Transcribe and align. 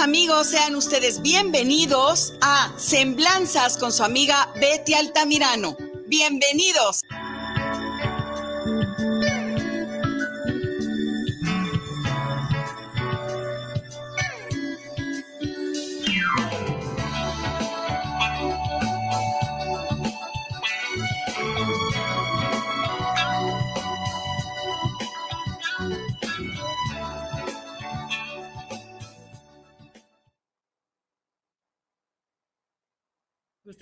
amigos, 0.00 0.46
sean 0.46 0.74
ustedes 0.76 1.20
bienvenidos 1.20 2.32
a 2.40 2.72
Semblanzas 2.78 3.76
con 3.76 3.92
su 3.92 4.02
amiga 4.02 4.50
Betty 4.58 4.94
Altamirano. 4.94 5.76
Bienvenidos. 6.06 7.02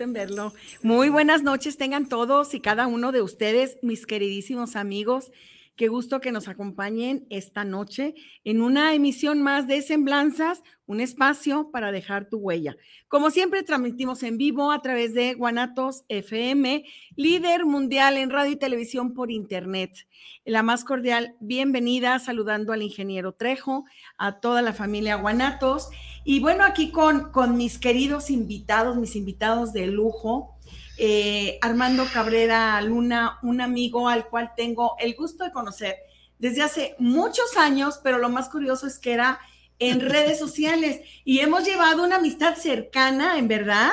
Verlo. 0.06 0.54
Muy 0.82 1.08
buenas 1.08 1.42
noches 1.42 1.76
tengan 1.76 2.08
todos 2.08 2.54
y 2.54 2.60
cada 2.60 2.86
uno 2.86 3.10
de 3.10 3.20
ustedes, 3.20 3.78
mis 3.82 4.06
queridísimos 4.06 4.76
amigos. 4.76 5.32
Qué 5.78 5.86
gusto 5.86 6.20
que 6.20 6.32
nos 6.32 6.48
acompañen 6.48 7.24
esta 7.30 7.62
noche 7.62 8.16
en 8.42 8.62
una 8.62 8.94
emisión 8.94 9.42
más 9.42 9.68
de 9.68 9.80
Semblanzas, 9.80 10.64
un 10.86 11.00
espacio 11.00 11.70
para 11.70 11.92
dejar 11.92 12.28
tu 12.28 12.38
huella. 12.38 12.74
Como 13.06 13.30
siempre, 13.30 13.62
transmitimos 13.62 14.24
en 14.24 14.38
vivo 14.38 14.72
a 14.72 14.82
través 14.82 15.14
de 15.14 15.34
Guanatos 15.34 16.02
FM, 16.08 16.84
líder 17.14 17.64
mundial 17.64 18.16
en 18.16 18.30
radio 18.30 18.50
y 18.50 18.56
televisión 18.56 19.14
por 19.14 19.30
Internet. 19.30 20.08
La 20.44 20.64
más 20.64 20.82
cordial 20.82 21.36
bienvenida, 21.38 22.18
saludando 22.18 22.72
al 22.72 22.82
ingeniero 22.82 23.34
Trejo, 23.34 23.84
a 24.16 24.40
toda 24.40 24.62
la 24.62 24.72
familia 24.72 25.14
Guanatos. 25.14 25.90
Y 26.24 26.40
bueno, 26.40 26.64
aquí 26.64 26.90
con, 26.90 27.30
con 27.30 27.56
mis 27.56 27.78
queridos 27.78 28.30
invitados, 28.30 28.96
mis 28.96 29.14
invitados 29.14 29.72
de 29.72 29.86
lujo. 29.86 30.57
Eh, 30.98 31.58
Armando 31.62 32.06
Cabrera 32.12 32.80
Luna, 32.82 33.38
un 33.42 33.60
amigo 33.60 34.08
al 34.08 34.26
cual 34.26 34.52
tengo 34.56 34.96
el 34.98 35.14
gusto 35.14 35.44
de 35.44 35.52
conocer 35.52 35.96
desde 36.38 36.62
hace 36.62 36.96
muchos 36.98 37.56
años, 37.56 38.00
pero 38.02 38.18
lo 38.18 38.28
más 38.28 38.48
curioso 38.48 38.86
es 38.86 38.98
que 38.98 39.12
era 39.12 39.38
en 39.78 40.00
redes 40.10 40.38
sociales 40.38 41.00
y 41.24 41.40
hemos 41.40 41.64
llevado 41.64 42.04
una 42.04 42.16
amistad 42.16 42.56
cercana, 42.56 43.38
en 43.38 43.48
verdad. 43.48 43.90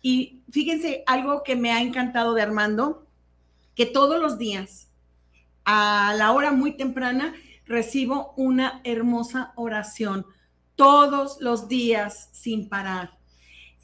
Y 0.00 0.42
fíjense, 0.50 1.02
algo 1.06 1.42
que 1.42 1.56
me 1.56 1.72
ha 1.72 1.80
encantado 1.80 2.34
de 2.34 2.42
Armando, 2.42 3.06
que 3.74 3.86
todos 3.86 4.20
los 4.20 4.38
días, 4.38 4.88
a 5.64 6.14
la 6.16 6.32
hora 6.32 6.52
muy 6.52 6.76
temprana, 6.76 7.34
recibo 7.64 8.32
una 8.36 8.80
hermosa 8.84 9.52
oración, 9.56 10.24
todos 10.76 11.38
los 11.40 11.66
días 11.66 12.28
sin 12.32 12.68
parar. 12.68 13.15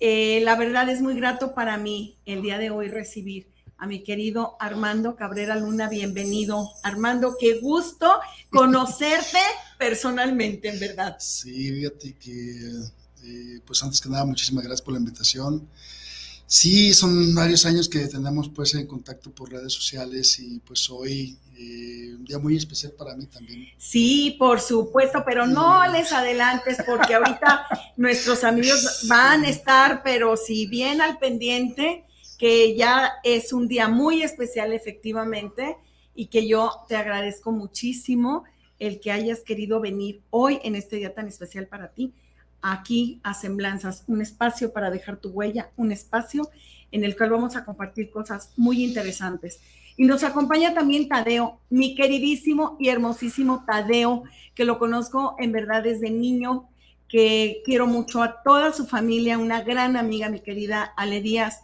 Eh, 0.05 0.41
la 0.43 0.57
verdad 0.57 0.89
es 0.89 1.01
muy 1.01 1.15
grato 1.15 1.55
para 1.55 1.79
mí 1.79 2.19
el 2.27 2.43
día 2.43 2.59
de 2.59 2.71
hoy 2.71 2.89
recibir 2.89 3.47
a 3.79 3.87
mi 3.87 4.03
querido 4.03 4.57
Armando 4.59 5.15
Cabrera 5.15 5.55
Luna. 5.55 5.89
Bienvenido, 5.89 6.73
Armando. 6.83 7.37
Qué 7.39 7.61
gusto 7.61 8.11
conocerte 8.51 9.39
personalmente, 9.79 10.71
en 10.71 10.81
verdad. 10.81 11.15
Sí, 11.21 11.71
fíjate 11.71 12.15
que, 12.15 12.81
eh, 13.23 13.61
pues 13.65 13.81
antes 13.85 14.01
que 14.01 14.09
nada, 14.09 14.25
muchísimas 14.25 14.65
gracias 14.65 14.83
por 14.83 14.95
la 14.95 14.99
invitación. 14.99 15.69
Sí, 16.53 16.93
son 16.93 17.35
varios 17.35 17.65
años 17.65 17.89
que 17.89 18.01
tenemos 18.09 18.51
pues 18.51 18.75
en 18.75 18.87
contacto 18.87 19.31
por 19.31 19.51
redes 19.51 19.73
sociales 19.73 20.39
y 20.39 20.59
pues 20.59 20.91
hoy 20.91 21.39
eh, 21.57 22.15
un 22.15 22.27
día 22.27 22.39
muy 22.39 22.59
especial 22.59 22.93
para 22.93 23.17
mí 23.17 23.25
también. 23.25 23.71
Sí, 23.79 24.37
por 24.39 24.61
supuesto, 24.61 25.23
pero 25.25 25.47
no 25.47 25.91
les 25.91 26.13
adelantes 26.13 26.77
porque 26.85 27.15
ahorita 27.15 27.65
nuestros 27.97 28.45
amigos 28.45 29.07
van 29.09 29.45
a 29.45 29.49
estar, 29.49 30.03
pero 30.03 30.37
si 30.37 30.67
bien 30.67 31.01
al 31.01 31.17
pendiente, 31.19 32.05
que 32.37 32.77
ya 32.77 33.13
es 33.25 33.55
un 33.55 33.67
día 33.67 33.89
muy 33.89 34.23
especial 34.23 34.75
efectivamente 34.75 35.79
y 36.15 36.27
que 36.27 36.47
yo 36.47 36.71
te 36.87 36.97
agradezco 36.97 37.51
muchísimo 37.51 38.45
el 38.79 39.01
que 39.01 39.11
hayas 39.11 39.41
querido 39.41 39.81
venir 39.81 40.21
hoy 40.29 40.61
en 40.65 40.75
este 40.75 40.97
día 40.97 41.15
tan 41.15 41.29
especial 41.29 41.67
para 41.67 41.95
ti 41.95 42.13
aquí 42.63 43.21
a 43.23 43.35
Semblanzas, 43.35 44.05
un 44.07 44.23
espacio 44.23 44.73
para 44.73 44.91
dejar 44.91 45.19
tu 45.19 45.31
huella, 45.31 45.71
un 45.77 45.93
espacio 45.93 46.49
en 46.93 47.05
el 47.05 47.17
cual 47.17 47.31
vamos 47.31 47.57
a 47.57 47.65
compartir 47.65 48.11
cosas 48.11 48.53
muy 48.57 48.85
interesantes. 48.85 49.61
Y 49.97 50.05
nos 50.05 50.23
acompaña 50.25 50.73
también 50.73 51.09
Tadeo, 51.09 51.61
mi 51.69 51.95
queridísimo 51.95 52.77
y 52.81 52.89
hermosísimo 52.89 53.65
Tadeo, 53.67 54.23
que 54.55 54.65
lo 54.65 54.79
conozco 54.79 55.37
en 55.39 55.53
verdad 55.53 55.83
desde 55.83 56.11
niño, 56.11 56.69
que 57.09 57.61
quiero 57.65 57.87
mucho 57.87 58.23
a 58.23 58.43
toda 58.43 58.73
su 58.73 58.87
familia, 58.87 59.37
una 59.37 59.61
gran 59.63 59.97
amiga, 59.97 60.31
mi 60.31 60.41
querida 60.41 60.95
Ale 60.97 61.21
Díaz, 61.21 61.61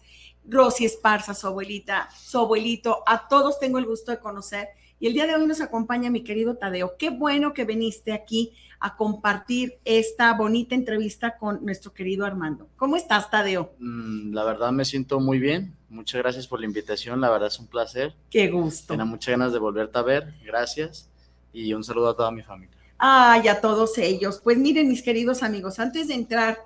Rosy 0.46 0.84
Esparza, 0.84 1.34
su 1.34 1.46
abuelita, 1.46 2.08
su 2.10 2.38
abuelito, 2.38 3.02
a 3.06 3.28
todos 3.28 3.58
tengo 3.58 3.78
el 3.78 3.86
gusto 3.86 4.10
de 4.10 4.18
conocer. 4.18 4.68
Y 5.00 5.06
el 5.06 5.12
día 5.12 5.26
de 5.26 5.34
hoy 5.34 5.46
nos 5.46 5.60
acompaña 5.60 6.10
mi 6.10 6.24
querido 6.24 6.56
Tadeo. 6.56 6.96
Qué 6.98 7.10
bueno 7.10 7.54
que 7.54 7.64
viniste 7.64 8.12
aquí 8.12 8.52
a 8.80 8.96
compartir 8.96 9.78
esta 9.84 10.32
bonita 10.34 10.74
entrevista 10.74 11.36
con 11.36 11.64
nuestro 11.64 11.92
querido 11.92 12.24
Armando. 12.24 12.68
¿Cómo 12.76 12.96
estás, 12.96 13.30
Tadeo? 13.30 13.72
Mm, 13.78 14.32
la 14.32 14.44
verdad 14.44 14.72
me 14.72 14.84
siento 14.84 15.20
muy 15.20 15.38
bien. 15.38 15.74
Muchas 15.88 16.20
gracias 16.20 16.46
por 16.46 16.60
la 16.60 16.66
invitación. 16.66 17.20
La 17.20 17.30
verdad 17.30 17.48
es 17.48 17.58
un 17.58 17.66
placer. 17.66 18.14
Qué 18.30 18.48
gusto. 18.48 18.94
Tenía 18.94 19.04
muchas 19.04 19.32
ganas 19.32 19.52
de 19.52 19.58
volverte 19.58 19.98
a 19.98 20.02
ver. 20.02 20.34
Gracias. 20.44 21.08
Y 21.52 21.72
un 21.74 21.82
saludo 21.82 22.10
a 22.10 22.16
toda 22.16 22.30
mi 22.30 22.42
familia. 22.42 22.76
Ay, 22.98 23.48
a 23.48 23.60
todos 23.60 23.96
ellos. 23.98 24.40
Pues 24.42 24.58
miren, 24.58 24.88
mis 24.88 25.02
queridos 25.02 25.42
amigos, 25.42 25.78
antes 25.78 26.08
de 26.08 26.14
entrar 26.14 26.58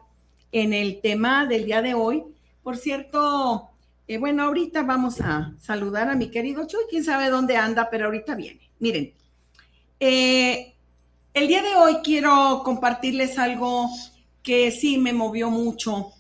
en 0.50 0.72
el 0.72 1.00
tema 1.00 1.46
del 1.46 1.64
día 1.64 1.82
de 1.82 1.94
hoy, 1.94 2.24
por 2.62 2.76
cierto, 2.76 3.70
eh, 4.06 4.18
bueno, 4.18 4.44
ahorita 4.44 4.82
vamos 4.82 5.20
a 5.20 5.54
saludar 5.58 6.08
a 6.08 6.14
mi 6.14 6.30
querido 6.30 6.66
Chuy, 6.66 6.82
quién 6.90 7.04
sabe 7.04 7.30
dónde 7.30 7.56
anda, 7.56 7.88
pero 7.90 8.06
ahorita 8.06 8.34
viene. 8.34 8.60
Miren, 8.78 9.12
eh, 10.00 10.71
el 11.34 11.48
día 11.48 11.62
de 11.62 11.74
hoy 11.74 11.96
quiero 12.04 12.62
compartirles 12.64 13.38
algo 13.38 13.88
que 14.42 14.70
sí 14.70 14.98
me 14.98 15.12
movió 15.12 15.50
mucho, 15.50 16.12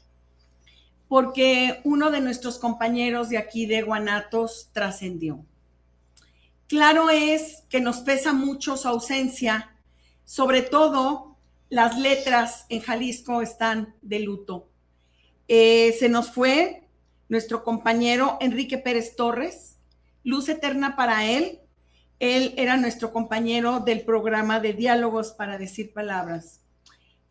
porque 1.08 1.80
uno 1.84 2.10
de 2.10 2.20
nuestros 2.20 2.58
compañeros 2.58 3.28
de 3.28 3.36
aquí 3.36 3.66
de 3.66 3.82
Guanatos 3.82 4.70
trascendió. 4.72 5.44
Claro 6.66 7.10
es 7.10 7.64
que 7.68 7.80
nos 7.80 7.98
pesa 7.98 8.32
mucho 8.32 8.78
su 8.78 8.88
ausencia, 8.88 9.76
sobre 10.24 10.62
todo 10.62 11.36
las 11.68 11.98
letras 11.98 12.64
en 12.70 12.80
Jalisco 12.80 13.42
están 13.42 13.94
de 14.00 14.20
luto. 14.20 14.70
Eh, 15.48 15.94
se 15.98 16.08
nos 16.08 16.30
fue 16.30 16.88
nuestro 17.28 17.64
compañero 17.64 18.38
Enrique 18.40 18.78
Pérez 18.78 19.14
Torres, 19.16 19.78
luz 20.24 20.48
eterna 20.48 20.96
para 20.96 21.26
él, 21.26 21.61
él 22.18 22.54
era 22.56 22.76
nuestro 22.76 23.12
compañero 23.12 23.80
del 23.80 24.02
programa 24.02 24.60
de 24.60 24.72
diálogos 24.72 25.32
para 25.32 25.58
decir 25.58 25.92
palabras. 25.92 26.60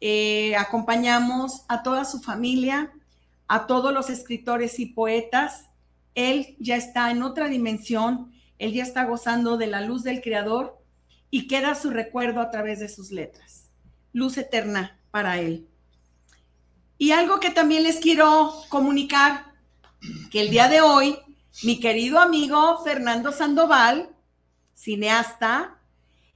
Eh, 0.01 0.56
acompañamos 0.56 1.63
a 1.68 1.83
toda 1.83 2.06
su 2.06 2.22
familia, 2.22 2.92
a 3.48 3.68
todos 3.68 3.94
los 3.94 4.10
escritores 4.10 4.80
y 4.80 4.88
poetas. 4.88 5.69
Él 6.16 6.56
ya 6.60 6.75
está 6.75 7.12
en 7.12 7.24
otra 7.24 7.48
dimensión, 7.48 8.31
él 8.57 8.74
ya 8.74 8.83
está 8.83 9.06
gozando 9.06 9.57
de 9.57 9.68
la 9.68 9.81
luz 9.81 10.04
del 10.04 10.22
Creador 10.22 10.81
y 11.30 11.48
queda 11.48 11.75
su 11.75 11.89
recuerdo 11.89 12.42
a 12.42 12.51
través 12.51 12.80
de 12.80 12.89
sus 12.89 13.12
letras. 13.12 13.69
Luz 14.12 14.38
eterna 14.38 15.00
para 15.12 15.39
él. 15.39 15.68
Y 16.98 17.12
algo 17.12 17.39
que 17.39 17.50
también 17.50 17.84
les 17.84 18.00
quiero 18.00 18.54
comunicar, 18.69 19.54
que 20.30 20.42
el 20.42 20.50
día 20.50 20.68
de 20.68 20.81
hoy, 20.81 21.18
mi 21.63 21.80
querido 21.80 22.19
amigo 22.19 22.84
Fernando 22.84 23.31
Sandoval, 23.31 24.10
cineasta, 24.81 25.78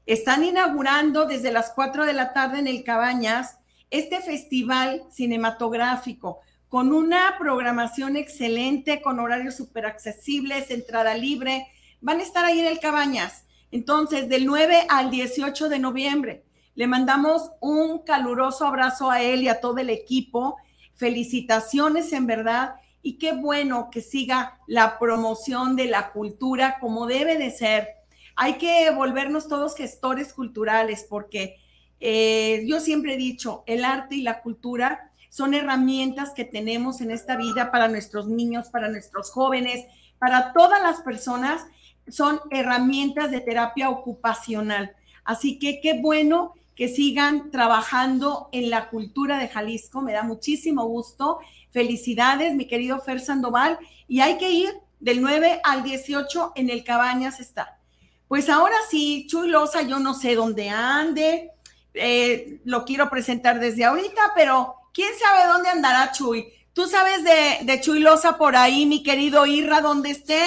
están 0.06 0.44
inaugurando 0.44 1.26
desde 1.26 1.52
las 1.52 1.72
4 1.72 2.06
de 2.06 2.14
la 2.14 2.32
tarde 2.32 2.60
en 2.60 2.68
el 2.68 2.84
Cabañas 2.84 3.58
este 3.90 4.22
festival 4.22 5.02
cinematográfico 5.10 6.42
con 6.70 6.94
una 6.94 7.38
programación 7.40 8.18
excelente, 8.18 9.02
con 9.02 9.20
horarios 9.20 9.56
súper 9.56 9.88
accesibles, 9.88 10.70
entrada 10.70 11.16
libre. 11.16 11.66
Van 12.02 12.20
a 12.20 12.24
estar 12.24 12.46
ahí 12.46 12.60
en 12.60 12.68
el 12.68 12.80
Cabañas. 12.80 13.46
Entonces, 13.72 14.30
del 14.30 14.46
9 14.46 14.86
al 14.90 15.10
18 15.10 15.70
de 15.70 15.80
noviembre, 15.80 16.44
le 16.76 16.86
mandamos 16.86 17.50
un 17.62 18.04
caluroso 18.04 18.68
abrazo 18.68 19.10
a 19.10 19.24
él 19.24 19.42
y 19.42 19.48
a 19.48 19.60
todo 19.60 19.80
el 19.80 19.90
equipo. 19.90 20.58
Felicitaciones 20.94 22.14
en 22.14 22.28
verdad 22.28 22.76
y 23.02 23.18
qué 23.18 23.34
bueno 23.34 23.90
que 23.92 24.02
siga 24.02 24.60
la 24.68 25.00
promoción 25.00 25.76
de 25.76 25.86
la 25.86 26.12
cultura 26.12 26.78
como 26.80 27.08
debe 27.08 27.38
de 27.38 27.50
ser. 27.52 27.95
Hay 28.36 28.58
que 28.58 28.90
volvernos 28.92 29.48
todos 29.48 29.76
gestores 29.76 30.34
culturales 30.34 31.06
porque 31.10 31.58
eh, 32.00 32.64
yo 32.68 32.80
siempre 32.80 33.14
he 33.14 33.18
dicho, 33.18 33.64
el 33.66 33.86
arte 33.86 34.16
y 34.16 34.22
la 34.22 34.42
cultura 34.42 35.12
son 35.30 35.54
herramientas 35.54 36.32
que 36.34 36.46
tenemos 36.46 37.02
en 37.02 37.12
esta 37.12 37.36
vida 37.36 37.72
para 37.72 37.88
nuestros 37.88 38.28
niños, 38.28 38.70
para 38.70 38.90
nuestros 38.90 39.32
jóvenes, 39.32 39.86
para 40.18 40.54
todas 40.54 40.82
las 40.82 41.02
personas, 41.02 41.66
son 42.08 42.40
herramientas 42.52 43.32
de 43.32 43.42
terapia 43.42 43.90
ocupacional. 43.90 44.96
Así 45.24 45.60
que 45.60 45.82
qué 45.82 46.00
bueno 46.00 46.54
que 46.76 46.88
sigan 46.88 47.52
trabajando 47.52 48.50
en 48.52 48.70
la 48.70 48.90
cultura 48.90 49.38
de 49.40 49.48
Jalisco, 49.48 50.02
me 50.02 50.14
da 50.14 50.24
muchísimo 50.24 50.86
gusto. 50.86 51.40
Felicidades, 51.72 52.54
mi 52.54 52.68
querido 52.68 53.00
Fer 53.00 53.20
Sandoval, 53.20 53.80
y 54.08 54.20
hay 54.20 54.38
que 54.38 54.52
ir 54.52 54.74
del 55.00 55.22
9 55.22 55.62
al 55.64 55.84
18 55.84 56.54
en 56.56 56.70
el 56.70 56.84
Cabañas 56.84 57.40
está. 57.40 57.80
Pues 58.28 58.50
ahora 58.50 58.76
sí, 58.90 59.28
Chuy 59.30 59.50
Loza, 59.50 59.84
yo 59.84 60.00
no 60.00 60.14
sé 60.14 60.36
dónde 60.36 60.70
ande, 60.70 61.52
eh, 61.94 62.60
lo 62.66 62.84
quiero 62.86 63.10
presentar 63.10 63.60
desde 63.60 63.86
ahorita, 63.86 64.34
pero 64.36 64.76
quién 64.94 65.12
sabe 65.20 65.48
dónde 65.48 65.70
andará 65.70 66.12
Chuy. 66.12 66.52
¿Tú 66.74 66.88
sabes 66.88 67.24
de, 67.24 67.60
de 67.64 67.82
Chuy 67.82 68.00
Loza 68.00 68.38
por 68.38 68.56
ahí, 68.56 68.86
mi 68.86 69.04
querido 69.04 69.46
Irra, 69.46 69.82
dónde 69.82 70.10
esté, 70.10 70.44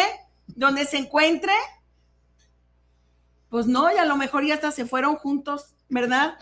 dónde 0.46 0.84
se 0.84 0.98
encuentre? 0.98 1.52
Pues 3.48 3.66
no, 3.66 3.90
y 3.92 3.96
a 3.96 4.04
lo 4.04 4.16
mejor 4.16 4.44
ya 4.44 4.54
hasta 4.54 4.72
se 4.72 4.84
fueron 4.84 5.16
juntos, 5.16 5.74
¿verdad? 5.88 6.36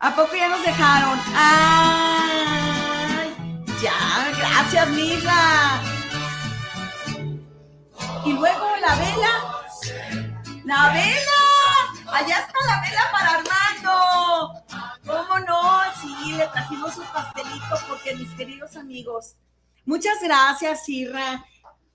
¿A 0.00 0.16
poco 0.16 0.34
ya 0.34 0.48
nos 0.48 0.64
dejaron? 0.64 1.16
¡Ay! 1.36 3.32
Ya, 3.80 4.32
gracias, 4.36 4.88
Mirra. 4.88 5.80
Y 8.24 8.32
luego 8.32 8.66
la 8.80 8.96
vela. 8.96 9.61
¡La 10.64 10.92
vela! 10.92 12.12
Allá 12.12 12.38
está 12.38 12.52
la 12.66 12.80
vela 12.80 13.10
para 13.10 13.30
Armando. 13.38 14.64
¿Cómo 15.04 15.38
no? 15.40 15.80
Sí, 16.00 16.32
le 16.34 16.46
trajimos 16.46 16.96
un 16.96 17.06
pastelito 17.06 17.74
porque 17.88 18.14
mis 18.14 18.32
queridos 18.34 18.76
amigos. 18.76 19.34
Muchas 19.84 20.22
gracias, 20.22 20.88
Irra. 20.88 21.44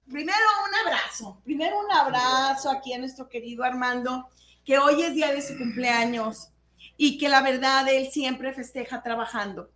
Primero 0.10 0.38
un 0.68 0.88
abrazo, 0.88 1.42
primero 1.44 1.80
un 1.80 1.92
abrazo 1.92 2.70
aquí 2.70 2.94
a 2.94 2.98
nuestro 2.98 3.30
querido 3.30 3.64
Armando, 3.64 4.30
que 4.66 4.78
hoy 4.78 5.02
es 5.02 5.14
día 5.14 5.32
de 5.32 5.42
su 5.42 5.58
cumpleaños 5.58 6.50
y 6.98 7.18
que 7.18 7.30
la 7.30 7.42
verdad 7.42 7.88
él 7.88 8.10
siempre 8.12 8.54
festeja 8.54 9.02
trabajando. 9.02 9.70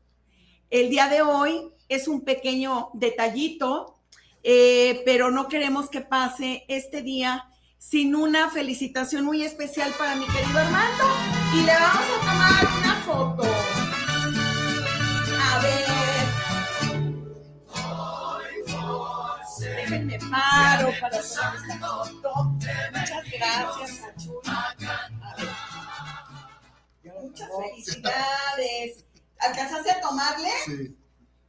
El 0.70 0.90
día 0.90 1.08
de 1.08 1.22
hoy 1.22 1.72
es 1.88 2.08
un 2.08 2.26
pequeño 2.26 2.92
detallito, 2.94 4.00
eh, 4.44 5.02
pero 5.06 5.32
no 5.32 5.48
queremos 5.48 5.90
que 5.90 6.02
pase 6.02 6.66
este 6.68 7.02
día 7.02 7.51
sin 7.82 8.16
una 8.16 8.50
felicitación 8.52 9.26
muy 9.26 9.44
especial 9.44 9.92
para 9.98 10.16
mi 10.16 10.26
querido 10.28 10.60
Armando 10.60 11.04
y 11.56 11.64
le 11.64 11.74
vamos 11.74 12.06
a 12.06 12.20
tomar 12.20 12.68
una 12.78 12.96
foto. 13.02 13.44
A 15.42 15.60
ver. 15.60 15.82
Déjenme 19.76 20.20
paro 20.30 20.92
para 21.02 21.22
tomar 21.22 21.56
esta 21.56 21.80
foto. 21.80 22.44
Muchas 22.94 23.32
gracias, 23.32 24.04
Achuna. 24.04 24.76
Muchas 27.20 27.50
felicidades. 27.64 29.06
¿Alcanzaste 29.40 29.92
a 29.92 30.02
tomarle? 30.02 30.52
Sí. 30.66 30.98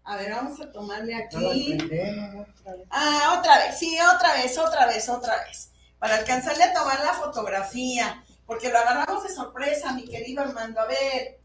A 0.05 0.17
ver, 0.17 0.33
vamos 0.33 0.59
a 0.61 0.73
tomarle 0.73 1.15
aquí. 1.15 1.79
Ah, 2.91 3.37
otra 3.39 3.59
vez, 3.59 3.79
sí, 3.79 3.99
otra 4.17 4.33
vez, 4.33 4.57
otra 4.57 4.87
vez, 4.87 5.09
otra 5.11 5.45
vez 5.45 5.72
para 6.03 6.17
alcanzarle 6.17 6.65
a 6.65 6.73
tomar 6.73 6.99
la 6.99 7.13
fotografía, 7.13 8.25
porque 8.45 8.71
lo 8.71 8.79
agarramos 8.79 9.23
de 9.23 9.33
sorpresa, 9.33 9.93
mi 9.93 10.05
querido 10.05 10.43
Armando. 10.43 10.81
A 10.81 10.87
ver, 10.87 11.39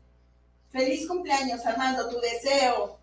feliz 0.72 1.08
cumpleaños, 1.08 1.64
Armando, 1.64 2.10
tu 2.10 2.20
deseo. 2.20 2.98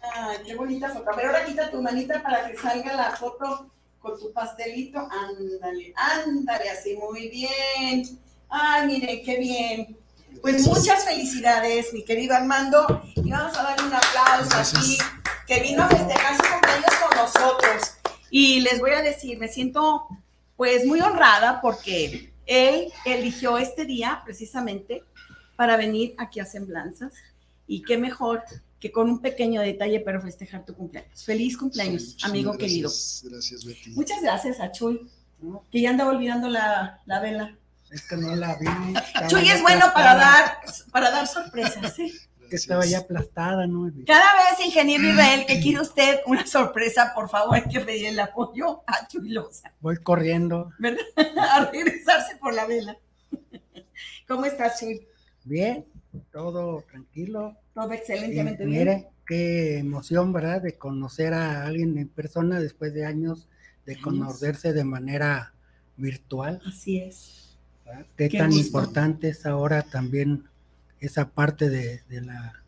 Ay, 0.00 0.38
qué 0.46 0.54
bonita 0.54 0.88
foto. 0.88 1.10
A 1.10 1.16
ver, 1.16 1.26
ahora 1.26 1.44
quita 1.44 1.68
tu 1.68 1.82
manita 1.82 2.22
para 2.22 2.46
que 2.46 2.56
salga 2.56 2.94
la 2.94 3.16
foto 3.16 3.68
con 3.98 4.16
tu 4.20 4.32
pastelito. 4.32 5.00
Ándale, 5.00 5.92
ándale, 5.96 6.70
así, 6.70 6.94
muy 6.96 7.28
bien. 7.28 8.20
Ay, 8.48 8.86
mire, 8.86 9.20
qué 9.22 9.36
bien. 9.36 9.98
Pues 10.42 10.64
muchas 10.64 11.04
felicidades, 11.04 11.92
mi 11.92 12.04
querido 12.04 12.36
Armando. 12.36 13.02
Y 13.16 13.32
vamos 13.32 13.58
a 13.58 13.64
darle 13.64 13.84
un 13.84 13.94
aplauso 13.94 14.78
aquí, 14.78 14.96
que 15.44 15.58
vino 15.58 15.82
a 15.82 15.88
festejar 15.88 16.36
su 16.36 16.52
cumpleaños 16.52 16.94
con 17.02 17.16
nosotros. 17.16 17.93
Y 18.36 18.58
les 18.62 18.80
voy 18.80 18.90
a 18.90 19.00
decir, 19.00 19.38
me 19.38 19.46
siento 19.46 20.08
pues 20.56 20.84
muy 20.84 21.00
honrada 21.00 21.60
porque 21.60 22.32
él 22.46 22.92
eligió 23.04 23.58
este 23.58 23.84
día 23.84 24.22
precisamente 24.24 25.04
para 25.54 25.76
venir 25.76 26.16
aquí 26.18 26.40
a 26.40 26.44
Semblanzas. 26.44 27.12
Y 27.68 27.82
qué 27.82 27.96
mejor 27.96 28.42
que 28.80 28.90
con 28.90 29.08
un 29.08 29.20
pequeño 29.20 29.60
detalle 29.60 30.00
para 30.00 30.20
festejar 30.20 30.64
tu 30.64 30.74
cumpleaños. 30.74 31.24
Feliz 31.24 31.56
cumpleaños, 31.56 32.16
Sí, 32.18 32.26
amigo 32.26 32.50
gracias, 32.54 32.70
querido. 32.70 32.90
Gracias, 33.36 33.64
Betty. 33.64 33.90
Muchas 33.90 34.20
gracias 34.20 34.58
a 34.58 34.72
Chuy, 34.72 35.08
que 35.70 35.80
ya 35.80 35.90
andaba 35.90 36.10
olvidando 36.10 36.48
la, 36.48 37.02
la 37.06 37.20
vela. 37.20 37.56
Es 37.92 38.02
que 38.08 38.16
no 38.16 38.34
la 38.34 38.56
vi. 38.56 38.66
estaba 38.98 39.28
Chuy 39.28 39.48
es 39.48 39.62
bueno 39.62 39.92
para 39.94 40.16
dar, 40.16 40.58
para 40.90 41.12
dar 41.12 41.28
sorpresas, 41.28 41.94
¿sí? 41.94 42.12
Que 42.54 42.60
estaba 42.60 42.86
ya 42.86 42.98
aplastada, 43.00 43.66
¿no? 43.66 43.90
Cada 44.06 44.32
vez, 44.34 44.64
ingeniero 44.66 45.08
Israel, 45.08 45.44
que 45.46 45.60
quiere 45.60 45.80
usted 45.80 46.20
una 46.26 46.46
sorpresa, 46.46 47.12
por 47.14 47.28
favor, 47.28 47.56
hay 47.56 47.62
que 47.64 47.80
pedir 47.80 48.06
el 48.06 48.20
apoyo 48.20 48.82
a 48.86 49.06
Chuy 49.08 49.30
Loza. 49.30 49.72
Voy 49.80 49.96
corriendo. 49.98 50.70
¿verdad? 50.78 51.02
A 51.50 51.64
regresarse 51.70 52.36
por 52.36 52.54
la 52.54 52.66
vela. 52.66 52.96
¿Cómo 54.28 54.44
estás, 54.44 54.78
Chuy? 54.80 55.06
Bien, 55.44 55.84
todo 56.32 56.84
tranquilo. 56.90 57.56
Todo 57.74 57.92
Y 57.92 57.96
excelentemente 57.96 58.64
bien. 58.64 58.78
mire, 58.78 59.08
qué 59.26 59.78
emoción, 59.78 60.32
¿verdad? 60.32 60.62
De 60.62 60.78
conocer 60.78 61.34
a 61.34 61.64
alguien 61.64 61.98
en 61.98 62.08
persona 62.08 62.60
después 62.60 62.94
de 62.94 63.04
años 63.04 63.48
de 63.84 64.00
conocerse 64.00 64.72
de 64.72 64.84
manera 64.84 65.52
virtual. 65.96 66.62
Así 66.66 66.98
es. 66.98 67.58
¿verdad? 67.84 68.06
Qué, 68.16 68.28
Qué 68.30 68.38
tan 68.38 68.50
gusto. 68.50 68.64
importante 68.64 69.28
es 69.28 69.44
ahora 69.44 69.82
también 69.82 70.44
esa 71.06 71.30
parte 71.30 71.68
de, 71.70 72.02
de 72.08 72.20
la 72.22 72.64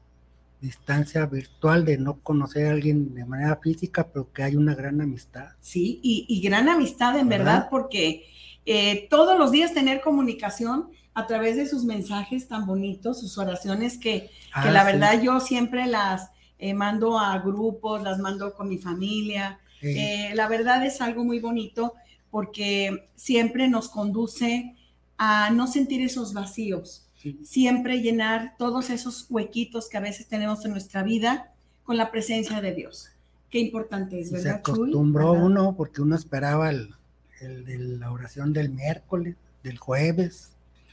distancia 0.61 1.26
virtual, 1.26 1.85
de 1.87 1.99
no 1.99 2.21
conocer 2.23 2.66
a 2.69 2.73
alguien 2.73 3.14
de 3.14 3.25
manera 3.26 3.57
física, 3.62 4.09
pero 4.12 4.33
que 4.33 4.43
hay 4.45 4.57
una 4.57 4.75
gran 4.75 5.00
amistad. 5.00 5.50
Sí, 5.61 6.00
y, 6.02 6.26
y 6.28 6.40
gran 6.43 6.69
amistad 6.69 7.19
en 7.19 7.28
¿Verdad? 7.28 7.64
verdad, 7.64 7.69
porque 7.71 8.26
eh, 8.64 9.09
todos 9.11 9.38
los 9.38 9.50
días 9.50 9.75
tener 9.75 10.00
comunicación 10.00 10.90
a 11.14 11.26
través 11.26 11.57
de 11.57 11.66
sus 11.66 11.85
mensajes 11.85 12.47
tan 12.49 12.66
bonitos, 12.66 13.21
sus 13.21 13.38
oraciones 13.38 13.99
que, 13.99 14.31
que 14.59 14.71
Ah, 14.71 14.71
la 14.71 14.85
sí, 14.85 14.87
verdad 14.93 15.21
yo 15.23 15.40
siempre 15.40 15.87
las 15.87 16.31
eh, 16.59 16.75
mando 16.75 17.19
a 17.19 17.38
grupos, 17.40 18.02
las 18.02 18.19
mando 18.19 18.55
con 18.55 18.69
mi 18.69 18.78
familia. 18.78 19.59
sí. 19.81 19.88
Eh, 19.99 20.33
la 20.35 20.49
verdad 20.49 20.85
es 20.87 21.00
algo 21.00 21.25
muy 21.25 21.40
bonito 21.40 21.95
porque 22.31 23.11
siempre 23.14 23.69
nos 23.69 23.88
conduce 23.88 24.76
a 25.19 25.50
no 25.50 25.66
sentir 25.66 26.02
esos 26.02 26.33
vacíos. 26.35 27.05
Siempre 27.45 28.00
llenar 28.02 28.54
todos 28.59 28.90
esos 28.90 29.26
huequitos 29.30 29.88
que 29.88 29.97
a 29.97 30.00
veces 30.00 30.26
tenemos 30.26 30.64
en 30.64 30.73
nuestra 30.73 31.02
vida 31.02 31.52
con 31.85 31.97
la 31.97 32.11
presencia 32.11 32.61
de 32.61 32.73
Dios. 32.75 33.09
Qué 33.50 33.59
importante 33.61 34.21
es, 34.21 34.28
se 34.30 34.35
¿verdad? 34.37 34.62
Chuy? 34.64 34.75
acostumbró 34.75 35.33
¿Verdad? 35.33 35.47
uno 35.47 35.75
porque 35.76 36.02
uno 36.02 36.16
esperaba 36.16 36.71
el, 36.71 36.95
la 37.40 38.11
oración 38.11 38.52
del 38.52 38.71
miércoles, 38.71 39.37
del 39.62 39.78
jueves. 39.78 40.50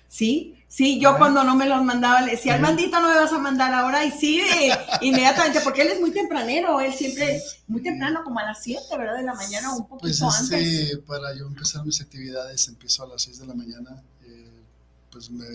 Sí, 0.07 0.55
sí, 0.67 0.99
yo 0.99 1.09
¿Verdad? 1.09 1.19
cuando 1.19 1.43
no 1.43 1.55
me 1.55 1.65
los 1.67 1.83
mandaba 1.83 2.21
le 2.21 2.31
decía, 2.33 2.53
Sí. 2.53 2.59
Armandito, 2.59 2.99
no 2.99 3.09
me 3.09 3.15
vas 3.15 3.33
a 3.33 3.39
mandar 3.39 3.73
ahora. 3.73 4.05
Y 4.05 4.11
sí, 4.11 4.41
inmediatamente, 5.01 5.59
porque 5.63 5.81
él 5.81 5.87
es 5.87 5.99
muy 5.99 6.11
tempranero, 6.11 6.79
él 6.81 6.93
siempre, 6.93 7.41
muy 7.67 7.81
temprano, 7.81 8.23
como 8.23 8.37
a 8.37 8.43
las 8.43 8.61
7, 8.61 8.83
¿verdad? 8.95 9.15
De 9.17 9.23
la 9.23 9.33
mañana 9.33 9.73
o 9.73 9.77
un 9.77 9.87
poquito 9.87 10.01
Pues 10.01 10.21
antes. 10.21 10.99
para 11.07 11.35
yo 11.35 11.47
empezar 11.47 11.83
mis 11.83 11.99
actividades, 11.99 12.67
empiezo 12.67 13.03
a 13.03 13.07
las 13.07 13.23
6 13.23 13.39
de 13.39 13.47
la 13.47 13.55
mañana, 13.55 14.03
eh, 14.27 14.51
pues 15.11 15.31
me, 15.31 15.45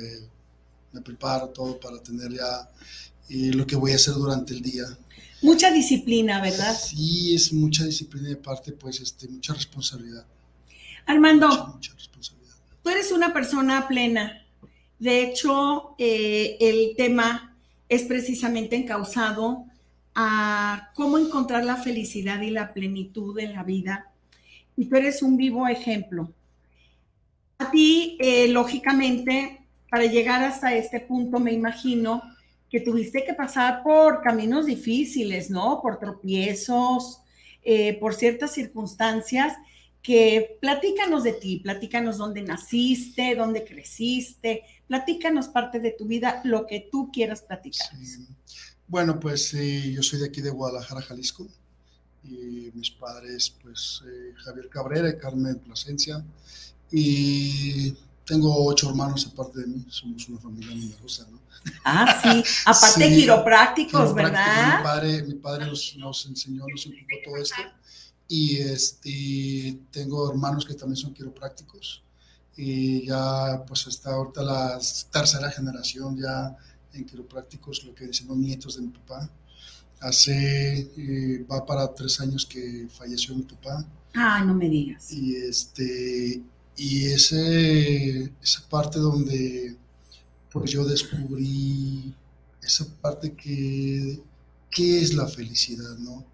me 0.92 1.00
preparo 1.00 1.48
todo 1.48 1.78
para 1.78 2.02
tener 2.02 2.32
ya 2.32 2.70
eh, 3.28 3.52
lo 3.54 3.66
que 3.66 3.76
voy 3.76 3.92
a 3.92 3.96
hacer 3.96 4.14
durante 4.14 4.54
el 4.54 4.62
día. 4.62 4.84
Mucha 5.42 5.70
disciplina, 5.70 6.40
¿verdad? 6.40 6.74
Sí, 6.76 7.34
es 7.34 7.52
mucha 7.52 7.84
disciplina 7.84 8.30
y 8.30 8.32
aparte, 8.32 8.72
pues 8.72 9.00
este, 9.00 9.28
mucha 9.28 9.54
responsabilidad. 9.54 10.26
Armando, 11.06 11.48
Mucha, 11.48 11.64
mucha 11.66 11.94
responsabilidad. 11.94 12.54
tú 12.82 12.90
eres 12.90 13.12
una 13.12 13.32
persona 13.32 13.86
plena. 13.88 14.44
De 14.98 15.22
hecho, 15.22 15.94
eh, 15.98 16.56
el 16.60 16.94
tema 16.96 17.56
es 17.88 18.02
precisamente 18.02 18.74
encausado 18.76 19.64
a 20.14 20.90
cómo 20.94 21.16
encontrar 21.18 21.64
la 21.64 21.76
felicidad 21.76 22.40
y 22.42 22.50
la 22.50 22.74
plenitud 22.74 23.38
en 23.38 23.52
la 23.54 23.62
vida. 23.62 24.10
Y 24.76 24.86
tú 24.86 24.96
eres 24.96 25.22
un 25.22 25.36
vivo 25.36 25.68
ejemplo. 25.68 26.32
A 27.58 27.70
ti, 27.70 28.16
eh, 28.20 28.48
lógicamente, 28.48 29.57
para 29.90 30.04
llegar 30.04 30.42
hasta 30.42 30.74
este 30.74 31.00
punto, 31.00 31.38
me 31.38 31.52
imagino, 31.52 32.22
que 32.70 32.80
tuviste 32.80 33.24
que 33.24 33.34
pasar 33.34 33.82
por 33.82 34.20
caminos 34.22 34.66
difíciles, 34.66 35.50
¿no? 35.50 35.80
Por 35.80 35.98
tropiezos, 35.98 37.20
eh, 37.62 37.98
por 37.98 38.14
ciertas 38.14 38.52
circunstancias 38.52 39.54
que 40.02 40.58
platícanos 40.60 41.24
de 41.24 41.32
ti, 41.32 41.58
platícanos 41.58 42.18
dónde 42.18 42.42
naciste, 42.42 43.34
dónde 43.34 43.64
creciste, 43.64 44.62
platícanos 44.86 45.48
parte 45.48 45.80
de 45.80 45.92
tu 45.92 46.06
vida, 46.06 46.40
lo 46.44 46.66
que 46.66 46.88
tú 46.90 47.10
quieras 47.12 47.42
platicar. 47.42 47.88
Bueno, 48.86 49.18
pues 49.20 49.52
eh, 49.54 49.92
yo 49.92 50.02
soy 50.02 50.20
de 50.20 50.26
aquí 50.26 50.40
de 50.40 50.50
Guadalajara, 50.50 51.02
Jalisco, 51.02 51.46
y 52.24 52.70
mis 52.74 52.90
padres, 52.90 53.54
pues 53.62 54.02
eh, 54.06 54.32
Javier 54.36 54.68
Cabrera 54.68 55.10
y 55.10 55.18
Carmen 55.18 55.58
Plasencia, 55.58 56.24
y 56.90 57.94
tengo 58.28 58.66
ocho 58.66 58.90
hermanos 58.90 59.26
aparte 59.32 59.60
de 59.60 59.66
mí, 59.66 59.86
somos 59.88 60.28
una 60.28 60.38
familia 60.38 60.74
numerosa, 60.74 61.26
¿no? 61.30 61.40
Ah, 61.82 62.20
sí, 62.22 62.44
aparte 62.66 63.08
quiroprácticos, 63.08 64.14
¿verdad? 64.14 64.78
Mi 64.78 64.84
padre, 64.84 65.22
mi 65.22 65.34
padre 65.34 65.66
nos, 65.66 65.96
nos, 65.96 66.26
enseñó, 66.26 66.64
nos 66.70 66.86
ocupó 66.86 67.16
todo 67.24 67.36
esto. 67.38 67.62
Y 68.28 68.58
este, 68.58 69.80
tengo 69.90 70.30
hermanos 70.30 70.66
que 70.66 70.74
también 70.74 70.96
son 70.96 71.14
quiroprácticos. 71.14 72.02
Y 72.54 73.06
ya, 73.06 73.64
pues, 73.66 73.86
está 73.86 74.12
ahorita 74.12 74.42
la 74.42 74.78
tercera 75.10 75.50
generación 75.50 76.18
ya 76.18 76.54
en 76.92 77.06
quiroprácticos, 77.06 77.84
lo 77.84 77.94
que 77.94 78.08
dicen 78.08 78.28
los 78.28 78.36
nietos 78.36 78.76
de 78.76 78.82
mi 78.82 78.88
papá. 78.88 79.30
Hace, 80.00 80.90
eh, 80.96 81.46
va 81.50 81.64
para 81.64 81.94
tres 81.94 82.20
años 82.20 82.44
que 82.44 82.88
falleció 82.90 83.34
mi 83.34 83.42
papá. 83.42 83.86
Ah, 84.14 84.44
no 84.44 84.54
me 84.54 84.68
digas. 84.68 85.10
Y 85.12 85.34
este, 85.34 86.42
y 86.78 87.06
ese, 87.06 88.32
esa 88.40 88.68
parte 88.68 89.00
donde 89.00 89.76
pues 90.50 90.70
yo 90.70 90.84
descubrí 90.84 92.14
esa 92.62 92.86
parte 93.02 93.34
que, 93.34 94.22
¿qué 94.70 95.00
es 95.00 95.12
la 95.12 95.26
felicidad, 95.26 95.98
no? 95.98 96.24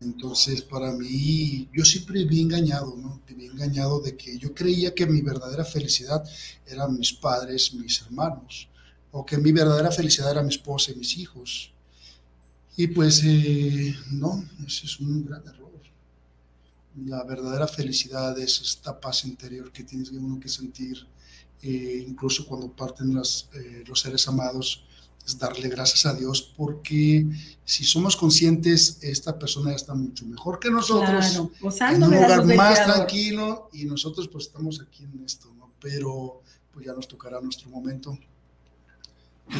Entonces, 0.00 0.62
para 0.62 0.92
mí, 0.92 1.68
yo 1.74 1.84
siempre 1.84 2.24
vi 2.24 2.40
engañado, 2.40 2.96
¿no? 2.96 3.20
Viví 3.26 3.46
engañado 3.46 4.00
de 4.00 4.16
que 4.16 4.38
yo 4.38 4.54
creía 4.54 4.94
que 4.94 5.06
mi 5.06 5.22
verdadera 5.22 5.64
felicidad 5.64 6.22
eran 6.64 6.96
mis 6.96 7.12
padres, 7.12 7.74
mis 7.74 8.00
hermanos, 8.02 8.68
o 9.10 9.26
que 9.26 9.38
mi 9.38 9.50
verdadera 9.50 9.90
felicidad 9.90 10.30
era 10.30 10.42
mi 10.42 10.50
esposa 10.50 10.92
y 10.92 10.96
mis 10.96 11.18
hijos. 11.18 11.72
Y 12.76 12.86
pues, 12.86 13.22
eh, 13.24 13.92
no, 14.12 14.48
ese 14.64 14.86
es 14.86 15.00
un 15.00 15.24
gran 15.24 15.42
error 15.48 15.57
la 17.04 17.22
verdadera 17.24 17.66
felicidad 17.66 18.38
es 18.38 18.60
esta 18.60 18.98
paz 18.98 19.24
interior 19.24 19.70
que 19.72 19.84
tienes 19.84 20.10
uno 20.10 20.40
que 20.40 20.48
sentir, 20.48 21.06
eh, 21.62 22.04
incluso 22.06 22.46
cuando 22.46 22.70
parten 22.70 23.16
eh, 23.16 23.84
los 23.86 24.00
seres 24.00 24.26
amados, 24.28 24.84
es 25.26 25.38
darle 25.38 25.68
gracias 25.68 26.06
a 26.06 26.14
Dios, 26.14 26.54
porque 26.56 27.26
si 27.64 27.84
somos 27.84 28.16
conscientes, 28.16 28.98
esta 29.02 29.38
persona 29.38 29.70
ya 29.70 29.76
está 29.76 29.94
mucho 29.94 30.24
mejor 30.24 30.58
que 30.58 30.70
nosotros, 30.70 31.36
en 31.36 32.02
un 32.02 32.10
lugar 32.14 32.44
más 32.56 32.84
tranquilo, 32.84 33.68
y 33.72 33.84
nosotros 33.84 34.28
pues 34.28 34.46
estamos 34.46 34.80
aquí 34.80 35.04
en 35.04 35.22
esto, 35.24 35.52
¿no? 35.54 35.72
Pero 35.80 36.42
pues 36.72 36.86
ya 36.86 36.94
nos 36.94 37.06
tocará 37.06 37.40
nuestro 37.40 37.68
momento. 37.68 38.18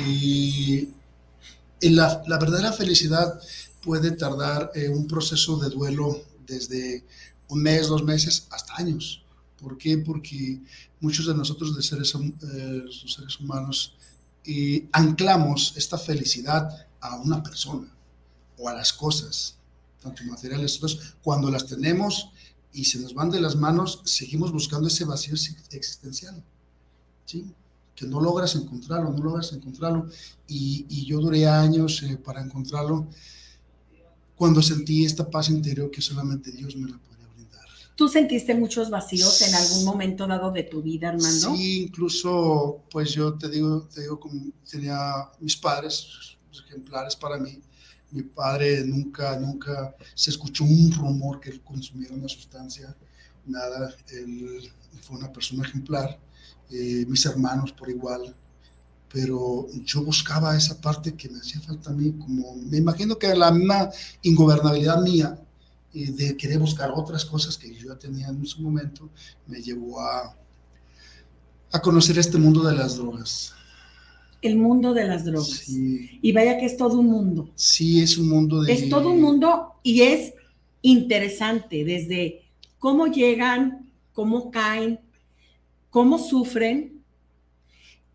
Y, 0.06 0.88
la, 1.82 2.22
la, 2.26 2.38
verdadera 2.38 2.72
felicidad 2.72 3.40
puede 3.82 4.10
tardar 4.12 4.70
eh, 4.74 4.88
un 4.88 5.06
proceso 5.06 5.58
de 5.58 5.70
duelo 5.70 6.22
desde 6.46 7.04
un 7.48 7.62
mes, 7.62 7.88
dos 7.88 8.04
meses, 8.04 8.46
hasta 8.50 8.76
años. 8.76 9.22
¿Por 9.60 9.76
qué? 9.76 9.98
Porque 9.98 10.60
muchos 11.00 11.26
de 11.26 11.34
nosotros, 11.34 11.76
de 11.76 11.82
seres, 11.82 12.14
eh, 12.14 12.84
seres 13.06 13.40
humanos, 13.40 13.94
eh, 14.44 14.88
anclamos 14.92 15.74
esta 15.76 15.98
felicidad 15.98 16.86
a 17.00 17.16
una 17.16 17.42
persona 17.42 17.88
o 18.56 18.68
a 18.68 18.74
las 18.74 18.92
cosas, 18.92 19.56
tanto 20.02 20.24
materiales. 20.24 20.74
Entonces, 20.74 21.14
cuando 21.22 21.50
las 21.50 21.66
tenemos 21.66 22.30
y 22.72 22.84
se 22.84 22.98
nos 23.00 23.14
van 23.14 23.30
de 23.30 23.40
las 23.40 23.56
manos, 23.56 24.02
seguimos 24.04 24.52
buscando 24.52 24.88
ese 24.88 25.04
vacío 25.04 25.34
existencial, 25.70 26.42
¿sí? 27.24 27.44
que 27.94 28.06
no 28.06 28.20
logras 28.20 28.54
encontrarlo, 28.54 29.10
no 29.10 29.24
logras 29.24 29.52
encontrarlo. 29.52 30.08
Y, 30.46 30.86
y 30.88 31.04
yo 31.04 31.18
duré 31.20 31.48
años 31.48 32.02
eh, 32.04 32.16
para 32.16 32.40
encontrarlo 32.40 33.08
cuando 34.36 34.62
sentí 34.62 35.04
esta 35.04 35.28
paz 35.28 35.50
interior 35.50 35.90
que 35.90 36.00
solamente 36.00 36.52
Dios 36.52 36.76
me 36.76 36.88
la 36.88 36.96
brindar. 36.96 37.17
¿Tú 37.98 38.06
sentiste 38.06 38.54
muchos 38.54 38.90
vacíos 38.90 39.42
en 39.42 39.52
algún 39.56 39.84
momento 39.84 40.24
dado 40.28 40.52
de 40.52 40.62
tu 40.62 40.80
vida, 40.80 41.08
Armando? 41.08 41.56
Sí, 41.56 41.82
incluso, 41.82 42.84
pues 42.92 43.10
yo 43.10 43.34
te 43.34 43.48
digo, 43.48 43.88
te 43.92 44.02
digo 44.02 44.20
como 44.20 44.40
tenía 44.70 45.28
mis 45.40 45.56
padres, 45.56 46.06
ejemplares 46.64 47.16
para 47.16 47.38
mí. 47.38 47.60
Mi 48.12 48.22
padre 48.22 48.84
nunca, 48.84 49.36
nunca 49.40 49.96
se 50.14 50.30
escuchó 50.30 50.62
un 50.62 50.92
rumor 50.92 51.40
que 51.40 51.50
él 51.50 51.60
consumiera 51.60 52.14
una 52.14 52.28
sustancia, 52.28 52.96
nada. 53.44 53.92
Él 54.12 54.70
fue 55.00 55.16
una 55.16 55.32
persona 55.32 55.64
ejemplar. 55.64 56.20
Eh, 56.70 57.04
mis 57.08 57.26
hermanos 57.26 57.72
por 57.72 57.90
igual, 57.90 58.32
pero 59.12 59.66
yo 59.84 60.04
buscaba 60.04 60.56
esa 60.56 60.80
parte 60.80 61.16
que 61.16 61.28
me 61.28 61.40
hacía 61.40 61.60
falta 61.62 61.90
a 61.90 61.94
mí, 61.94 62.12
como 62.12 62.54
me 62.54 62.76
imagino 62.76 63.18
que 63.18 63.34
la 63.34 63.50
misma 63.50 63.90
ingobernabilidad 64.22 65.02
mía 65.02 65.36
y 65.92 66.12
de 66.12 66.36
querer 66.36 66.58
buscar 66.58 66.90
otras 66.94 67.24
cosas 67.24 67.56
que 67.56 67.74
yo 67.74 67.96
tenía 67.96 68.28
en 68.28 68.44
su 68.46 68.62
momento, 68.62 69.10
me 69.46 69.60
llevó 69.60 70.00
a, 70.00 70.36
a 71.72 71.80
conocer 71.80 72.18
este 72.18 72.38
mundo 72.38 72.62
de 72.62 72.74
las 72.74 72.96
drogas. 72.96 73.54
El 74.40 74.56
mundo 74.56 74.94
de 74.94 75.06
las 75.06 75.24
drogas. 75.24 75.68
Y 75.68 76.32
vaya 76.32 76.58
que 76.58 76.66
es 76.66 76.76
todo 76.76 77.00
un 77.00 77.06
mundo. 77.06 77.50
Sí, 77.54 78.00
es 78.00 78.16
un 78.18 78.28
mundo 78.28 78.62
de... 78.62 78.72
Es 78.72 78.88
todo 78.88 79.10
un 79.10 79.20
mundo 79.20 79.74
y 79.82 80.02
es 80.02 80.34
interesante 80.82 81.84
desde 81.84 82.42
cómo 82.78 83.08
llegan, 83.08 83.90
cómo 84.12 84.50
caen, 84.50 85.00
cómo 85.90 86.18
sufren, 86.18 86.98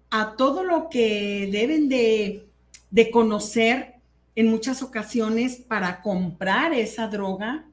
a 0.10 0.36
todo 0.36 0.64
lo 0.64 0.90
que 0.90 1.50
deben 1.52 1.90
de, 1.90 2.48
conocer 3.12 3.93
en 4.36 4.48
muchas 4.48 4.82
ocasiones 4.82 5.58
para 5.58 6.02
comprar 6.02 6.74
esa 6.74 7.08
droga, 7.08 7.66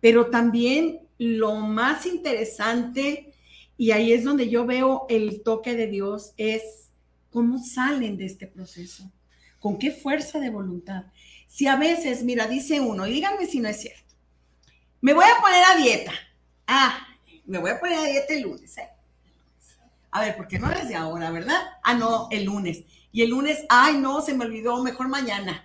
pero 0.00 0.26
también 0.26 1.00
lo 1.18 1.54
más 1.56 2.06
interesante, 2.06 3.32
y 3.76 3.90
ahí 3.90 4.12
es 4.12 4.24
donde 4.24 4.48
yo 4.48 4.66
veo 4.66 5.06
el 5.08 5.42
toque 5.42 5.74
de 5.74 5.86
Dios, 5.86 6.32
es 6.36 6.90
cómo 7.30 7.58
salen 7.58 8.16
de 8.16 8.26
este 8.26 8.46
proceso, 8.46 9.10
con 9.58 9.78
qué 9.78 9.90
fuerza 9.90 10.38
de 10.38 10.50
voluntad. 10.50 11.04
Si 11.46 11.66
a 11.66 11.76
veces, 11.76 12.22
mira, 12.22 12.46
dice 12.46 12.80
uno, 12.80 13.06
y 13.06 13.12
díganme 13.12 13.46
si 13.46 13.60
no 13.60 13.68
es 13.68 13.80
cierto, 13.80 14.14
me 15.00 15.12
voy 15.12 15.24
a 15.24 15.40
poner 15.40 15.62
a 15.64 15.76
dieta. 15.76 16.12
Ah, 16.66 17.06
me 17.44 17.58
voy 17.58 17.70
a 17.70 17.80
poner 17.80 17.98
a 17.98 18.04
dieta 18.04 18.32
el 18.32 18.42
lunes. 18.42 18.78
¿eh? 18.78 18.88
A 20.10 20.20
ver, 20.20 20.36
porque 20.36 20.58
no 20.58 20.70
es 20.70 20.88
de 20.88 20.94
ahora, 20.94 21.30
¿verdad? 21.30 21.60
Ah, 21.82 21.94
no, 21.94 22.28
el 22.30 22.44
lunes. 22.44 22.84
Y 23.14 23.22
el 23.22 23.30
lunes, 23.30 23.64
ay, 23.68 23.96
no, 23.96 24.20
se 24.22 24.34
me 24.34 24.44
olvidó, 24.44 24.82
mejor 24.82 25.06
mañana. 25.06 25.64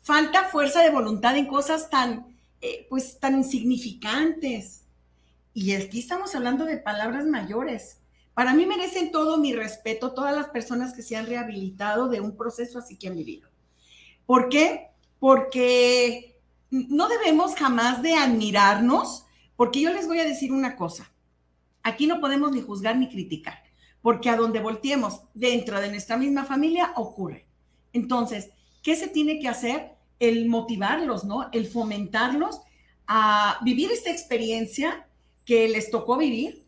Falta 0.00 0.44
fuerza 0.44 0.80
de 0.80 0.88
voluntad 0.88 1.36
en 1.36 1.44
cosas 1.44 1.90
tan, 1.90 2.34
eh, 2.62 2.86
pues, 2.88 3.20
tan 3.20 3.36
insignificantes. 3.36 4.86
Y 5.52 5.74
aquí 5.74 5.98
estamos 5.98 6.34
hablando 6.34 6.64
de 6.64 6.78
palabras 6.78 7.26
mayores. 7.26 7.98
Para 8.32 8.54
mí 8.54 8.64
merecen 8.64 9.12
todo 9.12 9.36
mi 9.36 9.52
respeto 9.52 10.14
todas 10.14 10.34
las 10.34 10.48
personas 10.48 10.94
que 10.94 11.02
se 11.02 11.14
han 11.14 11.26
rehabilitado 11.26 12.08
de 12.08 12.22
un 12.22 12.38
proceso 12.38 12.78
así 12.78 12.96
que 12.96 13.08
han 13.08 13.16
vivido. 13.16 13.50
¿Por 14.24 14.48
qué? 14.48 14.88
Porque 15.20 16.40
no 16.70 17.06
debemos 17.06 17.54
jamás 17.54 18.00
de 18.00 18.14
admirarnos, 18.14 19.26
porque 19.56 19.82
yo 19.82 19.92
les 19.92 20.06
voy 20.06 20.20
a 20.20 20.24
decir 20.24 20.50
una 20.50 20.76
cosa. 20.76 21.12
Aquí 21.82 22.06
no 22.06 22.18
podemos 22.18 22.50
ni 22.50 22.62
juzgar 22.62 22.96
ni 22.96 23.10
criticar 23.10 23.62
porque 24.02 24.28
a 24.28 24.36
donde 24.36 24.60
volteemos 24.60 25.20
dentro 25.32 25.80
de 25.80 25.88
nuestra 25.88 26.16
misma 26.16 26.44
familia 26.44 26.92
ocurre. 26.96 27.46
Entonces, 27.92 28.50
¿qué 28.82 28.96
se 28.96 29.08
tiene 29.08 29.38
que 29.38 29.48
hacer? 29.48 29.92
El 30.18 30.48
motivarlos, 30.48 31.24
¿no? 31.24 31.48
El 31.52 31.66
fomentarlos 31.66 32.60
a 33.06 33.58
vivir 33.64 33.90
esta 33.90 34.10
experiencia 34.10 35.06
que 35.44 35.68
les 35.68 35.90
tocó 35.90 36.16
vivir, 36.16 36.64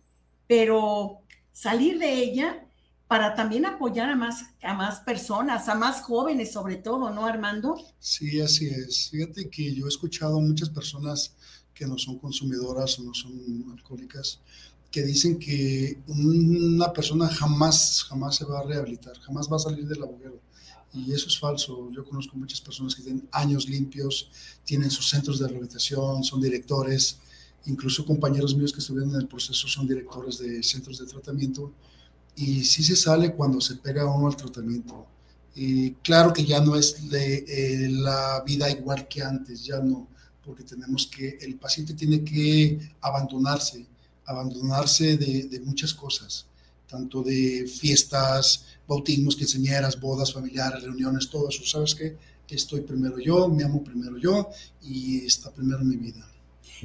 pero 0.47 1.21
salir 1.53 1.99
de 1.99 2.15
ella 2.15 2.65
para 3.07 3.35
también 3.35 3.67
apoyar 3.67 4.11
a 4.11 4.17
más, 4.17 4.45
a 4.63 4.75
más 4.75 5.01
personas, 5.01 5.69
a 5.69 5.75
más 5.75 6.03
jóvenes 6.03 6.53
sobre 6.53 6.77
todo, 6.77 7.11
¿no, 7.11 7.27
Armando? 7.27 7.77
Sí, 7.99 8.41
así 8.41 8.67
es. 8.67 9.11
Fíjate 9.11 9.49
que 9.51 9.75
yo 9.75 9.87
he 9.87 9.89
escuchado 9.89 10.39
a 10.39 10.43
muchas 10.43 10.71
personas 10.71 11.35
que 11.75 11.87
no 11.87 11.99
son 11.99 12.19
consumidoras 12.19 12.99
o 12.99 13.05
no 13.05 13.15
son 13.15 13.33
alcohólicas, 13.73 14.41
que 14.95 15.03
dicen 15.03 15.41
que 15.41 15.99
una 16.07 16.93
persona 16.93 17.27
jamás, 17.27 18.05
jamás 18.05 18.37
se 18.37 18.45
va 18.45 18.61
a 18.61 18.63
rehabilitar, 18.63 19.19
jamás 19.19 19.51
va 19.51 19.57
a 19.57 19.59
salir 19.59 19.89
del 19.89 20.01
agujero. 20.01 20.41
Y 20.93 21.13
eso 21.13 21.27
es 21.27 21.37
falso. 21.37 21.91
Yo 21.91 22.05
conozco 22.05 22.37
muchas 22.37 22.61
personas 22.61 22.95
que 22.95 23.03
tienen 23.03 23.29
años 23.33 23.69
limpios, 23.69 24.31
tienen 24.63 24.93
sus 24.93 25.11
centros 25.11 25.41
de 25.41 25.49
rehabilitación, 25.49 26.23
son 26.23 26.41
directores, 26.41 27.19
incluso 27.67 28.07
compañeros 28.07 28.55
míos 28.55 28.73
que 28.73 28.79
estuvieron 28.79 29.11
en 29.11 29.23
el 29.23 29.27
proceso 29.27 29.67
son 29.67 29.89
directores 29.89 30.39
de 30.39 30.63
centros 30.63 30.99
de 31.01 31.07
tratamiento. 31.07 31.73
Y 32.37 32.63
sí 32.63 32.85
se 32.85 32.95
sale 32.95 33.35
cuando 33.35 33.61
se 33.61 33.75
pega 33.75 34.07
uno 34.07 34.29
al 34.29 34.37
tratamiento. 34.37 35.09
claro 36.03 36.33
que 36.33 36.45
ya 36.45 36.61
no 36.61 36.77
es 36.77 37.11
de, 37.11 37.45
eh, 37.49 37.89
la 37.91 38.45
vida 38.47 38.71
igual 38.71 39.09
que 39.09 39.23
antes, 39.23 39.65
ya 39.65 39.81
no, 39.81 40.07
porque 40.45 40.63
tenemos 40.63 41.09
que, 41.09 41.37
el 41.41 41.57
paciente 41.57 41.95
tiene 41.95 42.23
que 42.23 42.79
abandonarse, 43.01 43.89
abandonarse 44.27 45.17
de, 45.17 45.45
de 45.45 45.61
muchas 45.61 45.93
cosas, 45.93 46.47
tanto 46.89 47.23
de 47.23 47.67
fiestas, 47.67 48.65
bautismos, 48.87 49.37
quinceañeras, 49.37 49.99
bodas 49.99 50.33
familiares, 50.33 50.83
reuniones, 50.83 51.29
todo 51.29 51.49
eso. 51.49 51.65
¿Sabes 51.65 51.95
qué? 51.95 52.17
Estoy 52.49 52.83
primero 52.83 53.19
yo, 53.19 53.49
me 53.49 53.65
amo 53.65 53.83
primero 53.83 54.17
yo 54.19 54.49
y 54.83 55.25
está 55.25 55.51
primero 55.51 55.81
mi 55.85 55.97
vida. 55.97 56.27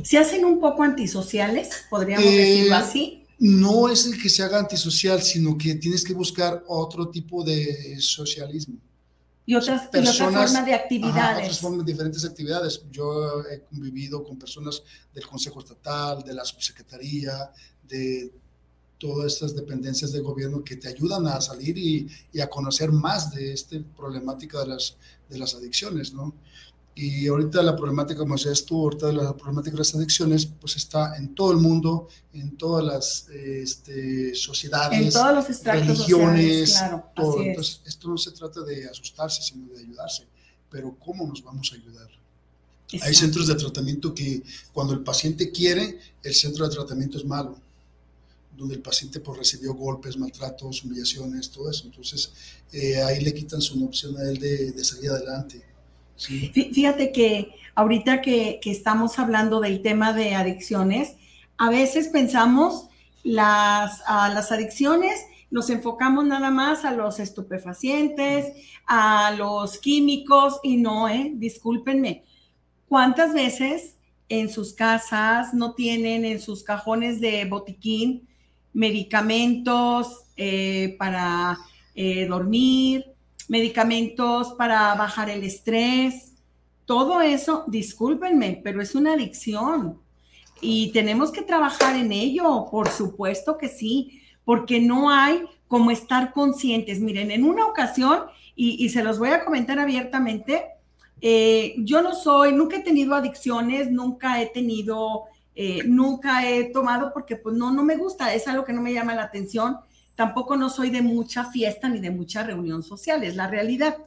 ¿Se 0.03 0.17
hacen 0.17 0.46
un 0.46 0.60
poco 0.60 0.84
antisociales? 0.84 1.69
¿Podríamos 1.89 2.25
eh, 2.25 2.38
decirlo 2.38 2.75
así? 2.75 3.24
No 3.38 3.89
es 3.89 4.05
el 4.05 4.22
que 4.22 4.29
se 4.29 4.43
haga 4.43 4.60
antisocial, 4.60 5.22
sino 5.22 5.58
que 5.58 5.75
tienes 5.75 6.03
que 6.03 6.13
buscar 6.13 6.63
otro 6.67 7.10
tipo 7.10 7.43
de 7.43 8.00
socialismo. 8.00 8.75
Y 9.50 9.56
otras, 9.56 9.88
personas, 9.88 10.46
formas 10.51 10.63
de 10.63 10.75
actividades. 10.75 11.39
otras 11.39 11.60
formas, 11.60 11.84
diferentes 11.84 12.24
actividades. 12.24 12.84
Yo 12.91 13.41
he 13.51 13.62
convivido 13.62 14.24
con 14.24 14.38
personas 14.38 14.84
del 15.12 15.25
Consejo 15.25 15.60
Estatal, 15.60 16.22
de 16.22 16.36
la 16.36 16.46
Subsecretaría, 16.46 17.51
de 17.82 18.32
todas 19.00 19.34
estas 19.34 19.56
dependencias 19.56 20.12
de 20.12 20.20
gobierno 20.20 20.63
que 20.63 20.75
te 20.75 20.89
ayudan 20.89 21.25
a 21.25 21.41
salir 21.41 21.75
y, 21.79 22.08
y, 22.32 22.41
a 22.41 22.48
conocer 22.48 22.91
más 22.91 23.32
de 23.34 23.51
esta 23.53 23.77
problemática 23.98 24.60
de 24.60 24.68
las, 24.68 24.98
de 25.27 25.39
las 25.39 25.56
adicciones, 25.56 26.13
¿no? 26.13 26.36
Y 27.01 27.29
ahorita 27.29 27.63
la 27.63 27.77
problemática, 27.77 28.20
como 28.20 28.36
decías 28.36 28.65
tú, 28.65 28.84
ahorita 28.84 29.13
la 29.13 29.34
problemática 29.34 29.72
de 29.72 29.77
las 29.77 29.96
adicciones, 29.96 30.46
pues 30.46 30.75
está 30.75 31.15
en 31.15 31.34
todo 31.34 31.53
el 31.53 31.58
mundo, 31.58 32.10
en 32.34 32.58
todas 32.58 32.84
las 32.84 33.29
este, 33.29 34.36
sociedades, 34.36 35.00
en 35.00 35.10
todos 35.10 35.34
los 35.34 35.63
religiones, 35.63 36.74
claro, 36.74 37.06
todo. 37.15 37.41
Entonces, 37.41 37.79
esto 37.86 38.10
no 38.10 38.18
se 38.18 38.32
trata 38.32 38.63
de 38.63 38.89
asustarse, 38.89 39.41
sino 39.41 39.74
de 39.74 39.79
ayudarse. 39.79 40.27
Pero 40.70 40.98
¿cómo 41.00 41.25
nos 41.25 41.41
vamos 41.41 41.72
a 41.72 41.75
ayudar? 41.75 42.10
Hay 43.01 43.15
centros 43.15 43.48
de 43.48 43.56
tratamiento 43.56 44.13
que 44.13 44.44
cuando 44.74 44.94
el 44.94 45.00
paciente 45.00 45.51
quiere, 45.51 46.00
el 46.22 46.36
centro 46.36 46.68
de 46.68 46.75
tratamiento 46.75 47.18
es 47.18 47.24
malo 47.24 47.58
donde 48.58 48.75
el 48.75 48.82
paciente 48.82 49.22
pues, 49.22 49.38
recibió 49.38 49.74
golpes, 49.74 50.18
maltratos, 50.18 50.84
humillaciones, 50.84 51.50
todo 51.50 51.72
eso. 51.72 51.86
Entonces, 51.86 52.29
eh, 52.74 53.01
ahí 53.01 53.24
le 53.24 53.34
quitan 53.34 53.62
su 53.62 53.82
opción 53.86 54.18
a 54.18 54.24
él 54.24 54.38
de, 54.38 54.74
de 54.74 54.84
salir 54.84 55.12
adelante. 55.12 55.63
Fíjate 56.19 57.11
que 57.11 57.53
ahorita 57.75 58.21
que, 58.21 58.59
estamos 58.65 59.19
hablando 59.19 59.59
del 59.59 59.81
tema 59.81 60.13
de 60.13 60.35
adicciones, 60.35 61.15
a 61.57 61.69
veces 61.69 62.09
pensamos 62.09 62.88
las, 63.23 64.01
a 64.05 64.29
las 64.29 64.51
adicciones, 64.51 65.19
nos 65.51 65.69
enfocamos 65.69 66.25
nada 66.25 66.51
más 66.51 66.85
a 66.85 66.91
los 66.91 67.19
estupefacientes, 67.19 68.53
a 68.85 69.31
los 69.38 69.79
químicos 69.79 70.59
y 70.61 70.77
no, 70.77 71.09
eh, 71.09 71.31
discúlpenme. 71.35 72.23
¿Cuántas 72.88 73.33
veces 73.33 73.95
en 74.29 74.49
sus 74.49 74.73
casas 74.73 75.53
no 75.53 75.73
tienen 75.73 76.23
en 76.23 76.39
sus 76.39 76.63
cajones 76.63 77.19
de 77.19 77.45
botiquín 77.45 78.27
medicamentos 78.73 80.25
eh, 80.38 80.95
para 80.99 81.57
eh, 81.95 82.27
dormir, 82.27 83.05
medicamentos 83.50 84.53
para 84.53 84.96
bajar 84.96 85.29
el 85.29 85.44
estrés, 85.44 86.34
todo 86.86 87.22
eso, 87.22 87.65
discúlpenme, 87.68 88.62
pero 88.63 88.82
es 88.82 88.96
una 88.96 89.13
adicción 89.13 90.00
y 90.62 90.91
tenemos 90.91 91.32
que 91.32 91.41
trabajar 91.41 91.96
en 91.96 92.12
ello, 92.12 92.68
por 92.72 92.89
supuesto 92.89 93.58
que 93.58 93.68
sí, 93.68 94.22
porque 94.46 94.79
no 94.79 95.10
hay 95.10 95.43
como 95.67 95.91
estar 95.91 96.34
conscientes. 96.34 97.00
Miren, 97.00 97.32
en 97.32 97.43
una 97.43 97.65
ocasión, 97.65 98.23
y, 98.56 98.89
se 98.89 99.04
los 99.04 99.19
voy 99.19 99.30
a 99.30 99.45
comentar 99.45 99.80
abiertamente, 99.80 100.65
eh, 101.21 101.76
yo 101.80 102.02
no 102.02 102.13
soy, 102.13 102.54
nunca 102.54 102.78
he 102.78 102.84
tenido 102.84 103.15
adicciones, 103.15 103.91
nunca 103.91 104.41
he 104.41 104.47
tenido 104.47 105.26
eh, 105.62 105.84
nunca 105.86 106.50
he 106.50 106.71
tomado 106.71 107.12
porque 107.12 107.36
pues 107.36 107.54
no, 107.54 107.69
no 107.73 107.84
me 107.84 107.97
gusta, 107.97 108.34
es 108.34 108.47
algo 108.47 108.63
que 108.63 108.71
no 108.71 108.82
me 108.82 108.93
llama 108.93 109.13
la 109.13 109.23
atención. 109.23 109.78
Tampoco 110.19 110.58
no 110.58 110.69
soy 110.69 110.89
de 110.89 111.01
mucha 111.01 111.45
fiesta 111.45 111.88
ni 111.88 112.01
de 112.01 112.12
mucha 112.12 112.43
reunión 112.43 112.84
social, 112.84 113.23
es 113.23 113.38
la 113.38 113.47
realidad. 113.47 113.99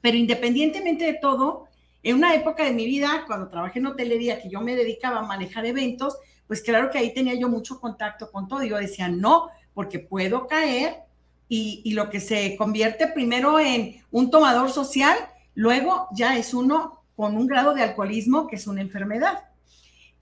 Pero 0.00 0.16
independientemente 0.16 1.04
de 1.04 1.14
todo, 1.14 1.64
en 2.04 2.14
una 2.14 2.32
época 2.32 2.62
de 2.62 2.72
mi 2.72 2.86
vida, 2.86 3.24
cuando 3.26 3.48
trabajé 3.48 3.80
en 3.80 3.86
hotelería, 3.86 4.40
que 4.40 4.48
yo 4.48 4.60
me 4.60 4.76
dedicaba 4.76 5.18
a 5.18 5.26
manejar 5.26 5.66
eventos, 5.66 6.16
pues 6.46 6.62
claro 6.62 6.90
que 6.92 6.98
ahí 6.98 7.12
tenía 7.12 7.34
yo 7.34 7.48
mucho 7.48 7.80
contacto 7.80 8.30
con 8.30 8.46
todo. 8.46 8.62
Yo 8.62 8.76
decía, 8.76 9.08
no, 9.08 9.48
porque 9.74 9.98
puedo 9.98 10.46
caer 10.46 10.98
y, 11.48 11.82
y 11.84 11.94
lo 11.94 12.08
que 12.08 12.20
se 12.20 12.54
convierte 12.56 13.08
primero 13.08 13.58
en 13.58 13.96
un 14.12 14.30
tomador 14.30 14.70
social, 14.70 15.16
luego 15.56 16.06
ya 16.12 16.36
es 16.36 16.54
uno 16.54 17.02
con 17.16 17.36
un 17.36 17.48
grado 17.48 17.74
de 17.74 17.82
alcoholismo 17.82 18.46
que 18.46 18.54
es 18.54 18.68
una 18.68 18.80
enfermedad. 18.80 19.42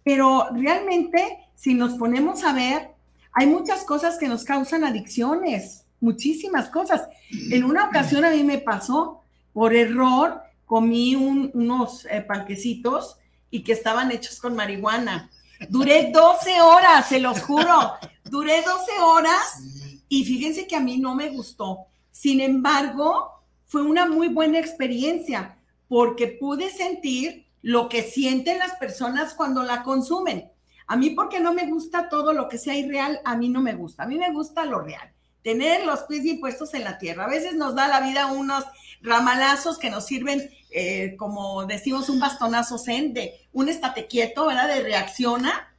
Pero 0.02 0.48
realmente, 0.54 1.50
si 1.54 1.74
nos 1.74 1.92
ponemos 1.98 2.42
a 2.42 2.54
ver, 2.54 2.96
hay 3.32 3.46
muchas 3.46 3.84
cosas 3.84 4.18
que 4.18 4.28
nos 4.28 4.44
causan 4.44 4.84
adicciones, 4.84 5.84
muchísimas 6.00 6.68
cosas. 6.70 7.08
En 7.50 7.64
una 7.64 7.86
ocasión 7.86 8.24
a 8.24 8.30
mí 8.30 8.42
me 8.42 8.58
pasó, 8.58 9.22
por 9.52 9.74
error, 9.74 10.42
comí 10.66 11.14
unos 11.16 12.06
eh, 12.10 12.20
panquecitos 12.20 13.16
y 13.50 13.62
que 13.62 13.72
estaban 13.72 14.10
hechos 14.10 14.38
con 14.38 14.54
marihuana. 14.54 15.30
Duré 15.68 16.10
12 16.12 16.60
horas, 16.60 17.08
se 17.08 17.18
los 17.18 17.42
juro. 17.42 17.94
Duré 18.24 18.62
12 18.62 19.00
horas 19.02 19.62
y 20.08 20.24
fíjense 20.24 20.66
que 20.66 20.76
a 20.76 20.80
mí 20.80 20.98
no 20.98 21.14
me 21.14 21.30
gustó. 21.30 21.86
Sin 22.10 22.40
embargo, 22.40 23.42
fue 23.66 23.82
una 23.82 24.06
muy 24.06 24.28
buena 24.28 24.58
experiencia 24.58 25.56
porque 25.88 26.28
pude 26.28 26.70
sentir 26.70 27.46
lo 27.62 27.88
que 27.88 28.02
sienten 28.02 28.58
las 28.58 28.76
personas 28.76 29.34
cuando 29.34 29.62
la 29.62 29.82
consumen. 29.82 30.50
A 30.88 30.96
mí 30.96 31.10
porque 31.10 31.38
no 31.38 31.52
me 31.52 31.66
gusta 31.66 32.08
todo 32.08 32.32
lo 32.32 32.48
que 32.48 32.58
sea 32.58 32.74
irreal, 32.74 33.20
a 33.24 33.36
mí 33.36 33.50
no 33.50 33.60
me 33.60 33.74
gusta. 33.74 34.02
A 34.02 34.06
mí 34.06 34.16
me 34.16 34.32
gusta 34.32 34.64
lo 34.64 34.80
real. 34.80 35.12
Tener 35.42 35.84
los 35.84 36.00
pies 36.00 36.22
bien 36.22 36.40
puestos 36.40 36.74
en 36.74 36.84
la 36.84 36.98
tierra. 36.98 37.26
A 37.26 37.28
veces 37.28 37.54
nos 37.54 37.74
da 37.74 37.88
la 37.88 38.00
vida 38.00 38.32
unos 38.32 38.64
ramalazos 39.02 39.78
que 39.78 39.90
nos 39.90 40.06
sirven, 40.06 40.50
eh, 40.70 41.14
como 41.18 41.66
decimos, 41.66 42.08
un 42.08 42.18
bastonazo 42.18 42.78
zen 42.78 43.12
de 43.12 43.34
un 43.52 43.68
estate 43.68 44.06
quieto, 44.06 44.46
¿verdad? 44.46 44.66
De 44.66 44.82
reacciona. 44.82 45.74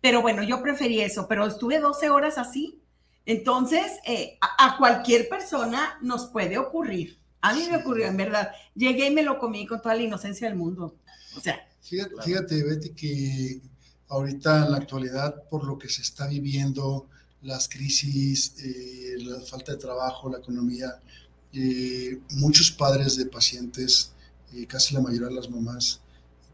Pero 0.00 0.22
bueno, 0.22 0.42
yo 0.42 0.62
preferí 0.62 1.00
eso, 1.02 1.28
pero 1.28 1.46
estuve 1.46 1.78
12 1.78 2.10
horas 2.10 2.38
así. 2.38 2.80
Entonces, 3.26 3.84
eh, 4.06 4.38
a 4.40 4.76
cualquier 4.78 5.28
persona 5.28 5.98
nos 6.00 6.26
puede 6.26 6.58
ocurrir. 6.58 7.18
A 7.42 7.52
mí 7.52 7.68
me 7.70 7.76
ocurrió, 7.76 8.06
en 8.06 8.16
verdad. 8.16 8.50
Llegué 8.74 9.06
y 9.06 9.10
me 9.10 9.22
lo 9.22 9.38
comí 9.38 9.66
con 9.66 9.80
toda 9.80 9.94
la 9.94 10.02
inocencia 10.02 10.48
del 10.48 10.56
mundo. 10.56 10.96
O 11.36 11.40
sea. 11.40 11.68
Fíjate, 11.80 12.64
Betty, 12.64 12.94
que 12.94 13.60
ahorita 14.08 14.64
en 14.64 14.72
la 14.72 14.78
actualidad, 14.78 15.42
por 15.48 15.64
lo 15.64 15.78
que 15.78 15.88
se 15.88 16.02
está 16.02 16.26
viviendo, 16.26 17.06
las 17.42 17.68
crisis, 17.68 18.54
eh, 18.58 19.16
la 19.18 19.40
falta 19.40 19.72
de 19.72 19.78
trabajo, 19.78 20.30
la 20.30 20.38
economía, 20.38 21.00
eh, 21.52 22.18
muchos 22.30 22.70
padres 22.70 23.16
de 23.16 23.26
pacientes, 23.26 24.12
eh, 24.52 24.66
casi 24.66 24.94
la 24.94 25.00
mayoría 25.00 25.28
de 25.28 25.34
las 25.34 25.48
mamás, 25.48 26.00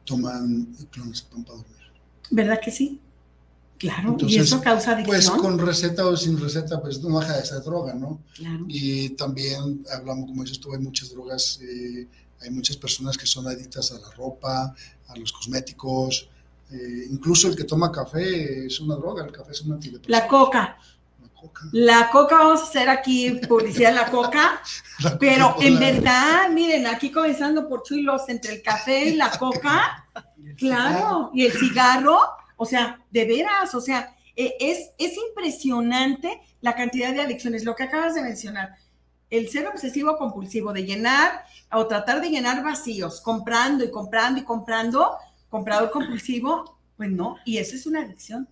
toman 0.04 0.66
clonazepam 0.90 1.44
para 1.44 1.58
dormir. 1.58 1.76
¿Verdad 2.30 2.60
que 2.62 2.70
sí? 2.70 3.00
Claro, 3.82 4.16
y 4.20 4.38
eso 4.38 4.60
causa 4.60 4.92
adicción. 4.92 5.16
Pues 5.16 5.28
con 5.28 5.58
receta 5.58 6.06
o 6.06 6.16
sin 6.16 6.38
receta, 6.38 6.80
pues 6.80 7.02
no 7.02 7.18
de 7.18 7.44
ser 7.44 7.62
droga, 7.62 7.94
¿no? 7.94 8.20
Claro. 8.36 8.64
Y 8.68 9.08
también 9.10 9.84
hablamos, 9.92 10.26
como 10.26 10.44
dices 10.44 10.60
tú, 10.60 10.72
hay 10.72 10.78
muchas 10.78 11.10
drogas, 11.10 11.58
eh, 11.60 12.06
hay 12.40 12.50
muchas 12.50 12.76
personas 12.76 13.18
que 13.18 13.26
son 13.26 13.48
adictas 13.48 13.90
a 13.90 13.98
la 13.98 14.08
ropa, 14.12 14.72
a 15.08 15.16
los 15.16 15.32
cosméticos, 15.32 16.28
eh, 16.72 17.06
incluso 17.10 17.48
el 17.48 17.56
que 17.56 17.64
toma 17.64 17.92
café 17.92 18.66
es 18.66 18.80
una 18.80 18.94
droga, 18.94 19.24
el 19.24 19.32
café 19.32 19.52
es 19.52 19.60
una 19.60 19.74
antidepresivo. 19.74 20.18
La 20.18 20.26
coca. 20.26 20.78
La 21.20 21.28
coca. 21.28 21.60
La 21.72 22.10
coca, 22.10 22.38
vamos 22.38 22.60
a 22.60 22.64
hacer 22.64 22.88
aquí 22.88 23.40
publicidad 23.46 23.90
de 23.90 23.96
la 23.96 24.10
coca, 24.10 24.62
pero 25.20 25.56
en 25.60 25.78
verdad, 25.78 26.48
miren, 26.50 26.86
aquí 26.86 27.10
comenzando 27.10 27.68
por 27.68 27.82
Chuilos, 27.82 28.28
entre 28.28 28.54
el 28.54 28.62
café 28.62 29.04
y 29.10 29.16
la 29.16 29.30
coca, 29.38 30.08
claro, 30.56 31.30
y 31.34 31.44
el 31.44 31.52
cigarro, 31.52 32.18
o 32.56 32.64
sea, 32.64 33.04
de 33.10 33.24
veras, 33.26 33.74
o 33.74 33.80
sea, 33.80 34.16
e, 34.34 34.56
es, 34.58 34.92
es 34.96 35.14
impresionante 35.28 36.40
la 36.62 36.74
cantidad 36.74 37.12
de 37.12 37.20
adicciones, 37.20 37.64
lo 37.64 37.76
que 37.76 37.82
acabas 37.82 38.14
de 38.14 38.22
mencionar. 38.22 38.76
El 39.28 39.48
ser 39.48 39.66
obsesivo 39.66 40.16
compulsivo 40.16 40.72
de 40.72 40.84
llenar 40.84 41.44
o 41.70 41.86
tratar 41.86 42.20
de 42.20 42.30
llenar 42.30 42.62
vacíos, 42.62 43.20
comprando 43.20 43.84
y 43.84 43.90
comprando 43.90 44.40
y 44.40 44.44
comprando, 44.44 45.16
comprador 45.52 45.90
compulsivo, 45.90 46.78
pues 46.96 47.10
no, 47.10 47.36
y 47.44 47.58
eso 47.58 47.76
es 47.76 47.84
una 47.84 48.00
adicción. 48.00 48.48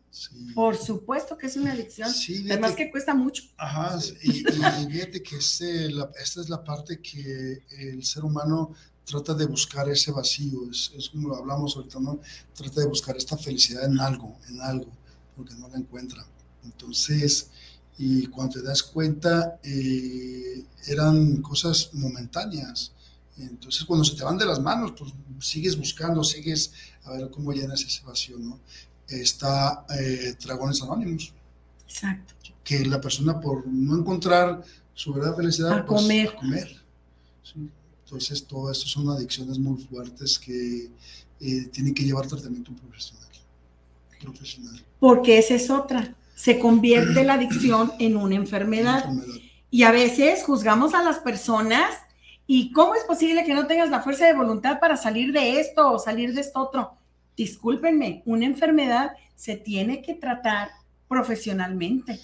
Por 0.54 0.76
supuesto 0.76 1.38
que 1.38 1.46
es 1.46 1.56
una 1.56 1.72
adicción. 1.72 2.10
Además 2.50 2.72
que 2.72 2.90
cuesta 2.90 3.14
mucho. 3.14 3.44
Ajá, 3.56 3.98
y, 4.22 4.44
fíjate 4.90 5.22
que 5.22 5.36
este, 5.36 5.86
esta 6.22 6.40
es 6.42 6.50
la 6.50 6.62
parte 6.62 7.00
que 7.00 7.62
el 7.70 8.04
ser 8.04 8.22
humano 8.22 8.74
trata 9.02 9.32
de 9.32 9.46
buscar 9.46 9.88
ese 9.88 10.12
vacío, 10.12 10.70
es, 10.70 10.92
es, 10.94 11.08
como 11.08 11.34
hablamos 11.34 11.74
ahorita, 11.74 11.98
¿no? 12.00 12.20
Trata 12.54 12.82
de 12.82 12.86
buscar 12.86 13.16
esta 13.16 13.38
felicidad 13.38 13.86
en 13.86 13.98
algo, 13.98 14.38
en 14.50 14.60
algo, 14.60 14.92
porque 15.34 15.54
no 15.54 15.68
la 15.68 15.78
encuentra. 15.78 16.22
Entonces, 16.62 17.48
y 17.96 18.26
cuando 18.26 18.60
te 18.60 18.62
das 18.62 18.82
cuenta 18.82 19.58
eh, 19.62 20.66
eran 20.86 21.40
cosas 21.40 21.90
momentáneas. 21.94 22.92
Entonces 23.42 23.84
cuando 23.84 24.04
se 24.04 24.16
te 24.16 24.24
van 24.24 24.38
de 24.38 24.46
las 24.46 24.60
manos, 24.60 24.92
pues 24.96 25.12
sigues 25.40 25.76
buscando, 25.76 26.22
sigues 26.22 26.72
a 27.04 27.12
ver 27.12 27.30
cómo 27.30 27.52
llenas 27.52 27.82
ese 27.82 28.02
vacío, 28.04 28.38
¿no? 28.38 28.60
Está 29.08 29.84
eh, 29.98 30.34
Dragones 30.42 30.82
Anónimos. 30.82 31.32
Exacto. 31.86 32.34
Que 32.62 32.84
la 32.84 33.00
persona 33.00 33.40
por 33.40 33.66
no 33.66 33.96
encontrar 33.98 34.62
su 34.94 35.12
verdadera 35.12 35.36
felicidad, 35.36 35.78
A 35.78 35.86
pues, 35.86 36.02
comer. 36.02 36.28
a 36.28 36.34
comer. 36.36 36.82
Sí. 37.42 37.68
Entonces 38.04 38.44
todo 38.44 38.70
esto 38.70 38.86
son 38.86 39.08
adicciones 39.08 39.58
muy 39.58 39.82
fuertes 39.82 40.38
que 40.38 40.90
eh, 41.40 41.66
tienen 41.72 41.94
que 41.94 42.04
llevar 42.04 42.26
tratamiento 42.26 42.72
profesional. 42.72 43.28
Profesional. 44.20 44.84
Porque 44.98 45.38
esa 45.38 45.54
es 45.54 45.70
otra. 45.70 46.14
Se 46.34 46.58
convierte 46.58 47.24
la 47.24 47.34
adicción 47.34 47.92
en 47.98 48.16
una 48.16 48.34
enfermedad. 48.36 49.04
Enfermedad. 49.06 49.40
Y 49.70 49.84
a 49.84 49.92
veces 49.92 50.42
juzgamos 50.44 50.94
a 50.94 51.02
las 51.02 51.18
personas 51.20 51.90
y 52.52 52.72
cómo 52.72 52.96
es 52.96 53.04
posible 53.04 53.44
que 53.44 53.54
no 53.54 53.68
tengas 53.68 53.90
la 53.90 54.02
fuerza 54.02 54.26
de 54.26 54.34
voluntad 54.34 54.80
para 54.80 54.96
salir 54.96 55.32
de 55.32 55.60
esto 55.60 55.92
o 55.92 56.00
salir 56.00 56.34
de 56.34 56.40
esto 56.40 56.58
otro. 56.58 56.96
Discúlpenme, 57.36 58.24
una 58.26 58.44
enfermedad 58.44 59.12
se 59.36 59.54
tiene 59.56 60.02
que 60.02 60.14
tratar 60.14 60.68
profesionalmente. 61.06 62.18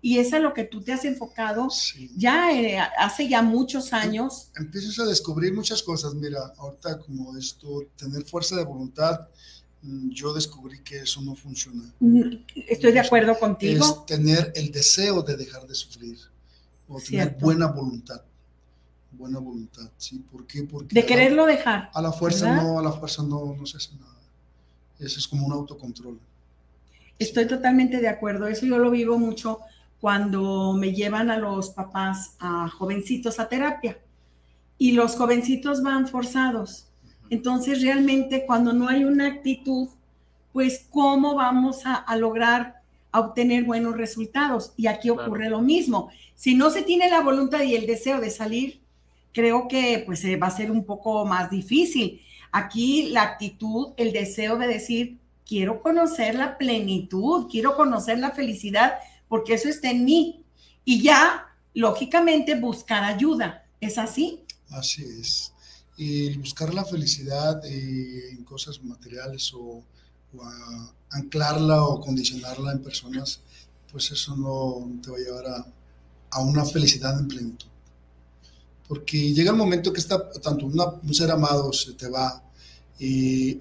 Y 0.00 0.18
es 0.18 0.32
a 0.32 0.38
lo 0.38 0.54
que 0.54 0.62
tú 0.62 0.82
te 0.82 0.92
has 0.92 1.04
enfocado 1.04 1.68
Sí. 1.68 2.12
ya 2.16 2.52
eh, 2.52 2.78
hace 2.96 3.26
ya 3.28 3.42
muchos 3.42 3.92
años. 3.92 4.52
empiezas 4.56 5.00
a 5.00 5.04
descubrir 5.04 5.52
muchas 5.52 5.82
cosas. 5.82 6.14
Mira, 6.14 6.52
ahorita 6.58 7.00
como 7.00 7.36
esto, 7.36 7.86
tener 7.96 8.24
fuerza 8.24 8.54
de 8.54 8.64
voluntad, 8.64 9.26
mm, 9.82 10.10
yo 10.10 10.32
descubrí 10.32 10.80
que 10.84 10.98
eso 10.98 11.20
no 11.22 11.34
funciona. 11.34 11.92
Mm, 11.98 12.36
Estoy 12.68 12.92
de 12.92 13.00
acuerdo 13.00 13.36
contigo. 13.36 13.84
Es 13.84 14.06
tener 14.06 14.52
el 14.54 14.70
deseo 14.70 15.22
de 15.22 15.36
dejar 15.36 15.66
de 15.66 15.74
sufrir 15.74 16.16
o 16.86 17.00
tener 17.00 17.36
buena 17.40 17.66
voluntad. 17.66 18.22
Buena 19.16 19.38
voluntad, 19.38 19.88
¿sí? 19.96 20.18
¿Por 20.30 20.46
qué? 20.46 20.62
Porque 20.64 20.94
De 20.94 21.00
a 21.00 21.06
quererlo 21.06 21.46
dejar. 21.46 21.90
A 21.94 22.02
la 22.02 22.12
fuerza 22.12 22.46
¿verdad? 22.50 22.62
no, 22.62 22.78
a 22.78 22.82
la 22.82 22.92
fuerza 22.92 23.22
no, 23.22 23.54
no 23.58 23.66
se 23.66 23.76
hace 23.78 23.94
nada. 23.96 24.12
Eso 24.98 25.18
es 25.18 25.26
como 25.28 25.46
un 25.46 25.52
autocontrol. 25.52 26.18
Estoy 27.18 27.46
totalmente 27.46 27.98
de 28.00 28.08
acuerdo. 28.08 28.46
Eso 28.46 28.66
yo 28.66 28.78
lo 28.78 28.90
vivo 28.90 29.18
mucho 29.18 29.60
cuando 30.00 30.74
me 30.74 30.92
llevan 30.92 31.30
a 31.30 31.38
los 31.38 31.70
papás, 31.70 32.34
a 32.38 32.68
jovencitos 32.68 33.40
a 33.40 33.48
terapia. 33.48 33.98
Y 34.78 34.92
los 34.92 35.16
jovencitos 35.16 35.82
van 35.82 36.06
forzados. 36.06 36.86
Entonces, 37.30 37.80
realmente, 37.82 38.44
cuando 38.46 38.72
no 38.72 38.88
hay 38.88 39.04
una 39.04 39.26
actitud, 39.26 39.88
pues, 40.52 40.86
¿cómo 40.90 41.34
vamos 41.34 41.86
a, 41.86 41.94
a 41.94 42.16
lograr 42.16 42.82
a 43.12 43.20
obtener 43.20 43.64
buenos 43.64 43.96
resultados? 43.96 44.72
Y 44.76 44.86
aquí 44.86 45.08
Claro. 45.08 45.22
ocurre 45.24 45.48
lo 45.48 45.60
mismo. 45.62 46.10
Si 46.34 46.54
no 46.54 46.68
se 46.70 46.82
tiene 46.82 47.08
la 47.08 47.22
voluntad 47.22 47.62
y 47.62 47.74
el 47.74 47.86
deseo 47.86 48.20
de 48.20 48.30
salir, 48.30 48.80
creo 49.36 49.68
que 49.68 50.02
pues 50.06 50.24
eh, 50.24 50.36
va 50.36 50.46
a 50.46 50.56
ser 50.56 50.70
un 50.70 50.82
poco 50.86 51.26
más 51.26 51.50
difícil. 51.50 52.22
Aquí 52.52 53.10
la 53.10 53.22
actitud, 53.22 53.88
el 53.98 54.10
deseo 54.10 54.56
de 54.56 54.66
decir, 54.66 55.18
quiero 55.46 55.82
conocer 55.82 56.36
la 56.36 56.56
plenitud, 56.56 57.46
quiero 57.50 57.76
conocer 57.76 58.18
la 58.18 58.30
felicidad, 58.30 58.94
porque 59.28 59.52
eso 59.52 59.68
está 59.68 59.90
en 59.90 60.06
mí. 60.06 60.42
Y 60.86 61.02
ya, 61.02 61.54
lógicamente, 61.74 62.58
buscar 62.58 63.04
ayuda. 63.04 63.66
¿Es 63.78 63.98
así? 63.98 64.40
Así 64.70 65.04
es. 65.04 65.52
El 65.98 66.38
buscar 66.38 66.72
la 66.72 66.86
felicidad 66.86 67.62
eh, 67.66 68.30
en 68.30 68.42
cosas 68.42 68.82
materiales 68.82 69.52
o, 69.54 69.84
anclarla 71.10 71.84
o 71.84 72.00
condicionarla 72.00 72.72
en 72.72 72.82
personas, 72.82 73.40
pues 73.92 74.10
eso 74.10 74.34
no 74.34 74.98
te 75.02 75.10
va 75.10 75.16
a 75.16 75.20
llevar 75.20 75.46
a, 75.46 75.66
a 76.30 76.40
una 76.40 76.64
felicidad 76.64 77.18
en 77.18 77.28
plenitud. 77.28 77.68
Porque 78.88 79.32
llega 79.32 79.50
el 79.50 79.56
momento 79.56 79.92
que 79.92 80.00
está, 80.00 80.30
tanto 80.30 80.66
un 80.66 81.14
ser 81.14 81.30
amado 81.30 81.72
se 81.72 81.92
te 81.92 82.08
va 82.08 82.42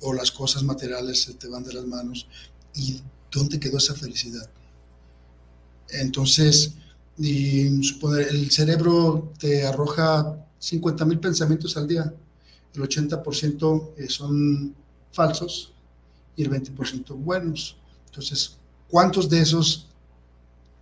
o 0.01 0.13
las 0.13 0.31
cosas 0.31 0.63
materiales 0.63 1.23
se 1.23 1.33
te 1.33 1.47
van 1.47 1.63
de 1.63 1.73
las 1.73 1.85
manos 1.85 2.27
y 2.73 3.01
¿dónde 3.31 3.59
quedó 3.59 3.77
esa 3.77 3.93
felicidad? 3.93 4.49
Entonces, 5.89 6.73
el 7.17 8.51
cerebro 8.51 9.33
te 9.39 9.65
arroja 9.65 10.37
50 10.59 11.05
mil 11.05 11.19
pensamientos 11.19 11.75
al 11.77 11.87
día. 11.87 12.13
El 12.73 12.81
80% 12.81 13.93
eh, 13.97 14.09
son 14.09 14.75
falsos 15.11 15.73
y 16.35 16.43
el 16.43 16.49
20% 16.49 17.15
buenos. 17.15 17.77
Entonces, 18.07 18.57
¿cuántos 18.89 19.29
de 19.29 19.41
esos 19.41 19.87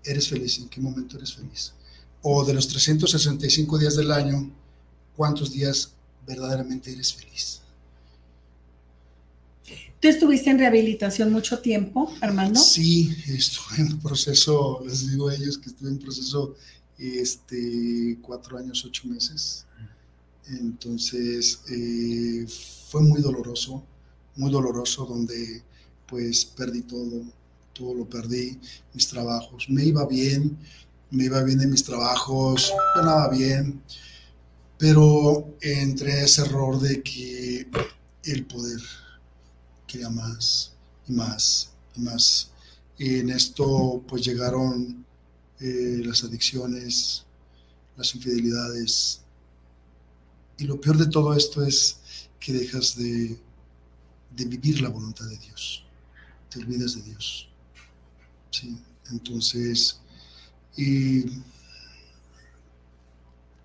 eres 0.04 0.28
feliz? 0.28 0.58
¿En 0.60 0.70
qué 0.70 0.82
momento 0.82 1.18
eres 1.18 1.34
feliz? 1.34 1.74
O 2.24 2.44
de 2.44 2.54
los 2.54 2.68
365 2.68 3.78
días 3.78 3.96
del 3.96 4.12
año, 4.12 4.50
¿cuántos 5.16 5.52
días 5.52 5.92
verdaderamente 6.26 6.92
eres 6.92 7.14
feliz? 7.14 7.60
Tú 10.00 10.08
estuviste 10.10 10.50
en 10.50 10.60
rehabilitación 10.60 11.32
mucho 11.32 11.60
tiempo, 11.60 12.14
Armando. 12.20 12.60
Sí, 12.60 13.16
estuve 13.28 13.88
en 13.88 14.00
proceso, 14.00 14.84
les 14.86 15.10
digo 15.10 15.30
a 15.30 15.36
ellos 15.36 15.58
que 15.58 15.70
estuve 15.70 15.90
en 15.90 16.00
proceso 16.00 16.56
este, 16.98 18.18
cuatro 18.22 18.58
años, 18.58 18.84
ocho 18.86 19.08
meses. 19.08 19.66
Entonces, 20.48 21.62
eh, 21.70 22.46
fue 22.90 23.02
muy 23.02 23.22
doloroso, 23.22 23.84
muy 24.36 24.52
doloroso, 24.52 25.06
donde 25.06 25.64
pues 26.06 26.44
perdí 26.46 26.82
todo, 26.82 27.24
todo 27.72 27.94
lo 27.94 28.10
perdí, 28.10 28.60
mis 28.94 29.08
trabajos. 29.08 29.68
Me 29.70 29.86
iba 29.86 30.06
bien, 30.06 30.58
me 31.13 31.26
iba 31.26 31.43
bien 31.43 31.62
en 31.62 31.69
mis 31.69 31.84
trabajos, 31.84 32.73
ganaba 32.95 33.30
bien, 33.30 33.84
pero 34.80 35.56
entre 35.62 36.23
ese 36.23 36.41
error 36.41 36.80
de 36.80 37.04
que 37.04 37.67
el 38.23 38.45
poder 38.47 38.82
quería 39.86 40.10
más 40.10 40.73
y 41.08 41.13
más 41.13 41.71
y 41.95 42.02
más. 42.02 42.49
Y 42.97 43.19
en 43.19 43.30
esto 43.30 44.04
pues 44.08 44.26
llegaron 44.26 45.06
eh, 45.60 46.02
las 46.04 46.23
adicciones, 46.23 47.26
las 47.95 48.15
infidelidades. 48.15 49.21
Y 50.58 50.65
lo 50.65 50.82
peor 50.82 50.97
de 50.97 51.08
todo 51.08 51.36
esto 51.36 51.63
es 51.63 51.97
que 52.39 52.54
dejas 52.54 52.97
de, 52.97 53.39
de 54.36 54.45
vivir 54.45 54.82
la 54.82 54.89
voluntad 54.89 55.26
de 55.26 55.38
Dios. 55.38 55.86
Te 56.49 56.58
olvidas 56.58 56.95
de 56.95 57.04
Dios. 57.04 57.47
Sí, 58.49 58.78
entonces, 59.12 59.99
y 60.76 61.26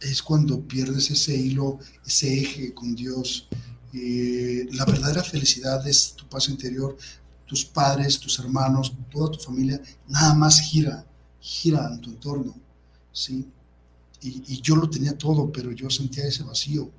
es 0.01 0.23
cuando 0.23 0.61
pierdes 0.61 1.11
ese 1.11 1.37
hilo, 1.37 1.79
ese 2.07 2.41
eje 2.41 2.75
con 2.75 2.95
Dios. 2.95 3.49
Eh, 3.93 4.67
la 4.73 4.85
verdadera 4.85 5.23
felicidad 5.23 5.87
es 5.89 6.15
tu 6.15 6.29
paz 6.29 6.49
interior, 6.49 6.97
tus 7.47 7.65
padres, 7.65 8.19
tus 8.19 8.39
hermanos, 8.39 8.93
toda 9.11 9.31
tu 9.31 9.39
familia, 9.39 9.81
nada 10.07 10.35
más 10.35 10.61
gira, 10.61 11.07
gira 11.41 11.89
en 11.91 12.01
tu 12.01 12.11
entorno, 12.11 12.55
¿sí? 13.13 13.47
Y, 14.21 14.43
y 14.47 14.61
yo 14.61 14.77
lo 14.77 14.91
tenía 14.91 15.17
todo, 15.17 15.51
pero 15.51 15.73
yo 15.73 15.89
sentía 15.89 16.25
ese 16.25 16.43
vacío, 16.43 16.91